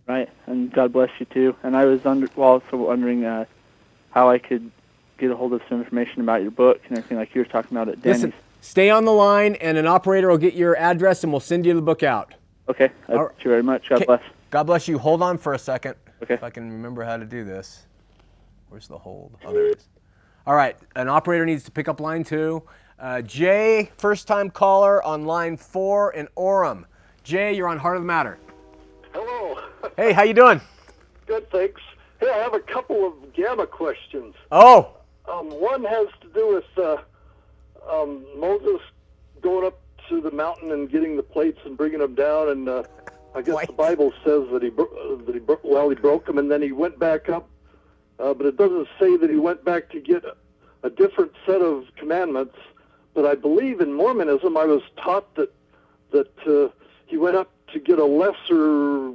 Right, 0.07 0.31
and 0.46 0.72
God 0.72 0.92
bless 0.92 1.11
you 1.18 1.26
too. 1.26 1.57
And 1.62 1.76
I 1.76 1.85
was 1.85 2.05
under, 2.07 2.28
well, 2.37 2.52
also 2.52 2.76
wondering 2.76 3.24
uh, 3.24 3.44
how 4.11 4.31
I 4.31 4.38
could 4.38 4.70
get 5.18 5.31
a 5.31 5.37
hold 5.37 5.52
of 5.52 5.61
some 5.68 5.78
information 5.78 6.22
about 6.22 6.42
your 6.42 6.50
book 6.50 6.81
and 6.88 6.98
everything 6.98 7.18
like 7.18 7.35
you 7.35 7.42
were 7.42 7.46
talking 7.46 7.76
about 7.76 7.88
at 7.88 8.02
Danny's. 8.02 8.24
Listen, 8.24 8.33
stay 8.62 8.88
on 8.88 9.05
the 9.05 9.12
line, 9.12 9.57
and 9.57 9.77
an 9.77 9.87
operator 9.87 10.29
will 10.29 10.38
get 10.38 10.55
your 10.55 10.75
address, 10.79 11.22
and 11.25 11.33
we'll 11.33 11.40
send 11.40 11.66
you 11.66 11.75
the 11.75 11.83
book 11.83 12.03
out. 12.03 12.33
Okay, 12.70 12.88
I 13.09 13.12
All 13.14 13.29
thank 13.29 13.44
you 13.44 13.51
very 13.51 13.62
much. 13.62 13.88
God 13.90 13.96
Okay. 13.96 14.05
bless. 14.07 14.22
God 14.51 14.62
bless 14.64 14.88
you. 14.88 14.98
Hold 14.98 15.20
on 15.22 15.37
for 15.37 15.53
a 15.55 15.59
second. 15.59 15.96
Okay. 16.22 16.35
If 16.35 16.42
I 16.44 16.48
can 16.51 16.70
remember 16.70 17.03
how 17.05 17.16
to 17.16 17.25
do 17.25 17.44
this. 17.44 17.87
Where's 18.68 18.87
the 18.88 18.96
hold? 18.96 19.37
Oh, 19.44 19.53
there 19.53 19.66
it 19.66 19.79
is. 19.79 19.88
All 20.46 20.55
right. 20.55 20.77
An 20.96 21.09
operator 21.09 21.44
needs 21.44 21.64
to 21.64 21.70
pick 21.70 21.88
up 21.88 22.01
line 22.01 22.25
two. 22.25 22.62
Uh, 22.98 23.20
Jay, 23.22 23.90
first 23.98 24.29
time 24.29 24.48
caller 24.48 25.03
on 25.03 25.25
line 25.27 25.57
four 25.57 26.12
in 26.14 26.29
Orem. 26.37 26.85
Jay, 27.25 27.53
you're 27.53 27.68
on 27.68 27.79
Heart 27.79 27.96
of 27.96 28.03
the 28.03 28.07
Matter. 28.07 28.38
Hello. 29.12 29.61
Hey, 29.96 30.12
how 30.12 30.22
you 30.22 30.35
doing? 30.35 30.61
Good, 31.27 31.51
thanks. 31.51 31.81
Hey, 32.20 32.31
I 32.31 32.38
have 32.38 32.55
a 32.55 32.61
couple 32.61 33.05
of 33.07 33.14
gamma 33.33 33.66
questions. 33.66 34.35
Oh, 34.53 34.92
Um, 35.29 35.51
one 35.51 35.85
has 35.85 36.07
to 36.20 36.29
do 36.29 36.55
with 36.55 36.79
uh, 36.85 36.98
um, 37.90 38.25
Moses 38.38 38.81
going 39.40 39.66
up 39.66 39.81
to 40.09 40.21
the 40.21 40.31
mountain 40.31 40.73
and 40.73 40.90
getting 40.90 41.16
the 41.16 41.23
plates 41.23 41.59
and 41.64 41.77
bringing 41.77 42.01
them 42.01 42.14
down, 42.14 42.49
and 42.49 42.68
uh, 42.68 42.83
I 43.35 43.42
guess 43.42 43.66
the 43.66 43.73
Bible 43.73 44.12
says 44.25 44.45
that 44.53 44.62
he 44.62 44.68
uh, 44.68 45.25
that 45.27 45.35
he 45.35 45.40
bro- 45.40 45.61
well 45.62 45.88
he 45.88 45.97
broke 45.97 46.27
them 46.27 46.38
and 46.38 46.51
then 46.51 46.62
he 46.62 46.73
went 46.73 46.99
back 46.99 47.29
up, 47.29 47.49
uh, 48.18 48.35
but 48.35 48.47
it 48.47 48.57
doesn't 48.57 48.88
say 48.99 49.16
that 49.16 49.31
he 49.31 49.37
went 49.37 49.64
back 49.64 49.90
to 49.90 50.01
get 50.01 50.25
a, 50.25 50.37
a 50.83 50.90
different 50.90 51.33
set 51.47 51.61
of 51.62 51.85
commandments. 51.97 52.57
But 53.14 53.27
I 53.27 53.35
believe 53.35 53.81
in 53.81 53.92
Mormonism, 53.92 54.57
I 54.57 54.64
was 54.64 54.83
taught 54.97 55.35
that 55.37 55.53
that 56.12 56.47
uh, 56.47 56.68
he 57.07 57.16
went 57.16 57.37
up 57.37 57.51
to 57.73 57.81
get 57.81 57.99
a 57.99 58.05
lesser 58.05 59.12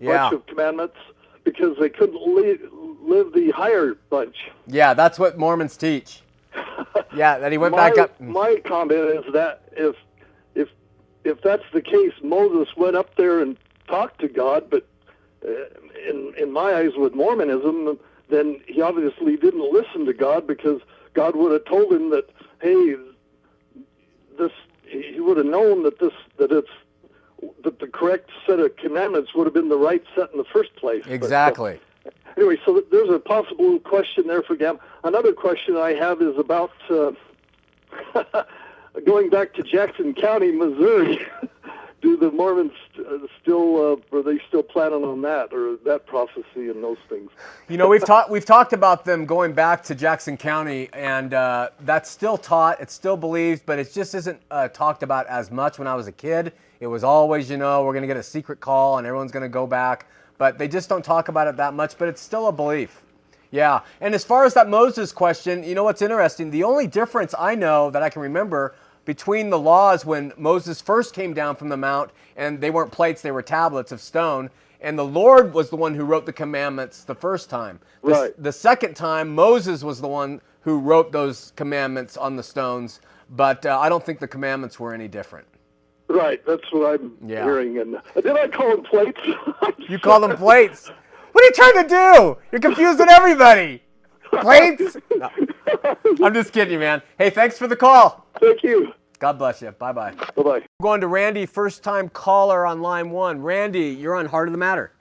yeah. 0.00 0.18
bunch 0.18 0.34
of 0.34 0.46
commandments 0.46 0.96
because 1.44 1.76
they 1.78 1.88
couldn't 1.88 2.20
li- 2.20 2.58
live 3.00 3.32
the 3.32 3.50
higher 3.52 3.94
bunch. 4.10 4.36
Yeah, 4.66 4.94
that's 4.94 5.18
what 5.18 5.38
Mormons 5.38 5.76
teach. 5.76 6.22
Yeah, 7.16 7.38
that 7.38 7.50
he 7.50 7.58
went 7.58 7.72
my, 7.72 7.88
back 7.88 7.98
up. 7.98 8.20
My 8.20 8.60
comment 8.64 9.24
is 9.26 9.32
that 9.32 9.62
if 9.72 9.96
if 10.54 10.68
if 11.24 11.40
that's 11.42 11.64
the 11.72 11.82
case, 11.82 12.12
Moses 12.22 12.76
went 12.76 12.96
up 12.96 13.16
there 13.16 13.40
and 13.40 13.56
talked 13.88 14.20
to 14.20 14.28
God, 14.28 14.68
but 14.70 14.86
uh, 15.46 15.50
in 16.08 16.34
in 16.38 16.52
my 16.52 16.74
eyes, 16.74 16.92
with 16.96 17.14
Mormonism, 17.14 17.98
then 18.28 18.60
he 18.66 18.82
obviously 18.82 19.36
didn't 19.36 19.72
listen 19.72 20.04
to 20.06 20.12
God 20.12 20.46
because 20.46 20.80
God 21.14 21.34
would 21.36 21.52
have 21.52 21.64
told 21.64 21.92
him 21.92 22.10
that, 22.10 22.28
hey, 22.60 22.96
this 24.38 24.52
he 24.86 25.20
would 25.20 25.38
have 25.38 25.46
known 25.46 25.82
that 25.84 25.98
this 25.98 26.12
that 26.38 26.52
it's 26.52 26.68
that 27.64 27.78
the 27.80 27.86
correct 27.86 28.30
set 28.46 28.60
of 28.60 28.76
commandments 28.76 29.34
would 29.34 29.46
have 29.46 29.54
been 29.54 29.68
the 29.68 29.78
right 29.78 30.02
set 30.14 30.30
in 30.32 30.38
the 30.38 30.44
first 30.44 30.74
place. 30.76 31.02
But, 31.04 31.12
uh, 31.12 31.14
Exactly. 31.14 31.80
Anyway, 32.36 32.56
so 32.64 32.82
there's 32.90 33.10
a 33.10 33.18
possible 33.18 33.78
question 33.80 34.26
there 34.26 34.42
for 34.42 34.56
Gam. 34.56 34.78
Another 35.04 35.32
question 35.32 35.76
I 35.76 35.94
have 35.94 36.22
is 36.22 36.36
about 36.38 36.70
uh, 36.90 37.12
going 39.04 39.30
back 39.30 39.54
to 39.54 39.62
Jackson 39.62 40.14
County, 40.14 40.52
Missouri. 40.52 41.26
Do 42.02 42.16
the 42.16 42.30
Mormons 42.30 42.72
uh, 42.98 43.14
uh, 43.14 43.18
still 43.40 44.00
uh, 44.12 44.16
are 44.16 44.22
they 44.22 44.38
still 44.46 44.62
planning 44.62 45.02
on 45.02 45.22
that 45.22 45.52
or 45.52 45.76
that 45.86 46.06
prophecy 46.06 46.68
and 46.68 46.84
those 46.84 46.98
things? 47.08 47.30
You 47.68 47.78
know, 47.78 47.88
we've 47.88 48.04
talked 48.04 48.30
we've 48.30 48.44
talked 48.44 48.74
about 48.74 49.04
them 49.06 49.24
going 49.24 49.54
back 49.54 49.82
to 49.84 49.94
Jackson 49.94 50.36
County, 50.36 50.88
and 50.92 51.32
uh, 51.32 51.70
that's 51.80 52.08
still 52.10 52.36
taught. 52.36 52.80
It's 52.80 52.92
still 52.92 53.16
believed, 53.16 53.64
but 53.64 53.78
it 53.78 53.92
just 53.92 54.14
isn't 54.14 54.40
uh, 54.50 54.68
talked 54.68 55.02
about 55.02 55.26
as 55.26 55.50
much. 55.50 55.78
When 55.78 55.88
I 55.88 55.94
was 55.94 56.06
a 56.06 56.12
kid, 56.12 56.52
it 56.80 56.86
was 56.86 57.02
always, 57.04 57.50
you 57.50 57.56
know, 57.56 57.84
we're 57.84 57.92
going 57.92 58.02
to 58.02 58.08
get 58.08 58.16
a 58.16 58.22
secret 58.22 58.60
call 58.60 58.98
and 58.98 59.06
everyone's 59.06 59.32
going 59.32 59.42
to 59.42 59.48
go 59.48 59.66
back, 59.66 60.06
but 60.38 60.58
they 60.58 60.68
just 60.68 60.88
don't 60.88 61.04
talk 61.04 61.28
about 61.28 61.48
it 61.48 61.56
that 61.56 61.74
much. 61.74 61.96
But 61.98 62.08
it's 62.08 62.20
still 62.20 62.48
a 62.48 62.52
belief. 62.52 63.02
Yeah, 63.50 63.80
and 64.00 64.14
as 64.14 64.24
far 64.24 64.44
as 64.44 64.54
that 64.54 64.68
Moses 64.68 65.12
question, 65.12 65.62
you 65.62 65.74
know 65.74 65.84
what's 65.84 66.02
interesting? 66.02 66.50
The 66.50 66.64
only 66.64 66.86
difference 66.86 67.34
I 67.38 67.54
know 67.54 67.90
that 67.90 68.02
I 68.02 68.10
can 68.10 68.20
remember 68.20 68.74
between 69.04 69.50
the 69.50 69.58
laws 69.58 70.04
when 70.04 70.32
Moses 70.36 70.80
first 70.80 71.14
came 71.14 71.32
down 71.32 71.54
from 71.56 71.68
the 71.68 71.76
mount 71.76 72.10
and 72.36 72.60
they 72.60 72.70
weren't 72.70 72.90
plates, 72.90 73.22
they 73.22 73.30
were 73.30 73.42
tablets 73.42 73.92
of 73.92 74.00
stone. 74.00 74.50
And 74.80 74.98
the 74.98 75.04
Lord 75.04 75.54
was 75.54 75.70
the 75.70 75.76
one 75.76 75.94
who 75.94 76.04
wrote 76.04 76.26
the 76.26 76.32
commandments 76.32 77.04
the 77.04 77.14
first 77.14 77.48
time. 77.48 77.78
The, 78.02 78.10
Right. 78.10 78.34
the 78.36 78.52
second 78.52 78.94
time, 78.94 79.34
Moses 79.34 79.82
was 79.82 80.00
the 80.00 80.08
one 80.08 80.40
who 80.62 80.78
wrote 80.80 81.12
those 81.12 81.52
commandments 81.56 82.16
on 82.16 82.36
the 82.36 82.42
stones. 82.42 83.00
But 83.30 83.64
uh, 83.64 83.78
I 83.78 83.88
don't 83.88 84.04
think 84.04 84.18
the 84.18 84.28
commandments 84.28 84.78
were 84.78 84.92
any 84.92 85.08
different. 85.08 85.46
Right, 86.08 86.40
that's 86.46 86.70
what 86.72 87.00
I'm 87.00 87.16
Yeah. 87.26 87.44
hearing. 87.44 87.78
And 87.78 87.96
uh, 87.96 88.00
did 88.14 88.28
I 88.36 88.48
call 88.48 88.70
them 88.70 88.84
plates? 88.84 89.20
You 89.88 89.98
call 89.98 90.20
them 90.20 90.36
plates. 90.36 90.88
What 91.32 91.42
are 91.42 91.46
you 91.46 91.52
trying 91.52 91.82
to 91.84 91.88
do? 91.88 92.38
You're 92.50 92.60
confusing 92.60 93.06
everybody. 93.08 93.82
Plates? 94.40 94.96
No. 95.16 95.30
I'm 96.24 96.32
just 96.34 96.52
kidding 96.52 96.72
you, 96.72 96.78
man. 96.78 97.02
Hey, 97.18 97.30
thanks 97.30 97.58
for 97.58 97.66
the 97.66 97.76
call. 97.76 98.26
Thank 98.40 98.62
you. 98.62 98.92
God 99.18 99.38
bless 99.38 99.62
you. 99.62 99.70
Bye 99.72 99.92
bye. 99.92 100.12
Bye 100.36 100.42
bye. 100.42 100.62
Going 100.80 101.00
to 101.00 101.06
Randy, 101.08 101.46
first 101.46 101.82
time 101.82 102.08
caller 102.08 102.66
on 102.66 102.82
line 102.82 103.10
one. 103.10 103.40
Randy, 103.42 103.88
you're 103.88 104.14
on 104.14 104.26
Heart 104.26 104.48
of 104.48 104.52
the 104.52 104.58
Matter. 104.58 104.92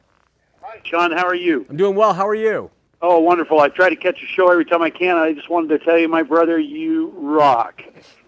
Hi, 0.62 0.80
Shawn, 0.84 1.12
how 1.12 1.26
are 1.26 1.36
you? 1.36 1.66
I'm 1.70 1.78
doing 1.78 1.96
well. 1.96 2.14
How 2.14 2.28
are 2.28 2.36
you? 2.36 2.72
Oh, 3.02 3.20
wonderful. 3.20 3.60
I 3.60 3.70
try 3.70 3.90
to 3.90 3.96
catch 3.96 4.22
a 4.24 4.26
show 4.26 4.50
every 4.52 4.66
time 4.66 4.82
I 4.82 4.90
can. 4.90 5.16
I 5.18 5.34
just 5.34 5.50
wanted 5.50 5.68
to 5.78 5.84
tell 5.86 5.98
you, 5.98 6.08
my 6.08 6.24
brother, 6.24 6.58
you 6.60 7.10
rock. 7.16 7.82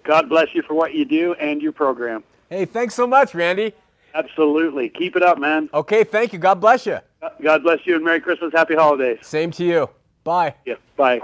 God 0.04 0.30
bless 0.30 0.54
you 0.54 0.62
for 0.62 0.74
what 0.74 0.94
you 0.94 1.06
do 1.06 1.34
and 1.36 1.62
your 1.62 1.72
program. 1.72 2.24
Hey, 2.50 2.66
thanks 2.66 2.96
so 2.96 3.06
much, 3.06 3.36
Randy. 3.36 3.74
Absolutely. 4.14 4.90
Keep 4.90 5.16
it 5.16 5.24
up, 5.24 5.38
man. 5.38 5.70
Okay, 5.74 6.04
thank 6.04 6.34
you. 6.34 6.40
God 6.40 6.62
bless 6.62 6.86
you. 6.86 7.00
God 7.42 7.64
bless 7.64 7.86
you 7.86 7.96
and 7.96 8.06
Merry 8.06 8.22
Christmas. 8.22 8.54
Happy 8.54 8.76
holidays. 8.76 9.20
Same 9.22 9.52
to 9.52 9.64
you. 9.64 9.90
Bye. 10.24 10.56
Yeah. 10.66 10.76
Bye. 10.96 11.22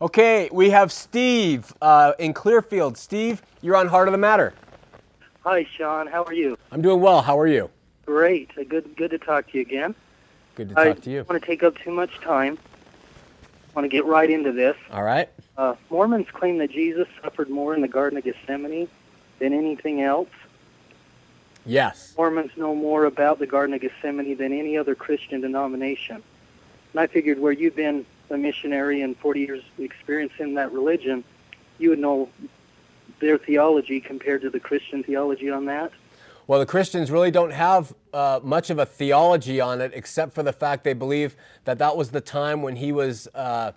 Okay, 0.00 0.48
we 0.52 0.70
have 0.70 0.92
Steve 0.92 1.72
uh, 1.80 2.12
in 2.18 2.34
Clearfield. 2.34 2.98
Steve, 2.98 3.42
you're 3.62 3.76
on 3.76 3.86
Heart 3.86 4.08
of 4.08 4.12
the 4.12 4.18
Matter. 4.18 4.52
Hi, 5.44 5.66
Shawn. 5.76 6.06
How 6.06 6.24
are 6.24 6.34
you? 6.34 6.58
I'm 6.72 6.82
doing 6.82 7.00
well. 7.00 7.22
How 7.22 7.38
are 7.38 7.46
you? 7.46 7.70
Great. 8.04 8.50
Uh, 8.58 8.64
Good. 8.64 8.96
Good 8.96 9.10
to 9.12 9.18
talk 9.18 9.50
to 9.50 9.58
you 9.58 9.62
again. 9.62 9.94
Good 10.54 10.70
to 10.70 10.80
I 10.80 10.88
talk 10.88 11.02
to 11.02 11.10
you. 11.10 11.16
I 11.16 11.20
don't 11.20 11.28
want 11.30 11.42
to 11.42 11.46
take 11.46 11.62
up 11.62 11.78
too 11.78 11.92
much 11.92 12.20
time. 12.20 12.58
I 13.44 13.74
want 13.74 13.84
to 13.84 13.88
get 13.88 14.04
right 14.06 14.28
into 14.28 14.52
this. 14.52 14.76
All 14.90 15.02
right. 15.02 15.28
Uh, 15.56 15.74
Mormons 15.90 16.28
claim 16.30 16.58
that 16.58 16.70
Jesus 16.70 17.08
suffered 17.22 17.48
more 17.48 17.74
in 17.74 17.80
the 17.80 17.88
Garden 17.88 18.18
of 18.18 18.24
Gethsemane 18.24 18.88
than 19.38 19.52
anything 19.52 20.02
else. 20.02 20.28
Yes. 21.66 22.14
Mormons 22.16 22.52
know 22.56 22.74
more 22.74 23.04
about 23.04 23.38
the 23.38 23.46
Garden 23.46 23.74
of 23.74 23.80
Gethsemane 23.80 24.36
than 24.36 24.52
any 24.52 24.78
other 24.78 24.94
Christian 24.94 25.40
denomination. 25.40 26.22
And 26.92 27.00
I 27.00 27.06
figured 27.08 27.38
where 27.38 27.52
you've 27.52 27.76
been 27.76 28.06
a 28.30 28.38
missionary 28.38 29.02
and 29.02 29.16
40 29.16 29.40
years 29.40 29.62
experience 29.78 30.32
in 30.38 30.54
that 30.54 30.72
religion, 30.72 31.24
you 31.78 31.90
would 31.90 31.98
know 31.98 32.28
their 33.20 33.38
theology 33.38 34.00
compared 34.00 34.42
to 34.42 34.50
the 34.50 34.60
Christian 34.60 35.02
theology 35.02 35.50
on 35.50 35.66
that. 35.66 35.92
Well, 36.46 36.60
the 36.60 36.66
Christians 36.66 37.10
really 37.10 37.32
don't 37.32 37.50
have 37.50 37.92
uh, 38.12 38.40
much 38.42 38.70
of 38.70 38.78
a 38.78 38.86
theology 38.86 39.60
on 39.60 39.80
it, 39.80 39.92
except 39.94 40.32
for 40.32 40.44
the 40.44 40.52
fact 40.52 40.84
they 40.84 40.92
believe 40.92 41.34
that 41.64 41.78
that 41.78 41.96
was 41.96 42.10
the 42.10 42.20
time 42.20 42.62
when 42.62 42.76
he 42.76 42.92
was 42.92 43.26
uh, 43.34 43.72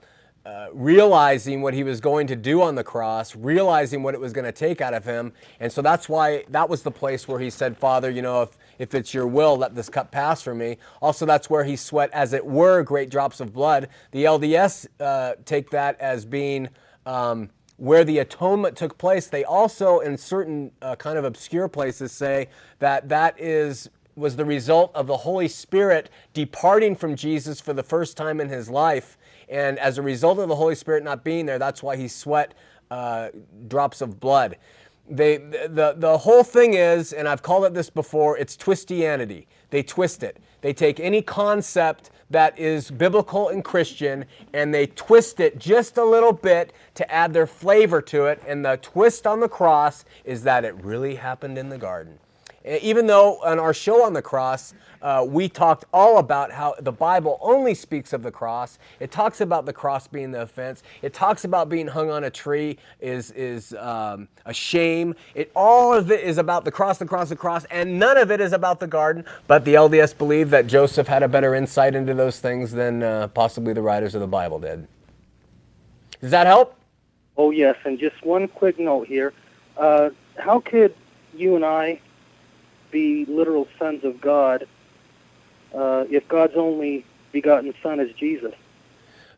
uh, 0.50 0.68
realizing 0.74 1.62
what 1.62 1.76
he 1.76 1.84
was 1.84 2.02
going 2.02 2.26
to 2.26 2.36
do 2.36 2.64
on 2.64 2.74
the 2.74 2.84
cross, 2.84 3.36
realizing 3.36 4.02
what 4.02 4.16
it 4.16 4.20
was 4.20 4.34
going 4.34 4.46
to 4.46 4.52
take 4.52 4.82
out 4.82 4.96
of 4.96 5.06
him. 5.06 5.32
And 5.60 5.72
so 5.72 5.84
that's 5.84 6.10
why 6.10 6.44
that 6.50 6.68
was 6.68 6.82
the 6.82 6.90
place 6.90 7.28
where 7.28 7.40
he 7.40 7.52
said, 7.52 7.78
Father, 7.78 8.10
you 8.10 8.24
know, 8.24 8.42
if, 8.42 8.58
if 8.80 8.96
it's 8.96 9.14
your 9.14 9.28
will, 9.28 9.58
let 9.58 9.76
this 9.76 9.90
cup 9.90 10.10
pass 10.12 10.42
from 10.42 10.58
me. 10.58 10.78
Also, 11.04 11.24
that's 11.28 11.52
where 11.52 11.64
he 11.64 11.76
sweat, 11.76 12.10
as 12.14 12.34
it 12.34 12.44
were, 12.44 12.82
great 12.82 13.12
drops 13.12 13.40
of 13.40 13.54
blood. 13.54 13.90
The 14.10 14.24
LDS 14.24 14.88
uh, 15.00 15.34
take 15.46 15.70
that 15.70 16.02
as 16.02 16.26
being. 16.26 16.70
Um, 17.06 17.52
where 17.78 18.04
the 18.04 18.18
atonement 18.18 18.76
took 18.76 18.98
place, 18.98 19.28
they 19.28 19.46
also, 19.46 20.00
in 20.00 20.18
certain 20.18 20.70
uh, 20.82 20.98
kind 20.98 21.18
of 21.18 21.24
obscure 21.24 21.70
places, 21.70 22.12
say 22.12 22.50
that 22.80 23.08
that 23.08 23.40
is 23.40 23.90
was 24.20 24.36
the 24.36 24.46
result 24.46 24.92
of 24.94 25.08
the 25.08 25.18
Holy 25.18 25.48
Spirit 25.48 26.10
departing 26.34 26.96
from 26.96 27.16
Jesus 27.16 27.62
for 27.62 27.74
the 27.74 27.84
first 27.84 28.18
time 28.18 28.42
in 28.42 28.50
his 28.50 28.70
life, 28.70 29.18
and 29.50 29.80
as 29.80 29.98
a 29.98 30.02
result 30.02 30.40
of 30.40 30.48
the 30.48 30.56
Holy 30.56 30.76
Spirit 30.76 31.04
not 31.04 31.24
being 31.24 31.46
there, 31.46 31.60
that's 31.60 31.82
why 31.82 31.96
he 31.96 32.08
sweat 32.08 32.54
uh, 32.92 33.30
drops 33.68 34.02
of 34.02 34.20
blood. 34.20 34.58
They, 35.10 35.38
the, 35.38 35.96
the 35.98 36.20
whole 36.20 36.44
thing 36.44 36.76
is, 36.76 37.14
and 37.14 37.28
I've 37.28 37.42
called 37.42 37.66
it 37.66 37.74
this 37.74 37.90
before, 37.90 38.38
it's 38.38 38.56
twistianity. 38.56 39.48
They 39.72 39.82
twist 39.82 40.22
it. 40.22 40.38
They 40.62 40.74
take 40.74 41.00
any 41.00 41.22
concept 41.22 42.12
that 42.30 42.58
is 42.60 42.92
biblical 42.92 43.50
and 43.50 43.64
Christian 43.64 44.26
and 44.54 44.72
they 44.72 44.86
twist 44.86 45.40
it 45.40 45.58
just 45.58 45.98
a 45.98 46.04
little 46.04 46.34
bit 46.34 46.74
to 46.96 47.12
add 47.12 47.34
their 47.34 47.48
flavor 47.48 48.02
to 48.04 48.26
it. 48.26 48.42
And 48.48 48.64
the 48.64 48.78
twist 48.78 49.26
on 49.26 49.40
the 49.40 49.50
cross 49.50 50.06
is 50.26 50.44
that 50.44 50.64
it 50.64 50.76
really 50.84 51.16
happened 51.16 51.58
in 51.58 51.70
the 51.70 51.78
garden. 51.78 52.20
Even 52.82 53.08
though 53.08 53.40
on 53.44 53.58
our 53.58 53.74
show 53.74 54.04
on 54.04 54.14
the 54.14 54.22
cross, 54.22 54.76
uh, 55.02 55.26
we 55.28 55.50
talked 55.50 55.86
all 55.92 56.20
about 56.20 56.52
how 56.52 56.76
the 56.80 56.92
Bible 56.92 57.40
only 57.42 57.74
speaks 57.74 58.14
of 58.14 58.22
the 58.22 58.32
cross. 58.32 58.78
It 59.00 59.12
talks 59.12 59.42
about 59.42 59.66
the 59.66 59.74
cross 59.74 60.08
being 60.08 60.32
the 60.32 60.42
offense. 60.42 60.84
It 61.02 61.14
talks 61.14 61.46
about 61.46 61.70
being 61.70 61.88
hung 61.88 62.12
on 62.12 62.26
a 62.26 62.30
tree 62.30 62.78
is 63.00 63.32
is 63.32 63.74
um, 63.74 64.28
a 64.46 64.54
shame. 64.54 65.16
It 65.34 65.52
all 65.56 65.94
of 65.94 66.12
it 66.12 66.22
is 66.22 66.38
about 66.38 66.64
the 66.64 66.72
cross, 66.72 67.00
the 67.00 67.06
cross, 67.06 67.30
the 67.30 67.36
cross, 67.36 67.66
and 67.66 67.98
none 67.98 68.18
of 68.18 68.30
it 68.30 68.40
is 68.40 68.54
about 68.54 68.80
the 68.80 68.88
garden. 68.88 69.26
But 69.48 69.66
the 69.66 69.74
LDS 69.74 70.16
believe 70.18 70.52
that 70.52 70.68
Joseph 70.68 71.08
had 71.08 71.24
a 71.24 71.28
better 71.28 71.56
insight 71.56 71.96
into 71.96 72.14
those 72.14 72.40
things 72.40 72.72
than 72.72 73.02
uh, 73.02 73.30
possibly 73.30 73.74
the 73.74 73.82
writers 73.82 74.14
of 74.14 74.22
the 74.22 74.28
Bible 74.28 74.60
did. 74.60 74.88
Does 76.22 76.32
that 76.32 76.46
help? 76.46 76.76
Oh, 77.38 77.52
yes, 77.52 77.78
and 77.86 77.98
just 77.98 78.24
one 78.26 78.50
quick 78.50 78.78
note 78.78 79.08
here. 79.08 79.34
Uh, 79.78 80.10
how 80.38 80.60
could 80.60 80.94
you 81.34 81.56
and 81.56 81.64
I 81.64 82.02
be 82.92 83.26
literal 83.26 83.68
sons 83.78 84.04
of 84.04 84.22
God 84.22 84.68
uh, 85.74 86.06
if 86.10 86.28
God's 86.28 86.56
only 86.56 87.06
begotten 87.32 87.74
Son 87.82 88.00
is 88.00 88.12
Jesus? 88.14 88.54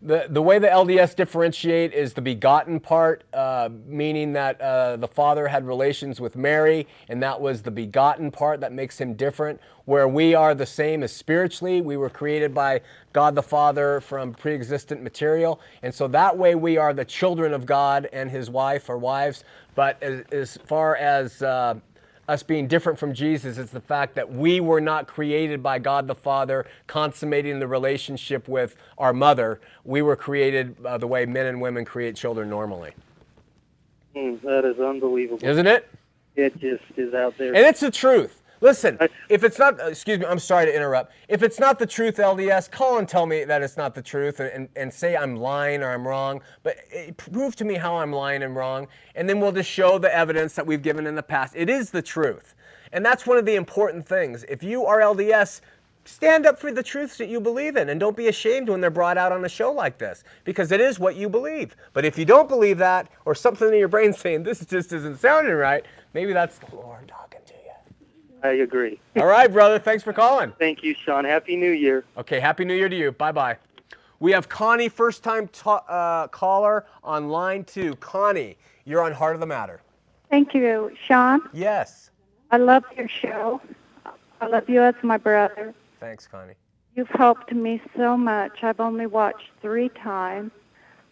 The, 0.04 0.26
the 0.28 0.42
way 0.42 0.58
the 0.58 0.68
LDS 0.68 1.16
differentiate 1.16 1.94
is 1.94 2.14
the 2.14 2.24
begotten 2.24 2.80
part, 2.80 3.24
uh, 3.34 3.70
meaning 3.86 4.34
that 4.34 4.60
uh, 4.60 4.96
the 4.96 5.08
Father 5.08 5.48
had 5.48 5.68
relations 5.68 6.20
with 6.20 6.36
Mary, 6.36 6.88
and 7.08 7.22
that 7.22 7.40
was 7.40 7.62
the 7.62 7.70
begotten 7.70 8.32
part 8.32 8.62
that 8.62 8.74
makes 8.74 9.00
him 9.00 9.14
different. 9.14 9.62
Where 9.86 10.08
we 10.08 10.34
are 10.34 10.56
the 10.56 10.66
same 10.66 11.04
as 11.04 11.14
spiritually, 11.14 11.82
we 11.82 11.98
were 11.98 12.10
created 12.10 12.52
by 12.52 12.82
God 13.14 13.36
the 13.36 13.44
Father 13.44 14.02
from 14.02 14.34
pre 14.34 14.56
existent 14.56 15.04
material, 15.04 15.60
and 15.84 15.94
so 15.94 16.08
that 16.08 16.36
way 16.36 16.56
we 16.56 16.78
are 16.78 16.96
the 16.96 17.06
children 17.06 17.54
of 17.54 17.68
God 17.68 18.10
and 18.12 18.32
his 18.32 18.50
wife 18.50 18.90
or 18.90 18.98
wives. 18.98 19.44
But 19.76 20.02
as, 20.02 20.24
as 20.32 20.58
far 20.66 20.96
as 20.96 21.44
uh, 21.44 21.76
us 22.32 22.44
being 22.44 22.66
different 22.66 22.98
from 22.98 23.14
Jesus 23.14 23.58
is 23.58 23.72
the 23.72 23.82
fact 23.82 24.16
that 24.16 24.32
we 24.32 24.62
were 24.62 24.80
not 24.80 25.06
created 25.06 25.62
by 25.62 25.80
God 25.80 26.08
the 26.08 26.16
Father, 26.16 26.66
consummating 26.88 27.60
the 27.60 27.68
relationship 27.68 28.48
with 28.48 28.78
our 28.98 29.12
mother. 29.12 29.60
We 29.84 30.02
were 30.02 30.16
created 30.16 30.78
uh, 30.86 30.98
the 30.98 31.08
way 31.08 31.26
men 31.26 31.48
and 31.48 31.60
women 31.60 31.84
create 31.84 32.16
children 32.16 32.50
normally. 32.50 32.94
Hmm, 34.16 34.36
that 34.44 34.64
is 34.64 34.80
unbelievable. 34.80 35.46
Isn't 35.46 35.68
it? 35.68 35.90
It 36.38 36.58
just 36.58 36.84
is 36.96 37.14
out 37.14 37.38
there. 37.38 37.50
And 37.50 37.66
it's 37.66 37.82
the 37.82 37.92
truth. 37.92 38.41
Listen, 38.62 39.00
if 39.28 39.44
it's 39.44 39.58
not, 39.58 39.80
excuse 39.80 40.20
me, 40.20 40.26
I'm 40.28 40.38
sorry 40.38 40.68
to 40.68 40.76
interrupt. 40.76 41.14
If 41.28 41.42
it's 41.42 41.60
not 41.60 41.80
the 41.80 41.86
truth, 41.88 42.18
LDS, 42.18 42.70
call 42.70 43.00
and 43.00 43.10
tell 43.10 43.26
me 43.26 43.44
that 43.44 43.64
it's 43.64 43.76
not 43.76 43.96
the 43.96 44.04
truth 44.04 44.40
and, 44.40 44.52
and, 44.52 44.70
and 44.76 44.94
say 44.94 45.18
I'm 45.18 45.36
lying 45.36 45.82
or 45.82 45.90
I'm 45.90 46.08
wrong. 46.08 46.42
But 46.62 46.78
uh, 46.96 47.12
prove 47.18 47.56
to 47.56 47.66
me 47.66 47.74
how 47.74 47.98
I'm 47.98 48.14
lying 48.14 48.44
and 48.44 48.56
wrong. 48.56 48.88
And 49.16 49.28
then 49.28 49.40
we'll 49.40 49.52
just 49.52 49.70
show 49.70 49.98
the 49.98 50.16
evidence 50.16 50.54
that 50.54 50.66
we've 50.66 50.84
given 50.84 51.08
in 51.08 51.16
the 51.16 51.24
past. 51.24 51.56
It 51.58 51.72
is 51.72 51.90
the 51.90 52.04
truth. 52.04 52.54
And 52.94 53.04
that's 53.04 53.26
one 53.26 53.38
of 53.38 53.46
the 53.46 53.56
important 53.56 54.08
things. 54.08 54.44
If 54.48 54.62
you 54.62 54.86
are 54.86 55.00
LDS, 55.00 55.62
stand 56.06 56.46
up 56.46 56.60
for 56.60 56.72
the 56.72 56.84
truths 56.84 57.18
that 57.18 57.30
you 57.30 57.40
believe 57.40 57.78
in 57.78 57.90
and 57.90 58.00
don't 58.00 58.18
be 58.18 58.28
ashamed 58.28 58.70
when 58.70 58.80
they're 58.80 58.92
brought 58.92 59.18
out 59.18 59.32
on 59.32 59.44
a 59.44 59.50
show 59.50 59.72
like 59.72 59.98
this 59.98 60.24
because 60.44 60.72
it 60.72 60.82
is 60.82 61.00
what 61.00 61.16
you 61.16 61.30
believe. 61.30 61.76
But 61.94 62.06
if 62.06 62.16
you 62.16 62.26
don't 62.26 62.48
believe 62.50 62.78
that 62.78 63.10
or 63.26 63.34
something 63.34 63.70
in 63.70 63.80
your 63.80 63.88
brain 63.88 64.14
saying 64.14 64.44
this 64.44 64.64
just 64.66 64.94
isn't 64.94 65.20
sounding 65.20 65.56
right, 65.56 65.84
maybe 66.14 66.34
that's 66.34 66.60
the 66.60 66.76
Lord 66.76 67.08
talking 67.08 67.08
to 67.08 67.16
you. 67.16 67.21
I 68.44 68.50
agree. 68.50 69.00
All 69.18 69.26
right, 69.26 69.52
brother. 69.52 69.78
Thanks 69.80 70.04
for 70.04 70.14
calling. 70.14 70.52
Thank 70.58 70.84
you, 70.84 70.96
Shawn. 70.96 71.26
Happy 71.26 71.56
New 71.56 71.72
Year. 71.72 72.04
Okay, 72.18 72.40
Happy 72.40 72.66
New 72.66 72.74
Year 72.74 72.90
to 72.90 72.96
you. 72.96 73.12
Bye 73.12 73.32
bye. 73.32 73.58
We 74.20 74.32
have 74.32 74.50
Connie, 74.50 74.90
first 74.90 75.24
time 75.24 75.48
ta- 75.48 75.84
uh, 75.88 76.28
caller 76.28 76.86
on 77.04 77.30
line 77.30 77.64
two. 77.64 77.96
Connie, 77.96 78.58
you're 78.86 79.02
on 79.04 79.12
Heart 79.12 79.36
of 79.36 79.40
the 79.40 79.48
Matter. 79.48 79.82
Thank 80.30 80.54
you, 80.54 80.92
Shawn. 81.08 81.42
Yes. 81.54 82.10
I 82.52 82.58
love 82.58 82.84
your 82.98 83.08
show. 83.08 83.62
I 84.40 84.48
love 84.48 84.70
you 84.70 84.82
as 84.82 84.96
my 85.04 85.18
brother. 85.18 85.74
Thanks, 86.00 86.28
Connie. 86.28 86.54
You've 86.96 87.10
helped 87.10 87.52
me 87.54 87.82
so 87.96 88.18
much. 88.18 88.64
I've 88.64 88.80
only 88.80 89.06
watched 89.06 89.50
three 89.62 89.90
times. 89.90 90.52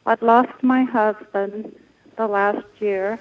I've 0.05 0.21
lost 0.21 0.51
my 0.61 0.83
husband 0.83 1.75
the 2.17 2.27
last 2.27 2.65
year. 2.79 3.19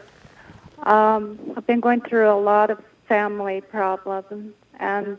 Um, 0.83 1.39
I've 1.57 1.67
been 1.67 1.81
going 1.81 2.01
through 2.01 2.31
a 2.31 2.39
lot 2.41 2.71
of 2.71 2.83
family 3.09 3.61
problems, 3.61 4.55
and 4.79 5.19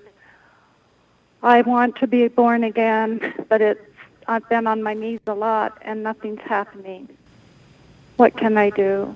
I 1.44 1.62
want 1.62 1.96
to 1.98 2.08
be 2.08 2.28
born 2.28 2.64
again, 2.64 3.34
but 3.50 3.62
it's 3.62 3.82
I've 4.28 4.48
been 4.48 4.68
on 4.68 4.84
my 4.84 4.94
knees 4.94 5.20
a 5.26 5.34
lot, 5.34 5.78
and 5.82 6.04
nothing's 6.04 6.42
happening. 6.42 7.10
What 8.18 8.38
can 8.38 8.58
I 8.58 8.70
do? 8.70 9.16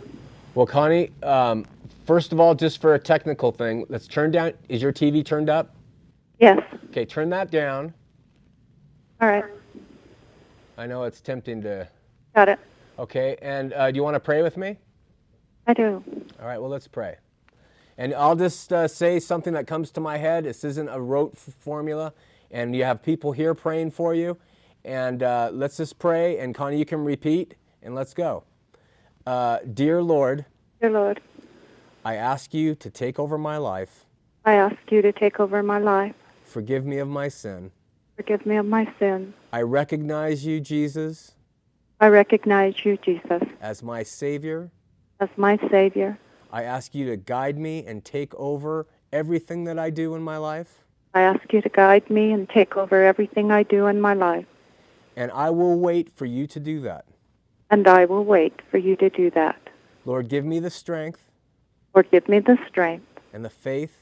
Well, 0.55 0.65
Connie, 0.65 1.11
um, 1.21 1.65
first 2.05 2.31
of 2.31 2.39
all, 2.39 2.55
just 2.55 2.81
for 2.81 2.95
a 2.95 2.99
technical 2.99 3.51
thing, 3.51 3.85
let's 3.89 4.07
turn 4.07 4.31
down. 4.31 4.53
Is 4.69 4.81
your 4.81 4.91
TV 4.91 5.23
turned 5.23 5.49
up? 5.49 5.75
Yes. 6.39 6.59
Okay, 6.89 7.05
turn 7.05 7.29
that 7.29 7.51
down. 7.51 7.93
All 9.21 9.27
right. 9.27 9.45
I 10.77 10.87
know 10.87 11.03
it's 11.03 11.21
tempting 11.21 11.61
to. 11.61 11.87
Got 12.33 12.49
it. 12.49 12.59
Okay, 12.97 13.37
and 13.41 13.73
uh, 13.73 13.91
do 13.91 13.95
you 13.95 14.03
want 14.03 14.15
to 14.15 14.19
pray 14.19 14.41
with 14.41 14.57
me? 14.57 14.77
I 15.67 15.73
do. 15.73 16.03
All 16.41 16.47
right, 16.47 16.59
well, 16.59 16.69
let's 16.69 16.87
pray. 16.87 17.17
And 17.97 18.13
I'll 18.13 18.35
just 18.35 18.73
uh, 18.73 18.87
say 18.87 19.19
something 19.19 19.53
that 19.53 19.67
comes 19.67 19.91
to 19.91 20.01
my 20.01 20.17
head. 20.17 20.45
This 20.45 20.63
isn't 20.63 20.89
a 20.89 20.99
rote 20.99 21.33
f- 21.35 21.53
formula, 21.59 22.13
and 22.51 22.75
you 22.75 22.83
have 22.83 23.03
people 23.03 23.31
here 23.31 23.53
praying 23.53 23.91
for 23.91 24.13
you. 24.15 24.37
And 24.83 25.23
uh, 25.23 25.49
let's 25.53 25.77
just 25.77 25.99
pray, 25.99 26.39
and 26.39 26.53
Connie, 26.55 26.77
you 26.77 26.85
can 26.85 27.03
repeat, 27.03 27.55
and 27.81 27.93
let's 27.95 28.13
go. 28.13 28.43
Uh, 29.25 29.59
Dear 29.73 30.01
Lord, 30.01 30.45
Dear 30.81 30.89
Lord, 30.89 31.21
I 32.03 32.15
ask 32.15 32.53
you 32.53 32.75
to 32.75 32.89
take 32.89 33.19
over 33.19 33.37
my 33.37 33.57
life. 33.57 34.05
I 34.43 34.55
ask 34.55 34.75
you 34.89 35.01
to 35.01 35.13
take 35.13 35.39
over 35.39 35.63
my 35.63 35.77
life. 35.79 36.15
Forgive 36.43 36.85
me 36.85 36.97
of 36.97 37.07
my 37.07 37.29
sin. 37.29 37.71
Forgive 38.17 38.45
me 38.45 38.57
of 38.57 38.65
my 38.65 38.91
sin. 38.99 39.33
I 39.53 39.61
recognize 39.61 40.45
you, 40.45 40.59
Jesus, 40.59 41.35
I 42.01 42.07
recognize 42.07 42.83
you, 42.83 42.97
Jesus, 42.97 43.41
as 43.61 43.81
my 43.81 44.03
Savior. 44.03 44.69
as 45.21 45.29
my 45.37 45.57
Savior. 45.71 46.17
I 46.53 46.63
ask 46.63 46.93
you 46.93 47.07
to 47.07 47.17
guide 47.17 47.57
me 47.57 47.83
and 47.87 48.05
take 48.05 48.35
over 48.35 48.85
everything 49.11 49.63
that 49.63 49.79
I 49.79 49.89
do 49.89 50.13
in 50.13 50.21
my 50.21 50.37
life. 50.37 50.83
I 51.15 51.21
ask 51.21 51.51
you 51.51 51.63
to 51.63 51.69
guide 51.69 52.07
me 52.11 52.31
and 52.31 52.47
take 52.47 52.77
over 52.77 53.03
everything 53.03 53.51
I 53.51 53.63
do 53.63 53.87
in 53.87 53.99
my 53.99 54.13
life. 54.13 54.45
And 55.15 55.31
I 55.31 55.49
will 55.49 55.79
wait 55.79 56.11
for 56.11 56.27
you 56.27 56.45
to 56.45 56.59
do 56.59 56.79
that. 56.81 57.05
And 57.71 57.87
I 57.87 58.05
will 58.05 58.23
wait 58.23 58.61
for 58.69 58.77
you 58.77 58.95
to 58.97 59.09
do 59.09 59.31
that. 59.31 59.59
Lord, 60.05 60.29
give 60.29 60.45
me 60.45 60.59
the 60.59 60.69
strength 60.69 61.19
Lord, 61.95 62.09
give 62.11 62.27
me 62.29 62.39
the 62.39 62.57
strength 62.67 63.05
and 63.33 63.43
the 63.43 63.49
faith 63.49 63.95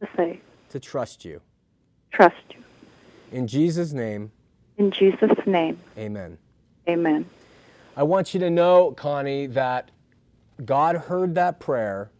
to 0.00 0.08
say, 0.16 0.40
to 0.70 0.80
trust 0.80 1.24
you. 1.24 1.40
trust 2.10 2.36
you. 2.50 2.62
In 3.30 3.46
Jesus' 3.46 3.92
name, 3.92 4.30
In 4.76 4.90
Jesus' 4.90 5.38
name, 5.46 5.78
amen. 5.96 6.36
amen. 6.88 7.24
I 7.96 8.02
want 8.02 8.34
you 8.34 8.40
to 8.40 8.50
know, 8.50 8.92
Connie, 8.92 9.46
that 9.48 9.90
God 10.64 10.96
heard 10.96 11.34
that 11.34 11.60
prayer, 11.60 12.10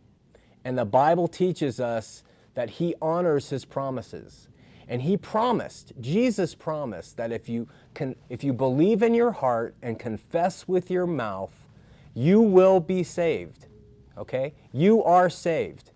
and 0.65 0.77
the 0.77 0.85
Bible 0.85 1.29
teaches 1.29 1.81
us 1.81 2.23
that 2.55 2.71
He 2.71 2.95
honors 3.01 3.51
His 3.51 3.65
promises. 3.65 4.49
And 4.89 5.03
He 5.03 5.17
promised, 5.17 5.93
Jesus 6.01 6.55
promised, 6.55 7.17
that 7.17 7.33
if 7.33 7.49
you, 7.49 7.69
can, 7.95 8.17
if 8.29 8.45
you 8.45 8.53
believe 8.53 9.03
in 9.03 9.15
your 9.15 9.33
heart 9.33 9.75
and 9.83 9.99
confess 9.99 10.67
with 10.69 10.91
your 10.91 11.07
mouth, 11.07 11.55
you 12.15 12.41
will 12.41 12.81
be 12.81 13.03
saved. 13.03 13.67
Okay? 14.19 14.55
You 14.73 15.03
are 15.05 15.31
saved. 15.31 15.93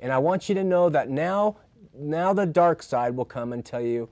And 0.00 0.12
I 0.12 0.18
want 0.18 0.48
you 0.48 0.54
to 0.56 0.64
know 0.64 0.90
that 0.90 1.08
now, 1.08 1.56
now 1.96 2.32
the 2.32 2.46
dark 2.46 2.82
side 2.82 3.16
will 3.16 3.24
come 3.24 3.52
and 3.52 3.64
tell 3.64 3.80
you, 3.80 4.08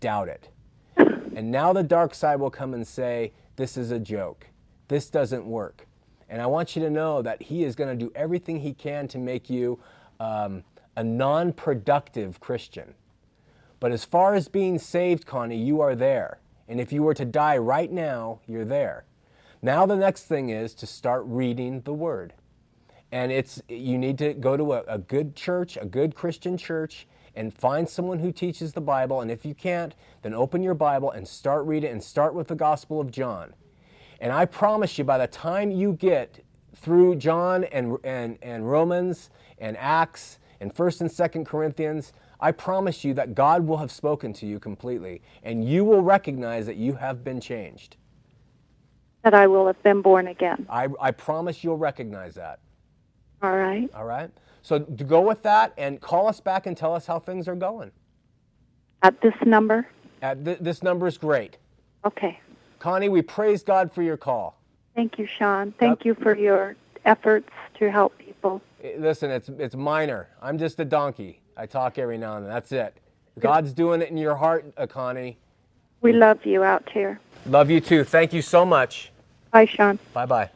doubt 0.00 0.28
it. 0.28 0.48
And 0.96 1.50
now 1.50 1.72
the 1.72 1.82
dark 1.82 2.14
side 2.14 2.38
will 2.40 2.50
come 2.50 2.74
and 2.74 2.86
say, 2.86 3.32
This 3.56 3.76
is 3.76 3.90
a 3.90 3.98
joke. 3.98 4.46
This 4.88 5.10
doesn't 5.10 5.44
work. 5.44 5.86
And 6.28 6.40
I 6.40 6.46
want 6.46 6.74
you 6.74 6.82
to 6.82 6.90
know 6.90 7.22
that 7.22 7.42
He 7.42 7.64
is 7.64 7.74
going 7.74 7.96
to 7.96 8.04
do 8.04 8.12
everything 8.14 8.60
He 8.60 8.72
can 8.72 9.08
to 9.08 9.18
make 9.18 9.50
you 9.50 9.78
um, 10.20 10.64
a 10.96 11.04
non 11.04 11.52
productive 11.52 12.40
Christian. 12.40 12.94
But 13.80 13.92
as 13.92 14.04
far 14.04 14.34
as 14.34 14.48
being 14.48 14.78
saved, 14.78 15.26
Connie, 15.26 15.58
you 15.58 15.80
are 15.80 15.94
there. 15.94 16.38
And 16.68 16.80
if 16.80 16.92
you 16.92 17.02
were 17.02 17.14
to 17.14 17.24
die 17.24 17.58
right 17.58 17.90
now, 17.90 18.40
you're 18.46 18.64
there. 18.64 19.04
Now 19.60 19.86
the 19.86 19.96
next 19.96 20.24
thing 20.24 20.50
is 20.50 20.74
to 20.74 20.86
start 20.86 21.22
reading 21.26 21.82
the 21.82 21.92
Word. 21.92 22.34
And 23.12 23.30
it's 23.30 23.62
you 23.68 23.98
need 23.98 24.18
to 24.18 24.34
go 24.34 24.56
to 24.56 24.72
a, 24.72 24.82
a 24.88 24.98
good 24.98 25.36
church, 25.36 25.76
a 25.80 25.84
good 25.84 26.14
Christian 26.14 26.56
church, 26.56 27.06
and 27.36 27.52
find 27.52 27.88
someone 27.88 28.18
who 28.18 28.32
teaches 28.32 28.72
the 28.72 28.80
Bible. 28.80 29.20
And 29.20 29.30
if 29.30 29.44
you 29.44 29.54
can't, 29.54 29.94
then 30.22 30.34
open 30.34 30.62
your 30.62 30.74
Bible 30.74 31.10
and 31.10 31.26
start 31.26 31.64
reading 31.66 31.90
and 31.90 32.02
start 32.02 32.34
with 32.34 32.48
the 32.48 32.54
Gospel 32.54 33.00
of 33.00 33.10
John. 33.10 33.54
And 34.20 34.32
I 34.32 34.44
promise 34.44 34.98
you, 34.98 35.04
by 35.04 35.18
the 35.18 35.26
time 35.26 35.70
you 35.70 35.92
get 35.92 36.44
through 36.76 37.16
John 37.16 37.64
and, 37.64 37.98
and, 38.04 38.38
and 38.42 38.70
Romans 38.70 39.30
and 39.58 39.76
Acts 39.76 40.38
and 40.60 40.74
1st 40.74 41.00
and 41.02 41.10
2nd 41.10 41.46
Corinthians, 41.46 42.12
I 42.40 42.52
promise 42.52 43.04
you 43.04 43.14
that 43.14 43.34
God 43.34 43.66
will 43.66 43.78
have 43.78 43.90
spoken 43.90 44.32
to 44.34 44.46
you 44.46 44.58
completely, 44.58 45.22
and 45.42 45.64
you 45.64 45.84
will 45.84 46.02
recognize 46.02 46.66
that 46.66 46.76
you 46.76 46.94
have 46.94 47.24
been 47.24 47.40
changed. 47.40 47.96
That 49.22 49.34
I 49.34 49.46
will 49.46 49.66
have 49.66 49.82
been 49.82 50.02
born 50.02 50.26
again. 50.28 50.66
I, 50.68 50.88
I 51.00 51.10
promise 51.10 51.64
you'll 51.64 51.78
recognize 51.78 52.34
that. 52.34 52.58
All 53.42 53.56
right. 53.56 53.90
All 53.94 54.04
right? 54.04 54.30
So 54.62 54.80
go 54.80 55.20
with 55.20 55.42
that 55.42 55.72
and 55.76 56.00
call 56.00 56.28
us 56.28 56.40
back 56.40 56.66
and 56.66 56.76
tell 56.76 56.94
us 56.94 57.06
how 57.06 57.18
things 57.18 57.48
are 57.48 57.54
going. 57.54 57.90
At 59.02 59.20
this 59.20 59.34
number? 59.44 59.86
At 60.22 60.44
th- 60.44 60.58
this 60.60 60.82
number 60.82 61.06
is 61.06 61.18
great. 61.18 61.58
Okay. 62.06 62.40
Connie, 62.84 63.08
we 63.08 63.22
praise 63.22 63.62
God 63.62 63.90
for 63.90 64.02
your 64.02 64.18
call. 64.18 64.60
Thank 64.94 65.18
you, 65.18 65.26
Shawn. 65.26 65.72
Thank 65.78 66.04
you 66.04 66.14
for 66.14 66.36
your 66.36 66.76
efforts 67.06 67.48
to 67.78 67.90
help 67.90 68.18
people. 68.18 68.60
Eh, 68.82 68.96
Listen, 68.98 69.30
it's, 69.30 69.48
it's 69.48 69.74
minor. 69.74 70.28
I'm 70.42 70.58
just 70.58 70.78
a 70.78 70.84
donkey. 70.84 71.40
I 71.56 71.64
talk 71.64 71.96
every 71.96 72.18
now 72.18 72.36
and 72.36 72.44
then. 72.44 72.52
That's 72.52 72.72
it. 72.72 72.94
God's 73.38 73.72
doing 73.72 74.02
it 74.02 74.10
in 74.10 74.18
your 74.18 74.34
heart, 74.34 74.66
uh, 74.76 74.86
Connie. 74.86 75.38
We 76.02 76.12
love 76.12 76.44
you 76.44 76.62
out 76.62 76.86
here. 76.90 77.20
Love 77.46 77.70
you 77.70 77.80
too. 77.80 78.04
Thank 78.04 78.34
you 78.34 78.42
so 78.42 78.66
much. 78.66 79.10
Bye, 79.50 79.64
Shawn. 79.64 79.98
Bye 80.12 80.26
bye. 80.26 80.50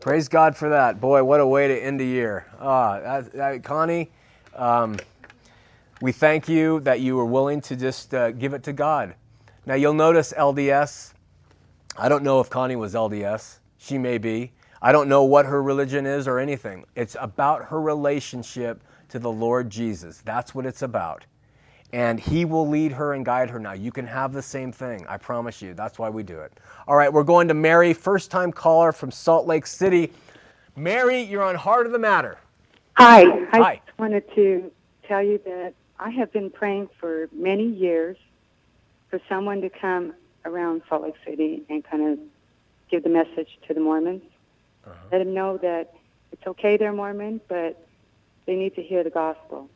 Praise 0.00 0.26
God 0.26 0.56
for 0.56 0.70
that. 0.70 1.00
Boy, 1.00 1.22
what 1.22 1.38
a 1.38 1.46
way 1.46 1.68
to 1.68 1.80
end 1.80 2.00
the 2.00 2.06
year. 2.06 2.46
Ah, 2.58 3.22
Connie, 3.62 4.10
um, 4.56 4.96
we 6.00 6.10
thank 6.10 6.48
you 6.48 6.80
that 6.80 6.98
you 6.98 7.14
were 7.14 7.24
willing 7.24 7.60
to 7.60 7.76
just 7.76 8.14
uh, 8.14 8.32
give 8.32 8.52
it 8.52 8.64
to 8.64 8.72
God. 8.72 9.14
Now, 9.64 9.74
you'll 9.74 9.94
notice 9.94 10.34
LDS. 10.36 11.12
I 11.96 12.08
don't 12.08 12.22
know 12.22 12.40
if 12.40 12.50
Connie 12.50 12.76
was 12.76 12.94
LDS. 12.94 13.58
She 13.78 13.98
may 13.98 14.18
be. 14.18 14.52
I 14.82 14.92
don't 14.92 15.08
know 15.08 15.24
what 15.24 15.46
her 15.46 15.62
religion 15.62 16.06
is 16.06 16.26
or 16.26 16.38
anything. 16.38 16.84
It's 16.94 17.16
about 17.20 17.64
her 17.66 17.80
relationship 17.80 18.82
to 19.10 19.18
the 19.18 19.30
Lord 19.30 19.68
Jesus. 19.68 20.22
That's 20.24 20.54
what 20.54 20.66
it's 20.66 20.82
about. 20.82 21.26
And 21.92 22.20
He 22.20 22.44
will 22.44 22.68
lead 22.68 22.92
her 22.92 23.14
and 23.14 23.24
guide 23.24 23.50
her 23.50 23.58
now. 23.58 23.72
You 23.72 23.90
can 23.90 24.06
have 24.06 24.32
the 24.32 24.42
same 24.42 24.72
thing. 24.72 25.04
I 25.08 25.16
promise 25.16 25.60
you. 25.60 25.74
That's 25.74 25.98
why 25.98 26.08
we 26.08 26.22
do 26.22 26.38
it. 26.40 26.52
All 26.86 26.96
right, 26.96 27.12
we're 27.12 27.24
going 27.24 27.48
to 27.48 27.54
Mary, 27.54 27.92
first 27.92 28.30
time 28.30 28.52
caller 28.52 28.92
from 28.92 29.10
Salt 29.10 29.46
Lake 29.46 29.66
City. 29.66 30.12
Mary, 30.76 31.20
you're 31.20 31.42
on 31.42 31.56
Heart 31.56 31.86
of 31.86 31.92
the 31.92 31.98
Matter. 31.98 32.38
Hi. 32.96 33.22
I 33.52 33.58
Hi. 33.58 33.80
just 33.84 33.98
wanted 33.98 34.24
to 34.34 34.70
tell 35.06 35.22
you 35.22 35.40
that 35.44 35.74
I 35.98 36.10
have 36.10 36.32
been 36.32 36.50
praying 36.50 36.88
for 36.98 37.28
many 37.32 37.66
years 37.66 38.16
for 39.10 39.20
someone 39.28 39.60
to 39.62 39.68
come 39.68 40.14
around 40.44 40.82
Salt 40.88 41.02
Lake 41.02 41.14
City 41.24 41.62
and 41.68 41.84
kind 41.84 42.02
of 42.12 42.18
give 42.90 43.02
the 43.02 43.08
message 43.08 43.58
to 43.68 43.74
the 43.74 43.80
Mormons. 43.80 44.22
Let 45.12 45.18
them 45.18 45.34
know 45.34 45.58
that 45.58 45.94
it's 46.32 46.46
okay 46.46 46.76
they're 46.76 46.92
Mormon, 46.92 47.40
but 47.48 47.86
they 48.46 48.54
need 48.56 48.74
to 48.76 48.82
hear 48.82 49.04
the 49.04 49.10
gospel. 49.10 49.68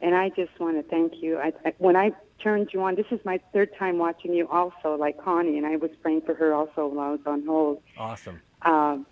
And 0.00 0.14
I 0.14 0.28
just 0.30 0.58
want 0.60 0.76
to 0.76 0.82
thank 0.82 1.22
you. 1.22 1.38
I, 1.38 1.52
I, 1.64 1.74
when 1.78 1.96
I 1.96 2.12
turned 2.42 2.70
you 2.72 2.82
on, 2.82 2.96
this 2.96 3.06
is 3.10 3.20
my 3.24 3.40
third 3.52 3.70
time 3.78 3.98
watching 3.98 4.34
you 4.34 4.48
also, 4.48 4.94
like 4.94 5.22
Connie, 5.22 5.56
and 5.56 5.66
I 5.66 5.76
was 5.76 5.90
praying 6.02 6.22
for 6.22 6.34
her 6.34 6.52
also 6.52 6.86
while 6.86 7.08
I 7.08 7.10
was 7.12 7.20
on 7.26 7.46
hold. 7.46 7.82
Awesome. 7.96 8.40
Um, 8.62 9.06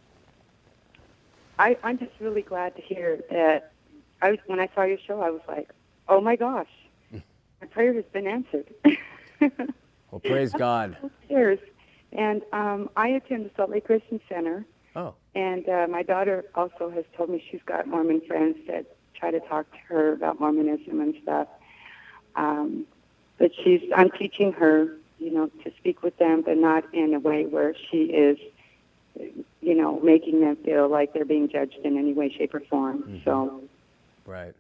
I, 1.59 1.77
I'm 1.83 1.99
just 1.99 2.13
really 2.21 2.43
glad 2.43 2.77
to 2.77 2.83
hear 2.83 3.21
that. 3.31 3.73
I 4.21 4.33
was, 4.33 4.39
when 4.47 4.61
I 4.61 4.69
saw 4.75 4.83
your 4.83 4.99
show, 5.07 5.21
I 5.21 5.31
was 5.31 5.43
like, 5.47 5.71
"Oh 6.09 6.21
my 6.21 6.37
gosh, 6.37 6.69
my 7.13 7.67
prayer 7.71 7.95
has 7.95 8.05
been 8.13 8.27
answered." 8.27 8.75
Well, 10.15 10.21
praise 10.21 10.53
God. 10.53 10.97
Cheers. 11.29 11.59
And 12.13 12.43
um, 12.53 12.89
I 12.97 13.09
attend 13.09 13.47
the 13.47 13.51
Salt 13.57 13.71
Lake 13.71 13.85
Christian 13.85 14.21
Center, 14.29 14.65
Oh, 14.95 15.17
and 15.35 15.69
uh, 15.69 15.89
my 15.91 16.05
daughter 16.05 16.45
also 16.55 16.89
has 16.89 17.05
told 17.17 17.31
me 17.31 17.45
she's 17.51 17.63
got 17.67 17.89
Mormon 17.89 18.21
friends 18.29 18.57
that 18.69 18.87
try 19.13 19.33
to 19.33 19.41
talk 19.41 19.69
to 19.73 19.79
her 19.89 20.13
about 20.13 20.39
Mormonism 20.39 21.01
and 21.01 21.17
stuff. 21.21 21.49
Um, 22.37 22.87
but 23.39 23.51
she's, 23.65 23.81
I'm 23.97 24.13
teaching 24.13 24.53
her, 24.53 24.97
you 25.19 25.33
know, 25.33 25.51
to 25.65 25.73
speak 25.79 26.05
with 26.05 26.17
them, 26.19 26.43
but 26.43 26.59
not 26.59 26.85
in 26.95 27.13
a 27.13 27.19
way 27.19 27.47
where 27.47 27.75
she 27.91 28.05
is, 28.05 28.39
you 29.61 29.75
know, 29.75 29.99
making 29.99 30.43
them 30.43 30.55
feel 30.65 30.89
like 30.89 31.13
they're 31.13 31.25
being 31.25 31.49
judged 31.49 31.79
in 31.83 31.99
any 31.99 32.13
way, 32.13 32.33
shape, 32.33 32.55
or 32.55 32.61
form. 32.61 33.21
So, 33.25 33.65
right. 34.27 34.55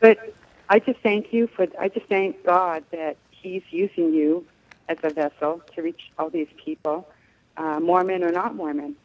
but 0.00 0.34
I 0.70 0.78
just 0.78 1.00
thank 1.00 1.34
you 1.34 1.46
for. 1.46 1.66
I 1.78 1.88
just 1.88 2.06
thank 2.06 2.42
God 2.42 2.84
that 2.90 3.18
He's 3.30 3.62
using 3.70 4.14
you 4.14 4.46
as 4.88 4.98
a 5.02 5.10
vessel 5.10 5.62
to 5.74 5.82
reach 5.82 6.00
all 6.18 6.30
these 6.30 6.48
people, 6.62 7.08
uh, 7.56 7.80
Mormon 7.80 8.22
or 8.22 8.30
not 8.30 8.54
Mormon. 8.54 8.96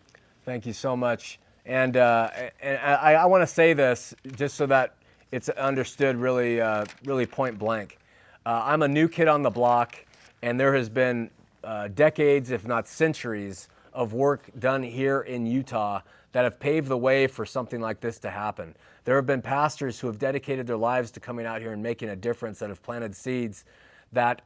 Thank 0.45 0.65
you 0.65 0.73
so 0.73 0.95
much. 0.95 1.39
And, 1.65 1.97
uh, 1.97 2.29
and 2.61 2.77
I, 2.79 3.13
I 3.13 3.25
want 3.25 3.43
to 3.43 3.47
say 3.47 3.73
this 3.73 4.15
just 4.35 4.55
so 4.55 4.65
that 4.67 4.95
it's 5.31 5.49
understood 5.49 6.15
really, 6.15 6.59
uh, 6.59 6.85
really 7.05 7.25
point 7.25 7.59
blank. 7.59 7.99
Uh, 8.45 8.63
I'm 8.65 8.81
a 8.81 8.87
new 8.87 9.07
kid 9.07 9.27
on 9.27 9.43
the 9.43 9.49
block, 9.49 9.95
and 10.41 10.59
there 10.59 10.75
has 10.75 10.89
been 10.89 11.29
uh, 11.63 11.89
decades, 11.89 12.51
if 12.51 12.65
not 12.65 12.87
centuries, 12.87 13.67
of 13.93 14.13
work 14.13 14.49
done 14.57 14.81
here 14.81 15.21
in 15.21 15.45
Utah 15.45 16.01
that 16.31 16.43
have 16.43 16.59
paved 16.59 16.87
the 16.87 16.97
way 16.97 17.27
for 17.27 17.45
something 17.45 17.81
like 17.81 17.99
this 17.99 18.19
to 18.19 18.29
happen. 18.29 18.75
There 19.03 19.15
have 19.15 19.25
been 19.25 19.41
pastors 19.41 19.99
who 19.99 20.07
have 20.07 20.19
dedicated 20.19 20.67
their 20.67 20.77
lives 20.77 21.11
to 21.11 21.19
coming 21.19 21.45
out 21.45 21.61
here 21.61 21.73
and 21.73 21.81
making 21.81 22.09
a 22.09 22.15
difference, 22.15 22.59
that 22.59 22.69
have 22.69 22.81
planted 22.81 23.15
seeds 23.15 23.65
that 24.11 24.41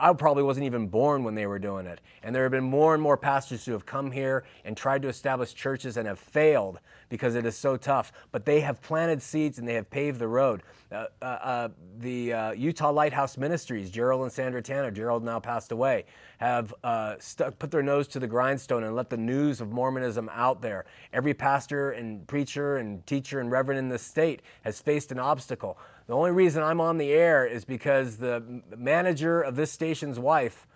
I 0.00 0.12
probably 0.12 0.42
wasn't 0.42 0.66
even 0.66 0.88
born 0.88 1.24
when 1.24 1.34
they 1.34 1.46
were 1.46 1.58
doing 1.58 1.86
it. 1.86 2.00
And 2.22 2.34
there 2.34 2.42
have 2.42 2.52
been 2.52 2.64
more 2.64 2.94
and 2.94 3.02
more 3.02 3.16
pastors 3.16 3.64
who 3.64 3.72
have 3.72 3.86
come 3.86 4.10
here 4.10 4.44
and 4.64 4.76
tried 4.76 5.02
to 5.02 5.08
establish 5.08 5.54
churches 5.54 5.96
and 5.96 6.06
have 6.06 6.18
failed 6.18 6.80
because 7.08 7.34
it 7.34 7.46
is 7.46 7.56
so 7.56 7.76
tough. 7.76 8.12
But 8.32 8.44
they 8.44 8.60
have 8.60 8.82
planted 8.82 9.22
seeds 9.22 9.58
and 9.58 9.68
they 9.68 9.74
have 9.74 9.88
paved 9.90 10.18
the 10.18 10.28
road. 10.28 10.62
Uh, 10.90 11.06
uh, 11.22 11.24
uh, 11.24 11.68
the 12.00 12.32
uh, 12.32 12.52
Utah 12.52 12.90
Lighthouse 12.90 13.38
Ministries, 13.38 13.90
Gerald 13.90 14.22
and 14.22 14.32
Sandra 14.32 14.60
Tanner, 14.60 14.90
Gerald 14.90 15.24
now 15.24 15.40
passed 15.40 15.72
away, 15.72 16.04
have 16.38 16.74
uh, 16.84 17.14
stuck, 17.18 17.58
put 17.58 17.70
their 17.70 17.82
nose 17.82 18.06
to 18.08 18.18
the 18.18 18.26
grindstone 18.26 18.84
and 18.84 18.94
let 18.94 19.08
the 19.08 19.16
news 19.16 19.60
of 19.60 19.70
Mormonism 19.70 20.28
out 20.34 20.60
there. 20.60 20.84
Every 21.12 21.32
pastor 21.32 21.92
and 21.92 22.26
preacher 22.26 22.76
and 22.76 23.06
teacher 23.06 23.40
and 23.40 23.50
reverend 23.50 23.78
in 23.78 23.88
the 23.88 23.98
state 23.98 24.42
has 24.62 24.80
faced 24.80 25.12
an 25.12 25.18
obstacle. 25.18 25.78
The 26.12 26.18
only 26.18 26.32
reason 26.32 26.62
I'm 26.62 26.78
on 26.78 26.98
the 26.98 27.10
air 27.10 27.46
is 27.46 27.64
because 27.64 28.18
the 28.18 28.42
manager 28.76 29.40
of 29.40 29.56
this 29.56 29.72
station's 29.72 30.18
wife 30.18 30.66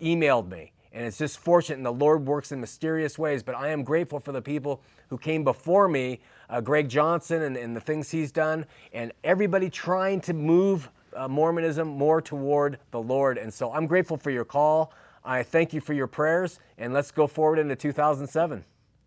emailed 0.00 0.48
me. 0.48 0.72
And 0.94 1.04
it's 1.04 1.18
just 1.18 1.40
fortunate, 1.40 1.76
and 1.76 1.84
the 1.84 1.92
Lord 1.92 2.24
works 2.24 2.52
in 2.52 2.60
mysterious 2.62 3.18
ways. 3.18 3.42
But 3.42 3.54
I 3.54 3.68
am 3.68 3.84
grateful 3.84 4.18
for 4.18 4.32
the 4.32 4.40
people 4.40 4.80
who 5.10 5.18
came 5.18 5.44
before 5.44 5.88
me, 5.88 6.20
uh, 6.48 6.62
Greg 6.62 6.88
Johnson, 6.88 7.42
and, 7.42 7.54
and, 7.54 7.76
the 7.76 7.82
things 7.82 8.10
he's 8.10 8.32
done, 8.32 8.64
and 8.94 9.12
everybody 9.24 9.68
trying 9.68 10.22
to 10.22 10.32
move 10.32 10.88
uh, 11.14 11.28
Mormonism 11.28 11.86
more 11.86 12.22
toward 12.22 12.78
the 12.90 13.02
Lord. 13.02 13.36
And 13.36 13.52
so 13.52 13.70
I'm 13.70 13.86
grateful 13.86 14.16
for 14.16 14.30
your 14.30 14.46
call. 14.46 14.94
I 15.22 15.42
thank 15.42 15.74
you 15.74 15.82
for 15.82 15.92
your 15.92 16.06
prayers, 16.06 16.60
and 16.78 16.94
let's 16.94 17.10
go 17.10 17.26
forward 17.26 17.58
into 17.58 17.76
2007. 17.76 18.64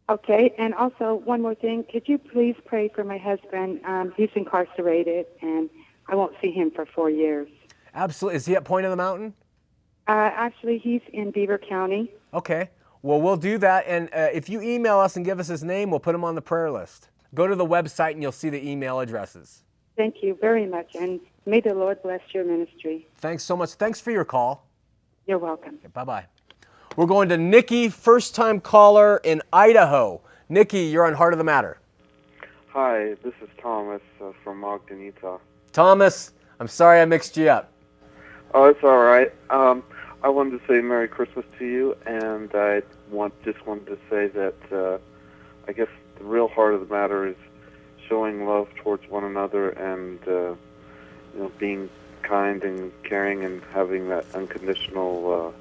Okay, 0.10 0.54
and 0.58 0.74
also 0.74 1.22
one 1.24 1.42
more 1.42 1.56
thing. 1.56 1.86
Could 1.90 2.08
you 2.08 2.18
please 2.18 2.56
pray 2.66 2.90
for 2.90 3.04
my 3.04 3.18
husband? 3.18 3.82
Um, 3.86 4.14
he's 4.18 4.30
incarcerated, 4.36 5.26
and 5.42 5.70
I 6.08 6.16
won't 6.16 6.34
see 6.42 6.52
him 6.52 6.72
for 6.72 6.86
four 6.86 7.10
years. 7.10 7.48
Absolutely. 7.94 8.38
Is 8.38 8.46
he 8.46 8.56
at 8.56 8.66
Point 8.66 8.86
of 8.86 8.92
the 8.92 8.98
Mountain? 8.98 9.34
Uh, 10.08 10.30
actually, 10.34 10.78
he's 10.80 11.02
in 11.14 11.32
Beaver 11.32 11.58
County. 11.58 12.12
Okay. 12.34 12.70
Well, 13.02 13.22
we'll 13.22 13.38
do 13.38 13.58
that. 13.60 13.86
And 13.88 14.10
uh, 14.14 14.30
if 14.34 14.50
you 14.50 14.62
email 14.62 15.00
us 15.00 15.16
and 15.16 15.26
give 15.26 15.40
us 15.40 15.48
his 15.48 15.64
name, 15.64 15.90
we'll 15.90 16.00
put 16.00 16.14
him 16.14 16.24
on 16.24 16.36
the 16.36 16.42
prayer 16.42 16.70
list. 16.70 17.10
Go 17.34 17.48
to 17.48 17.56
the 17.56 17.66
website 17.66 18.12
and 18.12 18.22
you'll 18.22 18.32
see 18.32 18.50
the 18.50 18.70
email 18.70 19.00
addresses. 19.00 19.64
Thank 19.96 20.16
you 20.22 20.38
very 20.40 20.66
much. 20.66 20.96
And 20.96 21.20
may 21.46 21.62
the 21.62 21.74
Lord 21.74 22.02
bless 22.04 22.22
your 22.34 22.44
ministry. 22.44 23.08
Thanks 23.18 23.44
so 23.44 23.56
much. 23.56 23.72
Thanks 23.72 24.00
for 24.00 24.12
your 24.12 24.26
call. 24.26 24.68
You're 25.26 25.38
welcome. 25.38 25.76
Okay, 25.76 25.88
bye 25.94 26.04
bye. 26.04 26.26
We're 26.98 27.06
going 27.06 27.30
to 27.30 27.38
Nikki, 27.38 27.88
first 27.88 28.36
time 28.36 28.60
caller 28.60 29.22
in 29.24 29.42
Idaho. 29.54 30.20
Nikki, 30.50 30.82
you're 30.82 31.06
on 31.06 31.14
Heart 31.14 31.34
of 31.34 31.38
the 31.38 31.46
Matter. 31.46 31.80
Hi, 32.68 33.16
this 33.24 33.34
is 33.42 33.48
Thomas 33.62 34.02
uh, 34.22 34.34
from 34.44 34.66
Ogden, 34.66 35.00
Utah. 35.00 35.38
Thomas, 35.72 36.34
I'm 36.60 36.68
sorry 36.68 37.00
I 37.00 37.06
mixed 37.06 37.38
you 37.38 37.48
up. 37.48 37.72
Oh, 38.54 38.66
it's 38.66 38.84
all 38.84 38.98
right. 38.98 39.34
Um, 39.50 39.84
I 40.22 40.28
wanted 40.28 40.60
to 40.60 40.68
say 40.68 40.82
Merry 40.82 41.08
Christmas 41.08 41.46
to 41.60 41.66
you, 41.66 41.96
and 42.06 42.54
I 42.54 42.82
want 43.10 43.42
just 43.44 43.66
wanted 43.66 43.86
to 43.86 43.98
say 44.10 44.28
that 44.28 44.56
uh, 44.74 44.98
I 45.70 45.72
guess 45.72 45.88
the 46.18 46.26
real 46.26 46.50
heart 46.50 46.74
of 46.74 46.82
the 46.82 46.94
matter 46.94 47.26
is 47.26 47.38
showing 48.10 48.46
love 48.46 48.68
towards 48.76 49.10
one 49.10 49.24
another 49.24 49.70
and 49.70 50.20
uh, 50.28 50.56
you 51.34 51.40
know 51.40 51.52
being 51.58 51.90
kind 52.22 52.64
and 52.64 52.92
caring 53.04 53.46
and 53.46 53.62
having 53.74 54.10
that 54.10 54.26
unconditional 54.36 55.54
uh, 55.56 55.61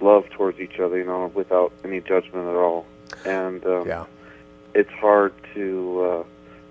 love 0.00 0.28
towards 0.30 0.60
each 0.60 0.78
other, 0.78 0.98
you 0.98 1.04
know, 1.04 1.30
without 1.34 1.72
any 1.84 2.00
judgment 2.00 2.48
at 2.48 2.54
all. 2.54 2.86
And 3.24 3.64
um, 3.66 3.88
yeah. 3.88 4.04
it's 4.74 4.90
hard 4.90 5.32
to 5.54 6.00
uh, 6.00 6.24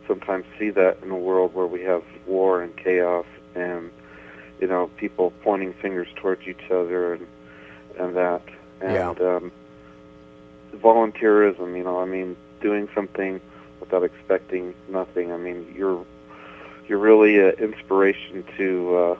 sometimes 0.08 0.46
see 0.60 0.70
that 0.72 0.98
in 1.04 1.12
a 1.12 1.18
world 1.18 1.54
where 1.54 1.68
we 1.68 1.82
have 1.82 2.04
war 2.26 2.62
and 2.62 2.76
chaos 2.76 3.26
and 3.56 3.92
you 4.60 4.68
know 4.68 4.88
people 4.98 5.32
pointing 5.42 5.74
fingers 5.74 6.08
towards 6.16 6.48
each 6.48 6.72
other 6.72 7.14
and 7.14 7.28
and 7.98 8.16
that 8.16 8.42
and 8.82 9.18
yeah. 9.20 9.36
um, 9.36 9.52
volunteerism. 10.76 11.78
You 11.78 11.84
know, 11.84 12.00
I 12.00 12.06
mean, 12.06 12.36
doing 12.62 12.90
something 12.94 13.42
without 13.80 14.04
expecting 14.04 14.74
nothing. 14.90 15.32
I 15.32 15.38
mean, 15.38 15.74
you're 15.78 16.06
you're 16.88 17.00
really 17.00 17.40
an 17.40 17.52
inspiration 17.60 18.46
to 18.58 18.96
uh, 18.96 19.18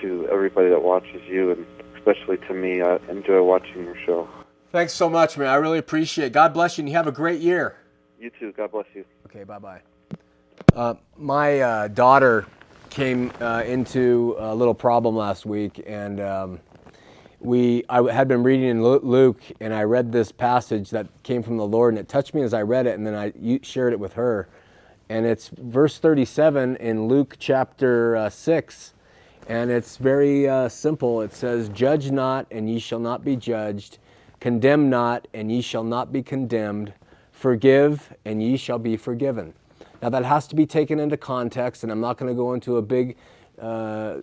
to 0.00 0.28
everybody 0.30 0.68
that 0.70 0.82
watches 0.82 1.22
you, 1.26 1.52
and 1.52 1.66
especially 2.04 2.36
to 2.48 2.54
me. 2.54 2.82
I 2.82 2.96
enjoy 3.08 3.42
watching 3.42 3.84
your 3.84 3.96
show. 4.04 4.28
Thanks 4.72 4.92
so 4.92 5.08
much, 5.08 5.38
man. 5.38 5.48
I 5.48 5.54
really 5.56 5.78
appreciate 5.78 6.26
it. 6.26 6.32
God 6.32 6.52
bless 6.52 6.76
you, 6.76 6.82
and 6.82 6.88
you 6.88 6.96
have 6.96 7.06
a 7.06 7.12
great 7.12 7.40
year. 7.40 7.76
You 8.18 8.30
too. 8.38 8.52
God 8.52 8.72
bless 8.72 8.86
you. 8.94 9.04
Okay, 9.26 9.44
bye 9.44 9.58
bye. 9.58 9.80
Uh, 10.74 10.94
my 11.16 11.60
uh, 11.60 11.88
daughter 11.88 12.46
came 12.90 13.32
uh, 13.40 13.62
into 13.66 14.36
a 14.38 14.54
little 14.54 14.74
problem 14.74 15.16
last 15.16 15.46
week, 15.46 15.82
and 15.86 16.20
um, 16.20 16.60
we 17.40 17.84
I 17.88 18.02
had 18.12 18.28
been 18.28 18.42
reading 18.42 18.68
in 18.68 18.82
Luke, 18.82 19.40
and 19.60 19.72
I 19.72 19.82
read 19.82 20.12
this 20.12 20.32
passage 20.32 20.90
that 20.90 21.06
came 21.22 21.42
from 21.42 21.56
the 21.56 21.66
Lord, 21.66 21.94
and 21.94 21.98
it 21.98 22.08
touched 22.08 22.34
me 22.34 22.42
as 22.42 22.52
I 22.52 22.62
read 22.62 22.86
it, 22.86 22.96
and 22.96 23.06
then 23.06 23.14
I 23.14 23.32
shared 23.62 23.92
it 23.92 24.00
with 24.00 24.14
her, 24.14 24.48
and 25.08 25.26
it's 25.26 25.48
verse 25.48 25.98
37 25.98 26.76
in 26.76 27.06
Luke 27.06 27.36
chapter 27.38 28.16
uh, 28.16 28.30
six, 28.30 28.93
and 29.48 29.70
it's 29.70 29.96
very 29.96 30.48
uh, 30.48 30.68
simple. 30.68 31.20
It 31.22 31.32
says, 31.34 31.68
"Judge 31.70 32.10
not, 32.10 32.46
and 32.50 32.68
ye 32.68 32.78
shall 32.78 32.98
not 32.98 33.24
be 33.24 33.36
judged; 33.36 33.98
condemn 34.40 34.88
not, 34.90 35.28
and 35.34 35.50
ye 35.50 35.60
shall 35.60 35.84
not 35.84 36.12
be 36.12 36.22
condemned; 36.22 36.92
forgive, 37.32 38.14
and 38.24 38.42
ye 38.42 38.56
shall 38.56 38.78
be 38.78 38.96
forgiven." 38.96 39.54
Now, 40.02 40.10
that 40.10 40.24
has 40.24 40.46
to 40.48 40.54
be 40.54 40.66
taken 40.66 41.00
into 41.00 41.16
context, 41.16 41.82
and 41.82 41.90
I'm 41.90 42.00
not 42.00 42.18
going 42.18 42.30
to 42.30 42.36
go 42.36 42.52
into 42.52 42.76
a 42.76 42.82
big 42.82 43.16
uh, 43.60 44.16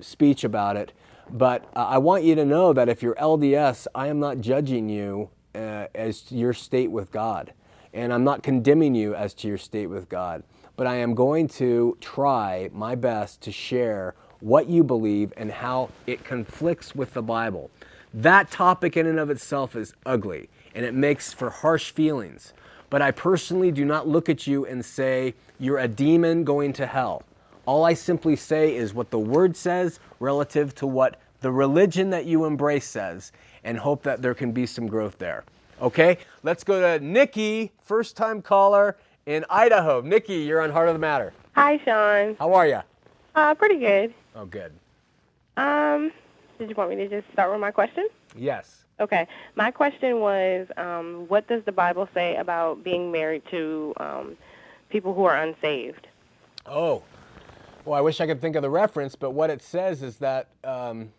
speech 0.00 0.44
about 0.44 0.76
it. 0.76 0.92
But 1.30 1.64
uh, 1.76 1.86
I 1.86 1.98
want 1.98 2.24
you 2.24 2.34
to 2.34 2.44
know 2.44 2.72
that 2.72 2.88
if 2.88 3.02
you're 3.02 3.14
LDS, 3.14 3.86
I 3.94 4.08
am 4.08 4.18
not 4.18 4.40
judging 4.40 4.88
you 4.88 5.30
uh, 5.54 5.86
as 5.94 6.22
to 6.22 6.34
your 6.34 6.52
state 6.52 6.90
with 6.90 7.12
God. 7.12 7.52
And 7.92 8.12
I'm 8.12 8.24
not 8.24 8.42
condemning 8.42 8.94
you 8.94 9.14
as 9.14 9.34
to 9.34 9.48
your 9.48 9.58
state 9.58 9.86
with 9.86 10.08
God. 10.08 10.42
But 10.76 10.86
I 10.86 10.96
am 10.96 11.14
going 11.14 11.48
to 11.48 11.96
try 12.00 12.70
my 12.72 12.94
best 12.94 13.40
to 13.42 13.52
share 13.52 14.14
what 14.40 14.68
you 14.68 14.82
believe 14.82 15.32
and 15.36 15.50
how 15.50 15.90
it 16.06 16.24
conflicts 16.24 16.94
with 16.94 17.14
the 17.14 17.22
Bible. 17.22 17.70
That 18.12 18.50
topic 18.50 18.96
in 18.96 19.06
and 19.06 19.18
of 19.18 19.30
itself 19.30 19.76
is 19.76 19.94
ugly, 20.04 20.48
and 20.74 20.84
it 20.84 20.94
makes 20.94 21.32
for 21.32 21.50
harsh 21.50 21.90
feelings. 21.92 22.52
But 22.88 23.02
I 23.02 23.12
personally 23.12 23.70
do 23.70 23.84
not 23.84 24.08
look 24.08 24.28
at 24.28 24.46
you 24.46 24.66
and 24.66 24.84
say, 24.84 25.34
you're 25.58 25.78
a 25.78 25.86
demon 25.86 26.42
going 26.42 26.72
to 26.74 26.86
hell. 26.86 27.22
All 27.66 27.84
I 27.84 27.94
simply 27.94 28.34
say 28.34 28.74
is 28.74 28.94
what 28.94 29.10
the 29.10 29.18
word 29.18 29.56
says 29.56 30.00
relative 30.18 30.74
to 30.76 30.86
what 30.86 31.20
the 31.40 31.52
religion 31.52 32.10
that 32.10 32.26
you 32.26 32.44
embrace 32.44 32.86
says, 32.86 33.32
and 33.62 33.78
hope 33.78 34.02
that 34.02 34.22
there 34.22 34.34
can 34.34 34.52
be 34.52 34.66
some 34.66 34.86
growth 34.86 35.18
there. 35.18 35.44
Okay, 35.80 36.18
let's 36.42 36.64
go 36.64 36.80
to 36.80 37.04
Nikki, 37.04 37.72
first 37.82 38.16
time 38.16 38.42
caller 38.42 38.96
in 39.26 39.44
Idaho. 39.48 40.00
Nikki, 40.00 40.36
you're 40.36 40.60
on 40.60 40.70
Heart 40.70 40.88
of 40.88 40.94
the 40.94 40.98
Matter. 40.98 41.32
Hi, 41.54 41.78
Shawn. 41.84 42.36
How 42.38 42.52
are 42.54 42.66
you? 42.66 42.80
Uh, 43.34 43.54
pretty 43.54 43.78
good. 43.78 44.12
Oh, 44.34 44.44
good. 44.44 44.72
Um, 45.56 46.12
did 46.58 46.68
you 46.68 46.74
want 46.74 46.90
me 46.90 46.96
to 46.96 47.08
just 47.08 47.30
start 47.32 47.50
with 47.50 47.60
my 47.60 47.70
question? 47.70 48.08
Yes. 48.36 48.84
Okay. 49.00 49.26
My 49.56 49.70
question 49.70 50.20
was, 50.20 50.68
um, 50.76 51.24
what 51.28 51.48
does 51.48 51.64
the 51.64 51.72
Bible 51.72 52.08
say 52.14 52.36
about 52.36 52.84
being 52.84 53.10
married 53.10 53.42
to 53.50 53.94
um, 53.96 54.36
people 54.88 55.14
who 55.14 55.24
are 55.24 55.36
unsaved? 55.36 56.06
Oh, 56.66 57.02
well, 57.84 57.98
I 57.98 58.02
wish 58.02 58.20
I 58.20 58.26
could 58.26 58.40
think 58.40 58.56
of 58.56 58.62
the 58.62 58.70
reference, 58.70 59.16
but 59.16 59.30
what 59.30 59.48
it 59.48 59.62
says 59.62 60.02
is 60.02 60.18
that 60.18 60.48
um, 60.62 61.12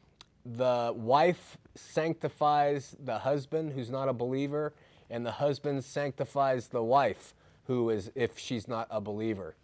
the 0.46 0.94
wife 0.96 1.58
sanctifies 1.76 2.96
the 3.04 3.20
husband 3.20 3.74
who's 3.74 3.90
not 3.90 4.08
a 4.08 4.14
believer, 4.14 4.74
and 5.10 5.26
the 5.26 5.32
husband 5.32 5.84
sanctifies 5.84 6.68
the 6.68 6.84
wife 6.84 7.34
who 7.66 7.90
is 7.90 8.12
if 8.16 8.38
she's 8.38 8.68
not 8.68 8.88
a 8.92 9.02
believer. 9.02 9.56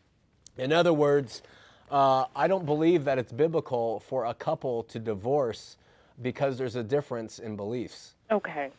In 0.58 0.74
other 0.74 0.94
words, 0.94 1.42
uh, 1.92 2.26
I 2.36 2.48
don't 2.48 2.66
believe 2.66 3.06
that 3.06 3.18
it's 3.18 3.32
biblical 3.32 4.00
for 4.02 4.26
a 4.26 4.34
couple 4.34 4.84
to 4.84 5.00
divorce 5.00 5.78
because 6.22 6.58
there's 6.58 6.76
a 6.76 6.84
difference 6.84 7.40
in 7.40 7.56
beliefs. 7.56 8.14
Okay. 8.32 8.72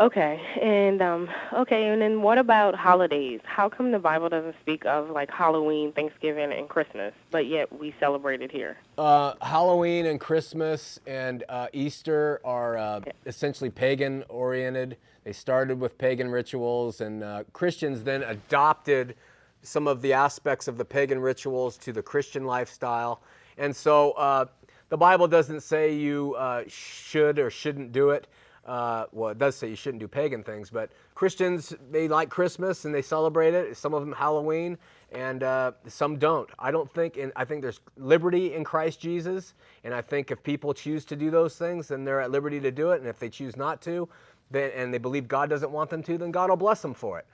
Okay, 0.00 0.40
and 0.60 1.02
um, 1.02 1.28
okay, 1.52 1.88
and 1.88 2.00
then 2.00 2.22
what 2.22 2.38
about 2.38 2.74
holidays? 2.74 3.40
How 3.44 3.68
come 3.68 3.92
the 3.92 3.98
Bible 3.98 4.30
doesn't 4.30 4.56
speak 4.62 4.86
of 4.86 5.10
like 5.10 5.30
Halloween, 5.30 5.92
Thanksgiving, 5.92 6.50
and 6.50 6.66
Christmas, 6.66 7.12
but 7.30 7.46
yet 7.46 7.78
we 7.78 7.94
celebrate 8.00 8.40
it 8.40 8.50
here? 8.50 8.78
Uh, 8.96 9.34
Halloween 9.42 10.06
and 10.06 10.18
Christmas 10.18 10.98
and 11.06 11.44
uh, 11.46 11.66
Easter 11.74 12.40
are 12.42 12.78
uh, 12.78 13.00
essentially 13.26 13.68
pagan 13.68 14.24
oriented. 14.30 14.96
They 15.24 15.32
started 15.34 15.78
with 15.78 15.98
pagan 15.98 16.30
rituals, 16.30 17.02
and 17.02 17.22
uh, 17.22 17.44
Christians 17.52 18.02
then 18.02 18.22
adopted 18.22 19.14
some 19.62 19.86
of 19.86 20.02
the 20.02 20.12
aspects 20.12 20.68
of 20.68 20.76
the 20.76 20.84
pagan 20.84 21.20
rituals 21.20 21.76
to 21.78 21.92
the 21.92 22.02
Christian 22.02 22.44
lifestyle. 22.44 23.22
And 23.58 23.74
so 23.74 24.12
uh, 24.12 24.46
the 24.88 24.96
Bible 24.96 25.28
doesn't 25.28 25.60
say 25.60 25.94
you 25.94 26.34
uh, 26.34 26.64
should 26.68 27.38
or 27.38 27.50
shouldn't 27.50 27.92
do 27.92 28.10
it. 28.10 28.26
Uh, 28.64 29.06
well, 29.10 29.30
it 29.30 29.38
does 29.38 29.56
say 29.56 29.68
you 29.68 29.74
shouldn't 29.74 30.00
do 30.00 30.06
pagan 30.06 30.42
things, 30.44 30.70
but 30.70 30.92
Christians, 31.16 31.74
they 31.90 32.06
like 32.06 32.30
Christmas 32.30 32.84
and 32.84 32.94
they 32.94 33.02
celebrate 33.02 33.54
it. 33.54 33.76
Some 33.76 33.92
of 33.92 34.02
them 34.02 34.12
Halloween, 34.12 34.78
and 35.10 35.42
uh, 35.42 35.72
some 35.88 36.16
don't. 36.16 36.48
I 36.60 36.70
don't 36.70 36.88
think, 36.88 37.16
and 37.16 37.32
I 37.34 37.44
think 37.44 37.62
there's 37.62 37.80
liberty 37.96 38.54
in 38.54 38.62
Christ 38.62 39.00
Jesus, 39.00 39.54
and 39.82 39.92
I 39.92 40.00
think 40.00 40.30
if 40.30 40.42
people 40.44 40.72
choose 40.74 41.04
to 41.06 41.16
do 41.16 41.28
those 41.28 41.56
things, 41.56 41.88
then 41.88 42.04
they're 42.04 42.20
at 42.20 42.30
liberty 42.30 42.60
to 42.60 42.70
do 42.70 42.92
it, 42.92 43.00
and 43.00 43.08
if 43.08 43.18
they 43.18 43.28
choose 43.28 43.56
not 43.56 43.82
to, 43.82 44.08
then, 44.52 44.70
and 44.76 44.94
they 44.94 44.98
believe 44.98 45.26
God 45.26 45.50
doesn't 45.50 45.72
want 45.72 45.90
them 45.90 46.02
to, 46.04 46.16
then 46.16 46.30
God 46.30 46.48
will 46.48 46.56
bless 46.56 46.82
them 46.82 46.94
for 46.94 47.18
it. 47.18 47.26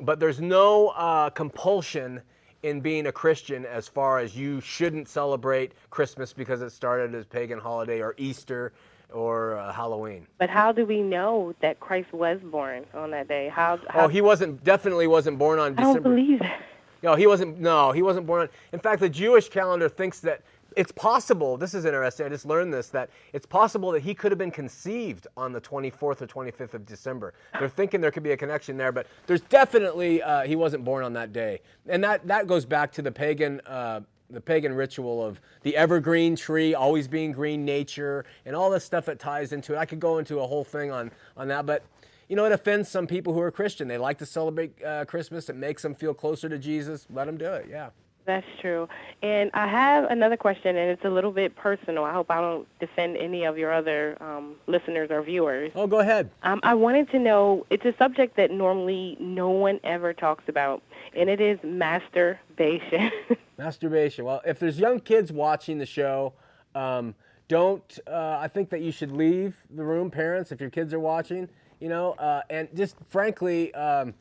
But 0.00 0.20
there's 0.20 0.40
no 0.40 0.88
uh, 0.88 1.30
compulsion 1.30 2.20
in 2.62 2.80
being 2.80 3.06
a 3.06 3.12
Christian 3.12 3.64
as 3.66 3.86
far 3.88 4.18
as 4.18 4.36
you 4.36 4.60
shouldn't 4.60 5.08
celebrate 5.08 5.72
Christmas 5.90 6.32
because 6.32 6.62
it 6.62 6.70
started 6.70 7.14
as 7.14 7.26
pagan 7.26 7.58
holiday 7.58 8.00
or 8.00 8.14
Easter 8.16 8.72
or 9.12 9.56
uh, 9.58 9.70
Halloween. 9.72 10.26
But 10.38 10.50
how 10.50 10.72
do 10.72 10.84
we 10.86 11.02
know 11.02 11.54
that 11.60 11.78
Christ 11.78 12.12
was 12.12 12.40
born 12.42 12.84
on 12.94 13.10
that 13.10 13.28
day? 13.28 13.48
How? 13.52 13.78
how 13.88 14.06
Oh, 14.06 14.08
he 14.08 14.20
wasn't 14.22 14.64
definitely 14.64 15.06
wasn't 15.06 15.38
born 15.38 15.58
on 15.58 15.72
I 15.78 15.82
don't 15.82 15.96
December. 15.96 16.08
believe 16.08 16.38
that. 16.40 16.60
No, 17.02 17.14
he 17.14 17.26
wasn't. 17.26 17.60
No, 17.60 17.92
he 17.92 18.00
wasn't 18.00 18.26
born 18.26 18.42
on. 18.42 18.48
In 18.72 18.78
fact, 18.78 19.00
the 19.00 19.10
Jewish 19.10 19.50
calendar 19.50 19.90
thinks 19.90 20.20
that 20.20 20.40
it's 20.76 20.92
possible. 20.92 21.56
This 21.56 21.74
is 21.74 21.84
interesting. 21.84 22.26
I 22.26 22.28
just 22.28 22.46
learned 22.46 22.72
this 22.72 22.88
that 22.88 23.10
it's 23.32 23.46
possible 23.46 23.92
that 23.92 24.02
he 24.02 24.14
could 24.14 24.32
have 24.32 24.38
been 24.38 24.50
conceived 24.50 25.26
on 25.36 25.52
the 25.52 25.60
24th 25.60 26.22
or 26.22 26.26
25th 26.26 26.74
of 26.74 26.86
December. 26.86 27.34
They're 27.58 27.68
thinking 27.68 28.00
there 28.00 28.10
could 28.10 28.22
be 28.22 28.32
a 28.32 28.36
connection 28.36 28.76
there, 28.76 28.92
but 28.92 29.06
there's 29.26 29.40
definitely 29.42 30.22
uh, 30.22 30.42
he 30.42 30.56
wasn't 30.56 30.84
born 30.84 31.04
on 31.04 31.12
that 31.14 31.32
day, 31.32 31.60
and 31.88 32.02
that 32.04 32.26
that 32.26 32.46
goes 32.46 32.64
back 32.64 32.92
to 32.92 33.02
the 33.02 33.12
pagan. 33.12 33.60
Uh, 33.66 34.00
the 34.30 34.40
pagan 34.40 34.74
ritual 34.74 35.22
of 35.22 35.38
the 35.62 35.76
evergreen 35.76 36.34
tree 36.34 36.74
always 36.74 37.06
being 37.06 37.30
green 37.30 37.62
nature 37.62 38.24
and 38.46 38.56
all 38.56 38.70
this 38.70 38.82
stuff 38.82 39.04
that 39.04 39.18
ties 39.18 39.52
into 39.52 39.74
it. 39.74 39.76
I 39.76 39.84
could 39.84 40.00
go 40.00 40.16
into 40.16 40.40
a 40.40 40.46
whole 40.46 40.64
thing 40.64 40.90
on 40.90 41.10
on 41.36 41.48
that, 41.48 41.66
but 41.66 41.84
you 42.28 42.36
know, 42.36 42.46
it 42.46 42.52
offends 42.52 42.88
some 42.88 43.06
people 43.06 43.34
who 43.34 43.40
are 43.40 43.50
Christian. 43.50 43.86
They 43.86 43.98
like 43.98 44.18
to 44.18 44.26
celebrate 44.26 44.82
uh, 44.82 45.04
Christmas. 45.04 45.48
It 45.48 45.56
makes 45.56 45.82
them 45.82 45.94
feel 45.94 46.14
closer 46.14 46.48
to 46.48 46.58
Jesus. 46.58 47.06
Let 47.10 47.26
them 47.26 47.36
do 47.36 47.52
it. 47.52 47.66
Yeah. 47.68 47.90
That's 48.26 48.46
true. 48.60 48.88
And 49.22 49.50
I 49.52 49.66
have 49.66 50.04
another 50.04 50.36
question, 50.36 50.76
and 50.76 50.90
it's 50.90 51.04
a 51.04 51.10
little 51.10 51.30
bit 51.30 51.54
personal. 51.56 52.04
I 52.04 52.12
hope 52.12 52.30
I 52.30 52.40
don't 52.40 52.66
defend 52.80 53.18
any 53.18 53.44
of 53.44 53.58
your 53.58 53.72
other 53.72 54.16
um, 54.20 54.56
listeners 54.66 55.10
or 55.10 55.22
viewers. 55.22 55.72
Oh, 55.74 55.86
go 55.86 56.00
ahead. 56.00 56.30
Um, 56.42 56.60
I 56.62 56.74
wanted 56.74 57.10
to 57.10 57.18
know 57.18 57.66
it's 57.68 57.84
a 57.84 57.94
subject 57.98 58.36
that 58.36 58.50
normally 58.50 59.16
no 59.20 59.50
one 59.50 59.78
ever 59.84 60.14
talks 60.14 60.44
about, 60.48 60.82
and 61.14 61.28
it 61.28 61.40
is 61.40 61.58
masturbation. 61.62 63.10
Masturbation. 63.58 64.24
Well, 64.24 64.40
if 64.44 64.58
there's 64.58 64.80
young 64.80 64.98
kids 64.98 65.30
watching 65.30 65.78
the 65.78 65.86
show, 65.86 66.32
um, 66.74 67.14
don't. 67.46 67.98
Uh, 68.06 68.38
I 68.40 68.48
think 68.48 68.70
that 68.70 68.80
you 68.80 68.90
should 68.90 69.12
leave 69.12 69.54
the 69.70 69.84
room, 69.84 70.10
parents, 70.10 70.50
if 70.50 70.60
your 70.60 70.70
kids 70.70 70.92
are 70.92 71.00
watching. 71.00 71.48
You 71.78 71.88
know, 71.88 72.12
uh, 72.12 72.42
and 72.48 72.68
just 72.74 72.96
frankly, 73.10 73.72
um, 73.74 74.14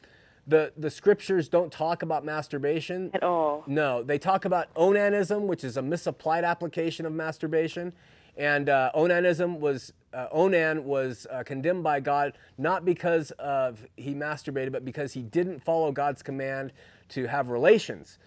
the 0.47 0.73
the 0.77 0.89
scriptures 0.89 1.47
don't 1.47 1.71
talk 1.71 2.01
about 2.01 2.25
masturbation 2.25 3.11
at 3.13 3.23
all. 3.23 3.63
No, 3.67 4.03
they 4.03 4.17
talk 4.17 4.45
about 4.45 4.73
onanism, 4.75 5.41
which 5.41 5.63
is 5.63 5.77
a 5.77 5.81
misapplied 5.81 6.43
application 6.43 7.05
of 7.05 7.13
masturbation. 7.13 7.93
And 8.35 8.67
uh, 8.67 8.91
onanism 8.95 9.59
was 9.59 9.93
uh, 10.13 10.27
onan 10.31 10.85
was 10.85 11.27
uh, 11.31 11.43
condemned 11.43 11.83
by 11.83 11.99
God 11.99 12.33
not 12.57 12.83
because 12.83 13.31
of 13.31 13.85
he 13.95 14.13
masturbated, 14.13 14.71
but 14.71 14.83
because 14.83 15.13
he 15.13 15.21
didn't 15.21 15.63
follow 15.63 15.91
God's 15.91 16.23
command 16.23 16.73
to 17.09 17.27
have 17.27 17.49
relations. 17.49 18.17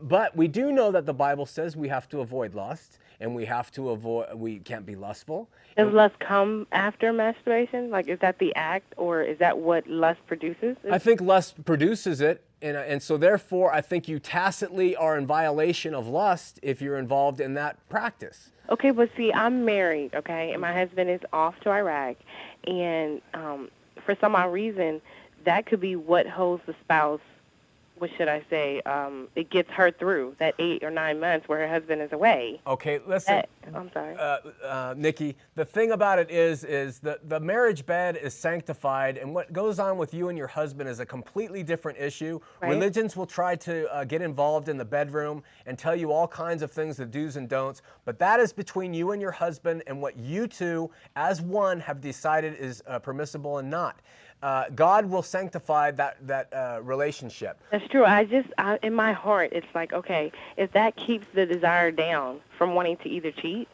But 0.00 0.36
we 0.36 0.46
do 0.46 0.72
know 0.72 0.92
that 0.92 1.06
the 1.06 1.14
Bible 1.14 1.46
says 1.46 1.76
we 1.76 1.88
have 1.88 2.08
to 2.10 2.20
avoid 2.20 2.54
lust, 2.54 2.98
and 3.20 3.34
we 3.34 3.44
have 3.44 3.70
to 3.72 3.90
avoid 3.90 4.34
we 4.34 4.58
can't 4.58 4.86
be 4.86 4.96
lustful. 4.96 5.48
Does 5.76 5.92
lust 5.92 6.18
come 6.18 6.66
after 6.72 7.12
masturbation? 7.12 7.90
Like, 7.90 8.08
is 8.08 8.18
that 8.20 8.38
the 8.38 8.54
act, 8.56 8.92
or 8.96 9.22
is 9.22 9.38
that 9.38 9.58
what 9.58 9.86
lust 9.86 10.20
produces? 10.26 10.76
I 10.90 10.98
think 10.98 11.20
lust 11.20 11.64
produces 11.64 12.20
it, 12.20 12.42
and, 12.60 12.76
and 12.76 13.02
so 13.02 13.16
therefore 13.16 13.72
I 13.72 13.80
think 13.80 14.08
you 14.08 14.18
tacitly 14.18 14.96
are 14.96 15.16
in 15.16 15.26
violation 15.26 15.94
of 15.94 16.08
lust 16.08 16.58
if 16.62 16.82
you're 16.82 16.98
involved 16.98 17.40
in 17.40 17.54
that 17.54 17.76
practice. 17.88 18.50
Okay, 18.70 18.90
but 18.90 19.10
see, 19.16 19.32
I'm 19.32 19.64
married, 19.64 20.14
okay, 20.14 20.52
and 20.52 20.60
my 20.60 20.72
husband 20.72 21.10
is 21.10 21.20
off 21.32 21.58
to 21.60 21.70
Iraq, 21.70 22.16
and 22.66 23.20
um, 23.34 23.68
for 24.04 24.16
some 24.20 24.34
odd 24.34 24.52
reason, 24.52 25.00
that 25.44 25.66
could 25.66 25.80
be 25.80 25.96
what 25.96 26.26
holds 26.26 26.62
the 26.66 26.74
spouse. 26.82 27.20
What 28.00 28.10
should 28.16 28.28
I 28.28 28.42
say? 28.48 28.80
Um, 28.86 29.28
it 29.36 29.50
gets 29.50 29.68
her 29.72 29.90
through 29.90 30.34
that 30.38 30.54
eight 30.58 30.82
or 30.82 30.90
nine 30.90 31.20
months 31.20 31.46
where 31.50 31.58
her 31.58 31.68
husband 31.68 32.00
is 32.00 32.10
away. 32.12 32.58
Okay, 32.66 32.98
listen. 33.06 33.34
That- 33.34 33.48
I'm 33.74 33.92
sorry. 33.92 34.16
uh, 34.16 34.38
uh, 34.64 34.94
Nikki, 34.96 35.36
the 35.54 35.66
thing 35.66 35.92
about 35.92 36.18
it 36.18 36.30
is, 36.30 36.64
is 36.64 36.98
the, 36.98 37.20
the 37.28 37.38
marriage 37.38 37.84
bed 37.84 38.16
is 38.16 38.32
sanctified, 38.32 39.18
and 39.18 39.34
what 39.34 39.52
goes 39.52 39.78
on 39.78 39.98
with 39.98 40.14
you 40.14 40.30
and 40.30 40.38
your 40.38 40.46
husband 40.46 40.88
is 40.88 40.98
a 40.98 41.04
completely 41.04 41.62
different 41.62 41.98
issue. 41.98 42.40
Right. 42.62 42.70
Religions 42.70 43.16
will 43.16 43.26
try 43.26 43.54
to 43.56 43.94
uh, 43.94 44.04
get 44.04 44.22
involved 44.22 44.70
in 44.70 44.78
the 44.78 44.84
bedroom 44.84 45.42
and 45.66 45.78
tell 45.78 45.94
you 45.94 46.10
all 46.10 46.26
kinds 46.26 46.62
of 46.62 46.72
things, 46.72 46.96
the 46.96 47.04
do's 47.04 47.36
and 47.36 47.50
don'ts, 47.50 47.82
but 48.06 48.18
that 48.18 48.40
is 48.40 48.50
between 48.50 48.94
you 48.94 49.12
and 49.12 49.20
your 49.20 49.30
husband 49.30 49.82
and 49.86 50.00
what 50.00 50.16
you 50.16 50.46
two, 50.46 50.90
as 51.14 51.42
one, 51.42 51.78
have 51.80 52.00
decided 52.00 52.54
is 52.54 52.82
uh, 52.86 52.98
permissible 52.98 53.58
and 53.58 53.68
not. 53.68 54.00
Uh, 54.42 54.64
God 54.74 55.06
will 55.06 55.22
sanctify 55.22 55.90
that 55.92 56.16
that 56.26 56.52
uh, 56.52 56.80
relationship. 56.82 57.58
That's 57.70 57.86
true. 57.88 58.04
I 58.04 58.24
just, 58.24 58.48
I, 58.56 58.78
in 58.82 58.94
my 58.94 59.12
heart, 59.12 59.50
it's 59.52 59.66
like, 59.74 59.92
okay, 59.92 60.32
if 60.56 60.72
that 60.72 60.96
keeps 60.96 61.26
the 61.34 61.44
desire 61.44 61.90
down 61.90 62.40
from 62.56 62.74
wanting 62.74 62.96
to 62.98 63.08
either 63.08 63.32
cheat 63.32 63.68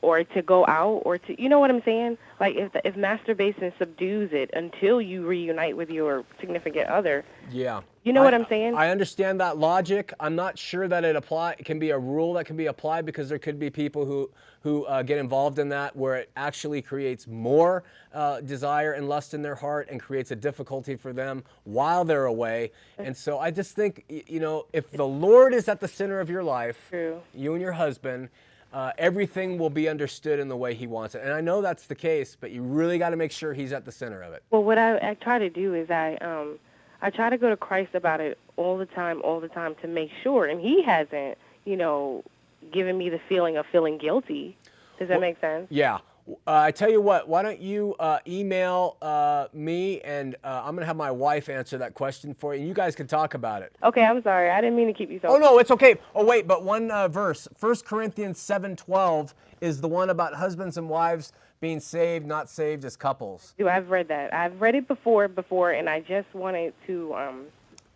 or 0.00 0.22
to 0.22 0.42
go 0.42 0.64
out 0.66 1.02
or 1.04 1.18
to, 1.18 1.42
you 1.42 1.48
know 1.48 1.58
what 1.58 1.70
I'm 1.70 1.82
saying? 1.82 2.18
Like, 2.38 2.54
if 2.54 2.70
if 2.84 2.96
masturbation 2.96 3.72
subdues 3.78 4.30
it 4.32 4.50
until 4.52 5.00
you 5.02 5.26
reunite 5.26 5.76
with 5.76 5.90
your 5.90 6.24
significant 6.40 6.88
other, 6.88 7.24
Yeah. 7.50 7.80
You 8.04 8.14
know 8.14 8.22
I- 8.22 8.24
what 8.24 8.34
I'm 8.34 8.46
saying? 8.48 8.74
I 8.74 8.88
understand 8.90 9.38
that 9.40 9.58
logic. 9.58 10.14
I'm 10.18 10.34
not 10.34 10.56
sure 10.58 10.88
that 10.88 11.04
it 11.04 11.14
apply. 11.14 11.56
It 11.58 11.66
can 11.66 11.78
be 11.78 11.90
a 11.90 11.98
rule 11.98 12.32
that 12.34 12.46
can 12.46 12.56
be 12.56 12.66
applied 12.66 13.04
because 13.04 13.28
there 13.28 13.38
could 13.38 13.58
be 13.58 13.70
people 13.70 14.04
who 14.06 14.30
who 14.62 14.84
uh, 14.86 15.02
get 15.02 15.18
involved 15.18 15.58
in 15.58 15.68
that 15.70 15.94
where 15.96 16.16
it 16.16 16.30
actually 16.36 16.80
creates 16.82 17.26
more 17.26 17.84
uh, 18.14 18.40
desire 18.40 18.92
and 18.92 19.08
lust 19.08 19.32
in 19.34 19.40
their 19.42 19.54
heart 19.54 19.88
and 19.90 20.00
creates 20.00 20.30
a 20.30 20.36
difficulty 20.36 20.96
for 20.96 21.12
them 21.12 21.44
while 21.64 22.04
they're 22.04 22.24
away. 22.26 22.72
And 22.98 23.16
so 23.16 23.38
I 23.38 23.50
just 23.50 23.74
think 23.76 24.04
you 24.08 24.40
know 24.40 24.66
if 24.72 24.90
the 24.90 25.06
Lord 25.06 25.52
is 25.52 25.68
at 25.68 25.80
the 25.80 25.88
center 25.88 26.18
of 26.20 26.30
your 26.30 26.42
life, 26.44 26.86
True. 26.90 27.20
you 27.34 27.52
and 27.54 27.60
your 27.62 27.72
husband. 27.72 28.28
Uh, 28.72 28.92
everything 28.98 29.58
will 29.58 29.70
be 29.70 29.88
understood 29.88 30.38
in 30.38 30.48
the 30.48 30.56
way 30.56 30.74
he 30.74 30.86
wants 30.86 31.14
it. 31.14 31.22
And 31.22 31.32
I 31.32 31.40
know 31.40 31.62
that's 31.62 31.86
the 31.86 31.94
case, 31.94 32.36
but 32.38 32.50
you 32.50 32.62
really 32.62 32.98
got 32.98 33.10
to 33.10 33.16
make 33.16 33.32
sure 33.32 33.54
he's 33.54 33.72
at 33.72 33.84
the 33.86 33.92
center 33.92 34.20
of 34.22 34.34
it. 34.34 34.42
Well, 34.50 34.62
what 34.62 34.76
I, 34.76 35.10
I 35.10 35.14
try 35.14 35.38
to 35.38 35.48
do 35.48 35.74
is 35.74 35.90
I 35.90 36.16
um 36.16 36.58
I 37.00 37.10
try 37.10 37.30
to 37.30 37.38
go 37.38 37.48
to 37.48 37.56
Christ 37.56 37.94
about 37.94 38.20
it 38.20 38.38
all 38.56 38.76
the 38.76 38.86
time, 38.86 39.22
all 39.22 39.40
the 39.40 39.48
time 39.48 39.74
to 39.82 39.88
make 39.88 40.10
sure, 40.22 40.44
and 40.46 40.60
He 40.60 40.82
hasn't, 40.82 41.38
you 41.64 41.76
know, 41.76 42.24
given 42.72 42.98
me 42.98 43.08
the 43.08 43.20
feeling 43.28 43.56
of 43.56 43.64
feeling 43.72 43.96
guilty. 43.96 44.56
Does 44.98 45.08
that 45.08 45.14
Well- 45.14 45.20
make 45.20 45.40
sense? 45.40 45.68
Yeah. 45.70 45.98
Uh, 46.28 46.34
I 46.46 46.70
tell 46.70 46.90
you 46.90 47.00
what, 47.00 47.28
why 47.28 47.42
don't 47.42 47.60
you 47.60 47.94
uh, 47.98 48.18
email 48.26 48.96
uh, 49.00 49.46
me 49.52 50.00
and 50.02 50.36
uh, 50.44 50.62
I'm 50.64 50.74
going 50.74 50.82
to 50.82 50.86
have 50.86 50.96
my 50.96 51.10
wife 51.10 51.48
answer 51.48 51.78
that 51.78 51.94
question 51.94 52.34
for 52.34 52.54
you 52.54 52.60
and 52.60 52.68
you 52.68 52.74
guys 52.74 52.94
can 52.94 53.06
talk 53.06 53.34
about 53.34 53.62
it. 53.62 53.74
Okay, 53.82 54.02
I'm 54.02 54.22
sorry. 54.22 54.50
I 54.50 54.60
didn't 54.60 54.76
mean 54.76 54.88
to 54.88 54.92
keep 54.92 55.10
you 55.10 55.20
so. 55.20 55.28
Oh, 55.28 55.38
no, 55.38 55.58
it's 55.58 55.70
okay. 55.70 55.96
Oh, 56.14 56.24
wait, 56.24 56.46
but 56.46 56.64
one 56.64 56.90
uh, 56.90 57.08
verse 57.08 57.48
1 57.58 57.76
Corinthians 57.84 58.38
7:12 58.38 59.34
is 59.60 59.80
the 59.80 59.88
one 59.88 60.10
about 60.10 60.34
husbands 60.34 60.76
and 60.76 60.88
wives 60.88 61.32
being 61.60 61.80
saved, 61.80 62.26
not 62.26 62.48
saved 62.48 62.84
as 62.84 62.96
couples. 62.96 63.54
Do 63.58 63.68
I've 63.68 63.90
read 63.90 64.08
that? 64.08 64.32
I've 64.32 64.60
read 64.60 64.74
it 64.74 64.86
before, 64.86 65.28
before, 65.28 65.72
and 65.72 65.88
I 65.88 66.00
just 66.00 66.32
wanted 66.34 66.74
to 66.86 67.14
um 67.14 67.46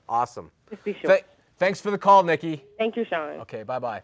Awesome. 0.08 0.50
just 0.70 0.84
be 0.84 0.94
sure. 1.00 1.10
Th- 1.10 1.24
thanks 1.58 1.80
for 1.80 1.90
the 1.90 1.98
call, 1.98 2.22
Nikki. 2.22 2.64
Thank 2.78 2.96
you, 2.96 3.04
Shawn. 3.04 3.40
Okay, 3.40 3.62
bye 3.62 3.78
bye. 3.78 4.02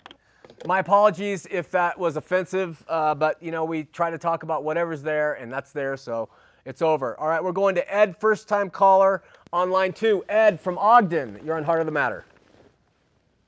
My 0.66 0.80
apologies 0.80 1.46
if 1.50 1.70
that 1.70 1.98
was 1.98 2.16
offensive, 2.16 2.84
uh, 2.88 3.14
but 3.14 3.42
you 3.42 3.50
know 3.50 3.64
we 3.64 3.84
try 3.84 4.10
to 4.10 4.18
talk 4.18 4.42
about 4.42 4.64
whatever's 4.64 5.02
there, 5.02 5.34
and 5.34 5.52
that's 5.52 5.72
there, 5.72 5.96
so 5.96 6.28
it's 6.64 6.82
over. 6.82 7.18
All 7.18 7.28
right, 7.28 7.42
we're 7.42 7.52
going 7.52 7.74
to 7.76 7.94
Ed, 7.94 8.16
first 8.16 8.48
time 8.48 8.68
caller 8.68 9.22
on 9.52 9.70
line 9.70 9.92
two. 9.92 10.24
Ed 10.28 10.60
from 10.60 10.76
Ogden, 10.78 11.40
you're 11.44 11.56
on 11.56 11.64
Heart 11.64 11.80
of 11.80 11.86
the 11.86 11.92
Matter. 11.92 12.24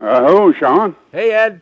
Uh, 0.00 0.22
hello, 0.24 0.52
Shawn. 0.52 0.96
Hey, 1.12 1.32
Ed. 1.32 1.60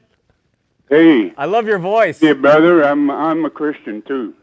Hey. 0.89 1.33
I 1.37 1.47
love 1.47 1.67
your 1.67 1.79
voice. 1.79 2.21
Hey, 2.21 2.33
brother. 2.33 2.85
I'm 2.85 3.11
I'm 3.11 3.45
a 3.45 3.51
Christian 3.51 4.03
too. 4.03 4.35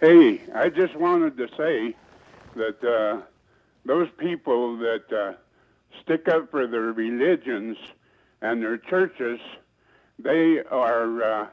Hey, 0.00 0.40
I 0.54 0.68
just 0.68 0.94
wanted 0.96 1.36
to 1.36 1.48
say 1.56 1.94
that 2.54 2.84
uh, 2.84 3.22
those 3.84 4.08
people 4.18 4.76
that 4.78 5.12
uh, 5.12 5.32
stick 6.02 6.28
up 6.28 6.50
for 6.50 6.66
their 6.66 6.92
religions 6.92 7.76
and 8.42 8.62
their 8.62 8.78
churches, 8.78 9.40
they 10.18 10.60
are 10.70 11.22
uh, 11.22 11.46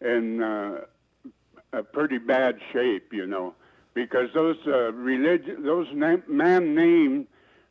in 0.00 0.42
uh, 0.42 0.80
a 1.72 1.82
pretty 1.82 2.18
bad 2.18 2.58
shape, 2.72 3.12
you 3.12 3.26
know, 3.26 3.54
because 3.94 4.30
those 4.34 4.56
uh, 4.66 4.92
religion, 4.92 5.62
those 5.62 5.86
na- 5.92 6.16
man-named 6.28 7.26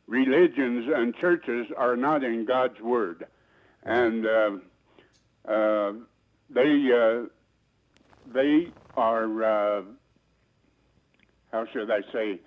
religions 0.06 0.90
and 0.94 1.14
churches 1.16 1.66
are 1.76 1.96
not 1.96 2.24
in 2.24 2.44
God's 2.44 2.80
word, 2.80 3.26
and 3.82 4.26
uh, 4.26 4.50
uh, 5.48 5.92
they 6.50 6.90
uh, 6.92 7.26
they 8.32 8.68
are 8.96 9.44
uh, 9.44 9.82
how 11.52 11.66
should 11.72 11.90
I 11.90 12.00
say 12.12 12.40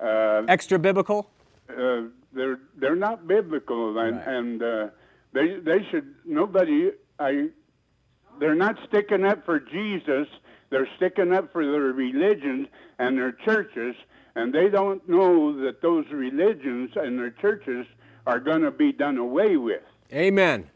uh, 0.00 0.42
Extra 0.48 0.78
biblical? 0.78 1.30
uh, 1.68 2.02
they're 2.32 2.58
they're 2.76 2.96
not 2.96 3.26
biblical 3.26 3.98
and, 3.98 4.18
and 4.18 4.62
uh, 4.62 4.88
they 5.32 5.56
they 5.60 5.86
should 5.90 6.14
nobody 6.24 6.90
I 7.18 7.48
they're 8.40 8.54
not 8.54 8.76
sticking 8.88 9.24
up 9.24 9.44
for 9.44 9.60
Jesus 9.60 10.28
they're 10.70 10.88
sticking 10.96 11.32
up 11.32 11.52
for 11.52 11.64
their 11.64 11.80
religions 11.80 12.68
and 12.98 13.16
their 13.16 13.32
churches 13.32 13.94
and 14.34 14.52
they 14.52 14.68
don't 14.68 15.08
know 15.08 15.60
that 15.64 15.80
those 15.82 16.06
religions 16.10 16.90
and 16.96 17.18
their 17.18 17.30
churches 17.30 17.86
are 18.26 18.40
going 18.40 18.62
to 18.62 18.70
be 18.70 18.92
done 18.92 19.18
away 19.18 19.56
with 19.56 19.82
Amen. 20.12 20.68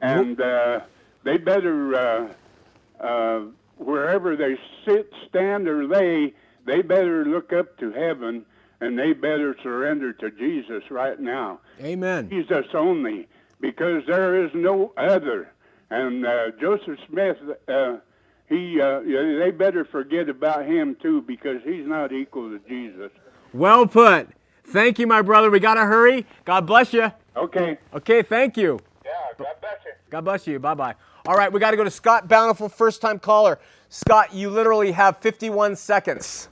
and 0.00 0.40
uh, 0.40 0.80
they 1.24 1.36
better 1.36 1.94
uh, 1.94 3.04
uh, 3.04 3.40
wherever 3.80 4.36
they 4.36 4.56
sit, 4.86 5.12
stand, 5.28 5.66
or 5.66 5.84
lay, 5.84 6.34
they 6.66 6.82
better 6.82 7.24
look 7.24 7.52
up 7.52 7.78
to 7.78 7.90
heaven 7.92 8.44
and 8.80 8.98
they 8.98 9.12
better 9.12 9.56
surrender 9.62 10.12
to 10.12 10.30
Jesus 10.30 10.90
right 10.90 11.18
now. 11.18 11.60
Amen. 11.80 12.28
Jesus 12.30 12.66
only, 12.74 13.28
because 13.60 14.02
there 14.06 14.44
is 14.44 14.50
no 14.54 14.92
other. 14.96 15.52
And 15.90 16.24
uh, 16.24 16.50
Joseph 16.60 16.98
Smith, 17.08 17.36
uh, 17.68 17.96
he 18.48 18.80
uh, 18.80 19.00
they 19.00 19.50
better 19.50 19.84
forget 19.84 20.28
about 20.28 20.66
him 20.66 20.96
too, 21.02 21.22
because 21.22 21.60
he's 21.64 21.86
not 21.86 22.12
equal 22.12 22.50
to 22.50 22.60
Jesus. 22.68 23.10
Well 23.52 23.86
put. 23.86 24.28
Thank 24.64 24.98
you, 24.98 25.06
my 25.06 25.22
brother. 25.22 25.50
We 25.50 25.58
got 25.58 25.74
to 25.74 25.84
hurry. 25.84 26.26
God 26.44 26.66
bless 26.66 26.92
you. 26.92 27.10
Okay. 27.36 27.78
Okay, 27.92 28.22
thank 28.22 28.56
you. 28.56 28.78
Yeah, 29.04 29.10
God 29.36 29.46
bless 29.60 29.78
you. 29.84 29.92
God 30.10 30.20
bless 30.24 30.46
you. 30.46 30.58
Bye 30.58 30.74
bye. 30.74 30.94
All 31.26 31.34
right, 31.34 31.52
we 31.52 31.60
got 31.60 31.72
to 31.72 31.76
go 31.76 31.84
to 31.84 31.90
Scott 31.90 32.28
Bountiful, 32.28 32.68
first 32.68 33.00
time 33.00 33.18
caller. 33.18 33.58
Scott, 33.88 34.32
you 34.32 34.50
literally 34.50 34.92
have 34.92 35.18
51 35.18 35.76
seconds. 35.76 36.48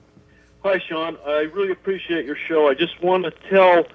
Hi, 0.64 0.80
Shawn. 0.88 1.16
I 1.24 1.42
really 1.52 1.70
appreciate 1.70 2.26
your 2.26 2.36
show. 2.48 2.68
I 2.68 2.74
just 2.74 3.00
want 3.00 3.24
to 3.24 3.30
tell 3.48 3.86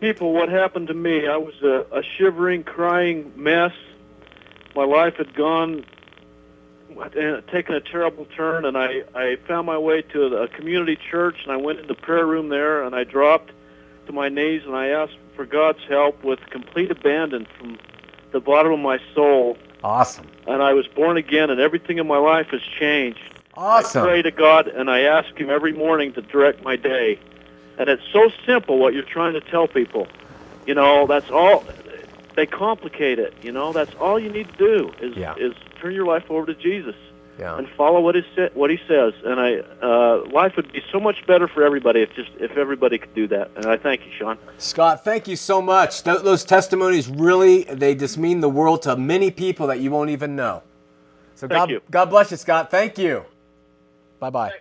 people 0.00 0.32
what 0.32 0.48
happened 0.48 0.88
to 0.88 0.94
me. 0.94 1.28
I 1.28 1.36
was 1.36 1.54
a, 1.62 1.86
a 1.92 2.02
shivering, 2.16 2.64
crying 2.64 3.30
mess. 3.36 3.72
My 4.74 4.84
life 4.84 5.16
had 5.16 5.34
gone, 5.34 5.84
uh, 6.98 7.40
taken 7.52 7.74
a 7.74 7.80
terrible 7.80 8.26
turn, 8.36 8.64
and 8.64 8.76
I, 8.76 9.02
I 9.14 9.36
found 9.46 9.66
my 9.66 9.78
way 9.78 10.02
to 10.02 10.36
a 10.36 10.48
community 10.48 10.96
church, 11.10 11.36
and 11.42 11.52
I 11.52 11.56
went 11.56 11.80
in 11.80 11.86
the 11.86 11.94
prayer 11.94 12.26
room 12.26 12.48
there, 12.48 12.82
and 12.82 12.94
I 12.94 13.04
dropped 13.04 13.52
to 14.06 14.12
my 14.12 14.28
knees, 14.28 14.62
and 14.64 14.74
I 14.74 14.88
asked 14.88 15.16
for 15.36 15.44
God's 15.46 15.82
help 15.88 16.22
with 16.24 16.40
complete 16.50 16.90
abandon 16.90 17.46
from 17.58 17.78
the 18.32 18.40
bottom 18.40 18.72
of 18.72 18.80
my 18.80 18.98
soul. 19.14 19.56
Awesome. 19.84 20.26
And 20.46 20.62
I 20.62 20.72
was 20.72 20.86
born 20.86 21.16
again, 21.16 21.50
and 21.50 21.60
everything 21.60 21.98
in 21.98 22.06
my 22.06 22.18
life 22.18 22.48
has 22.48 22.62
changed. 22.62 23.20
Awesome. 23.54 24.02
I 24.02 24.06
pray 24.06 24.22
to 24.22 24.30
God 24.30 24.68
and 24.68 24.90
I 24.90 25.00
ask 25.00 25.36
Him 25.36 25.50
every 25.50 25.72
morning 25.72 26.12
to 26.14 26.22
direct 26.22 26.64
my 26.64 26.76
day. 26.76 27.18
And 27.78 27.88
it's 27.88 28.02
so 28.12 28.30
simple 28.46 28.78
what 28.78 28.94
you're 28.94 29.02
trying 29.02 29.34
to 29.34 29.40
tell 29.40 29.68
people. 29.68 30.06
You 30.66 30.74
know, 30.74 31.06
that's 31.06 31.30
all. 31.30 31.64
They 32.34 32.46
complicate 32.46 33.18
it. 33.18 33.34
You 33.42 33.52
know, 33.52 33.72
that's 33.72 33.94
all 34.00 34.18
you 34.18 34.30
need 34.30 34.48
to 34.48 34.56
do 34.56 34.90
is 35.00 35.16
Yeah. 35.16 35.34
is 35.36 35.52
turn 35.80 35.94
your 35.94 36.06
life 36.06 36.24
over 36.30 36.46
to 36.46 36.54
Jesus 36.54 36.94
Yeah. 37.38 37.58
and 37.58 37.68
follow 37.70 38.00
what 38.00 38.14
he 38.14 38.22
sa- 38.34 38.48
what 38.54 38.70
He 38.70 38.78
says. 38.88 39.12
And 39.24 39.38
I, 39.40 39.56
uh, 39.82 40.24
life 40.32 40.56
would 40.56 40.72
be 40.72 40.82
so 40.90 40.98
much 41.00 41.26
better 41.26 41.46
for 41.48 41.62
everybody 41.62 42.00
if 42.02 42.14
just 42.14 42.30
if 42.40 42.56
everybody 42.56 42.98
could 42.98 43.14
do 43.14 43.26
that. 43.28 43.50
And 43.56 43.66
I 43.66 43.76
thank 43.76 44.00
you, 44.06 44.12
Shawn. 44.18 44.38
Scott, 44.58 45.04
thank 45.04 45.28
you 45.28 45.36
so 45.36 45.60
much. 45.60 46.02
Th- 46.02 46.20
those 46.20 46.44
testimonies 46.44 47.08
really, 47.08 47.64
they 47.64 47.94
just 47.94 48.16
mean 48.16 48.40
the 48.40 48.48
world 48.50 48.82
to 48.82 48.96
many 48.96 49.30
people 49.30 49.66
that 49.66 49.80
you 49.80 49.90
won't 49.90 50.10
even 50.10 50.34
know. 50.36 50.62
So 51.34 51.48
Thank 51.48 51.58
God, 51.58 51.70
you. 51.70 51.80
God 51.90 52.10
bless 52.10 52.30
you, 52.30 52.36
Scott. 52.36 52.70
Thank 52.70 52.96
you. 52.98 53.24
Bye 54.20 54.30
bye. 54.30 54.52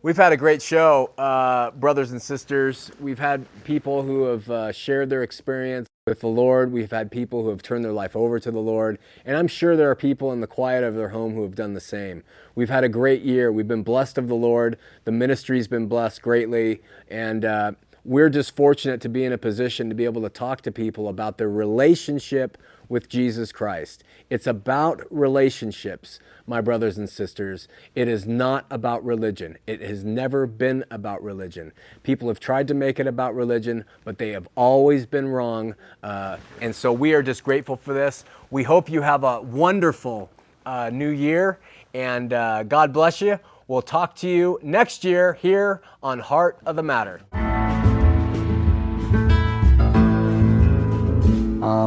We've 0.00 0.16
had 0.16 0.32
a 0.32 0.36
great 0.36 0.62
show, 0.62 1.10
uh, 1.18 1.72
brothers 1.72 2.12
and 2.12 2.22
sisters. 2.22 2.92
We've 3.00 3.18
had 3.18 3.44
people 3.64 4.04
who 4.04 4.26
have 4.26 4.48
uh, 4.48 4.70
shared 4.70 5.10
their 5.10 5.24
experience 5.24 5.88
with 6.06 6.20
the 6.20 6.28
Lord. 6.28 6.70
We've 6.70 6.92
had 6.92 7.10
people 7.10 7.42
who 7.42 7.48
have 7.48 7.62
turned 7.62 7.84
their 7.84 7.92
life 7.92 8.14
over 8.14 8.38
to 8.38 8.52
the 8.52 8.60
Lord. 8.60 9.00
And 9.24 9.36
I'm 9.36 9.48
sure 9.48 9.76
there 9.76 9.90
are 9.90 9.96
people 9.96 10.32
in 10.32 10.40
the 10.40 10.46
quiet 10.46 10.84
of 10.84 10.94
their 10.94 11.08
home 11.08 11.34
who 11.34 11.42
have 11.42 11.56
done 11.56 11.74
the 11.74 11.80
same. 11.80 12.22
We've 12.54 12.70
had 12.70 12.84
a 12.84 12.88
great 12.88 13.22
year. 13.22 13.50
We've 13.50 13.66
been 13.66 13.82
blessed 13.82 14.18
of 14.18 14.28
the 14.28 14.36
Lord. 14.36 14.78
The 15.02 15.10
ministry's 15.10 15.66
been 15.66 15.88
blessed 15.88 16.22
greatly. 16.22 16.80
And 17.10 17.44
uh, 17.44 17.72
we're 18.04 18.30
just 18.30 18.54
fortunate 18.54 19.00
to 19.00 19.08
be 19.08 19.24
in 19.24 19.32
a 19.32 19.38
position 19.38 19.88
to 19.88 19.96
be 19.96 20.04
able 20.04 20.22
to 20.22 20.30
talk 20.30 20.60
to 20.62 20.70
people 20.70 21.08
about 21.08 21.38
their 21.38 21.50
relationship 21.50 22.56
with 22.88 23.08
Jesus 23.08 23.52
Christ. 23.52 24.04
It's 24.30 24.46
about 24.46 25.02
relationships, 25.10 26.20
my 26.46 26.60
brothers 26.60 26.98
and 26.98 27.08
sisters. 27.08 27.68
It 27.94 28.08
is 28.08 28.26
not 28.26 28.66
about 28.70 29.04
religion. 29.04 29.58
It 29.66 29.80
has 29.80 30.04
never 30.04 30.46
been 30.46 30.84
about 30.90 31.22
religion. 31.22 31.72
People 32.02 32.28
have 32.28 32.40
tried 32.40 32.68
to 32.68 32.74
make 32.74 32.98
it 32.98 33.06
about 33.06 33.34
religion, 33.34 33.84
but 34.04 34.18
they 34.18 34.30
have 34.30 34.48
always 34.54 35.06
been 35.06 35.28
wrong. 35.28 35.74
Uh, 36.02 36.38
and 36.60 36.74
so 36.74 36.92
we 36.92 37.14
are 37.14 37.22
just 37.22 37.44
grateful 37.44 37.76
for 37.76 37.92
this. 37.92 38.24
We 38.50 38.62
hope 38.62 38.90
you 38.90 39.02
have 39.02 39.24
a 39.24 39.40
wonderful 39.40 40.30
uh, 40.64 40.90
new 40.92 41.10
year, 41.10 41.58
and 41.94 42.32
uh, 42.32 42.62
God 42.62 42.92
bless 42.92 43.20
you. 43.20 43.38
We'll 43.66 43.82
talk 43.82 44.14
to 44.16 44.28
you 44.28 44.58
next 44.62 45.04
year 45.04 45.34
here 45.34 45.82
on 46.02 46.18
Heart 46.20 46.58
of 46.64 46.76
the 46.76 46.82
Matter. 46.82 47.20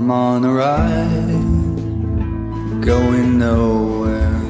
I'm 0.02 0.10
on 0.10 0.42
a 0.46 0.52
ride, 0.52 1.44
going 2.84 3.38
nowhere. 3.38 4.42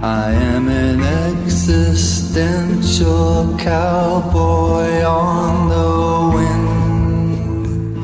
I 0.00 0.30
am 0.30 0.68
an 0.68 1.02
existential 1.32 3.56
cowboy 3.58 5.02
on 5.02 5.68
the 5.68 6.30
wind. 6.36 7.98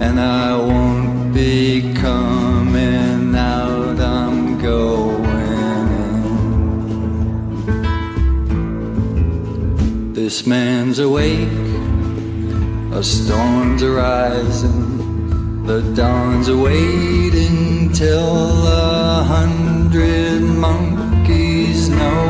And 0.00 0.20
I 0.20 0.56
won't 0.56 1.34
be 1.34 1.92
coming 1.94 3.34
out, 3.34 3.98
I'm 3.98 4.56
going 4.60 5.24
in. 10.06 10.12
This 10.12 10.46
man's 10.46 11.00
awake. 11.00 11.79
A 12.92 13.02
storm's 13.04 13.84
arising, 13.84 15.64
the 15.64 15.80
dawn's 15.94 16.48
awaiting 16.48 17.92
till 17.92 18.66
a 18.66 19.22
hundred 19.22 20.42
monkeys 20.42 21.88
know. 21.88 22.26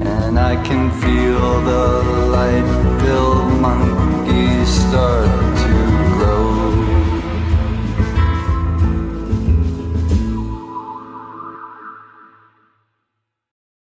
And 0.00 0.38
I 0.38 0.54
can 0.64 0.90
feel 1.02 1.60
the 1.62 2.02
light 2.36 3.00
filled 3.02 3.52
monkeys 3.60 4.68
start 4.68 5.28
to 5.64 5.89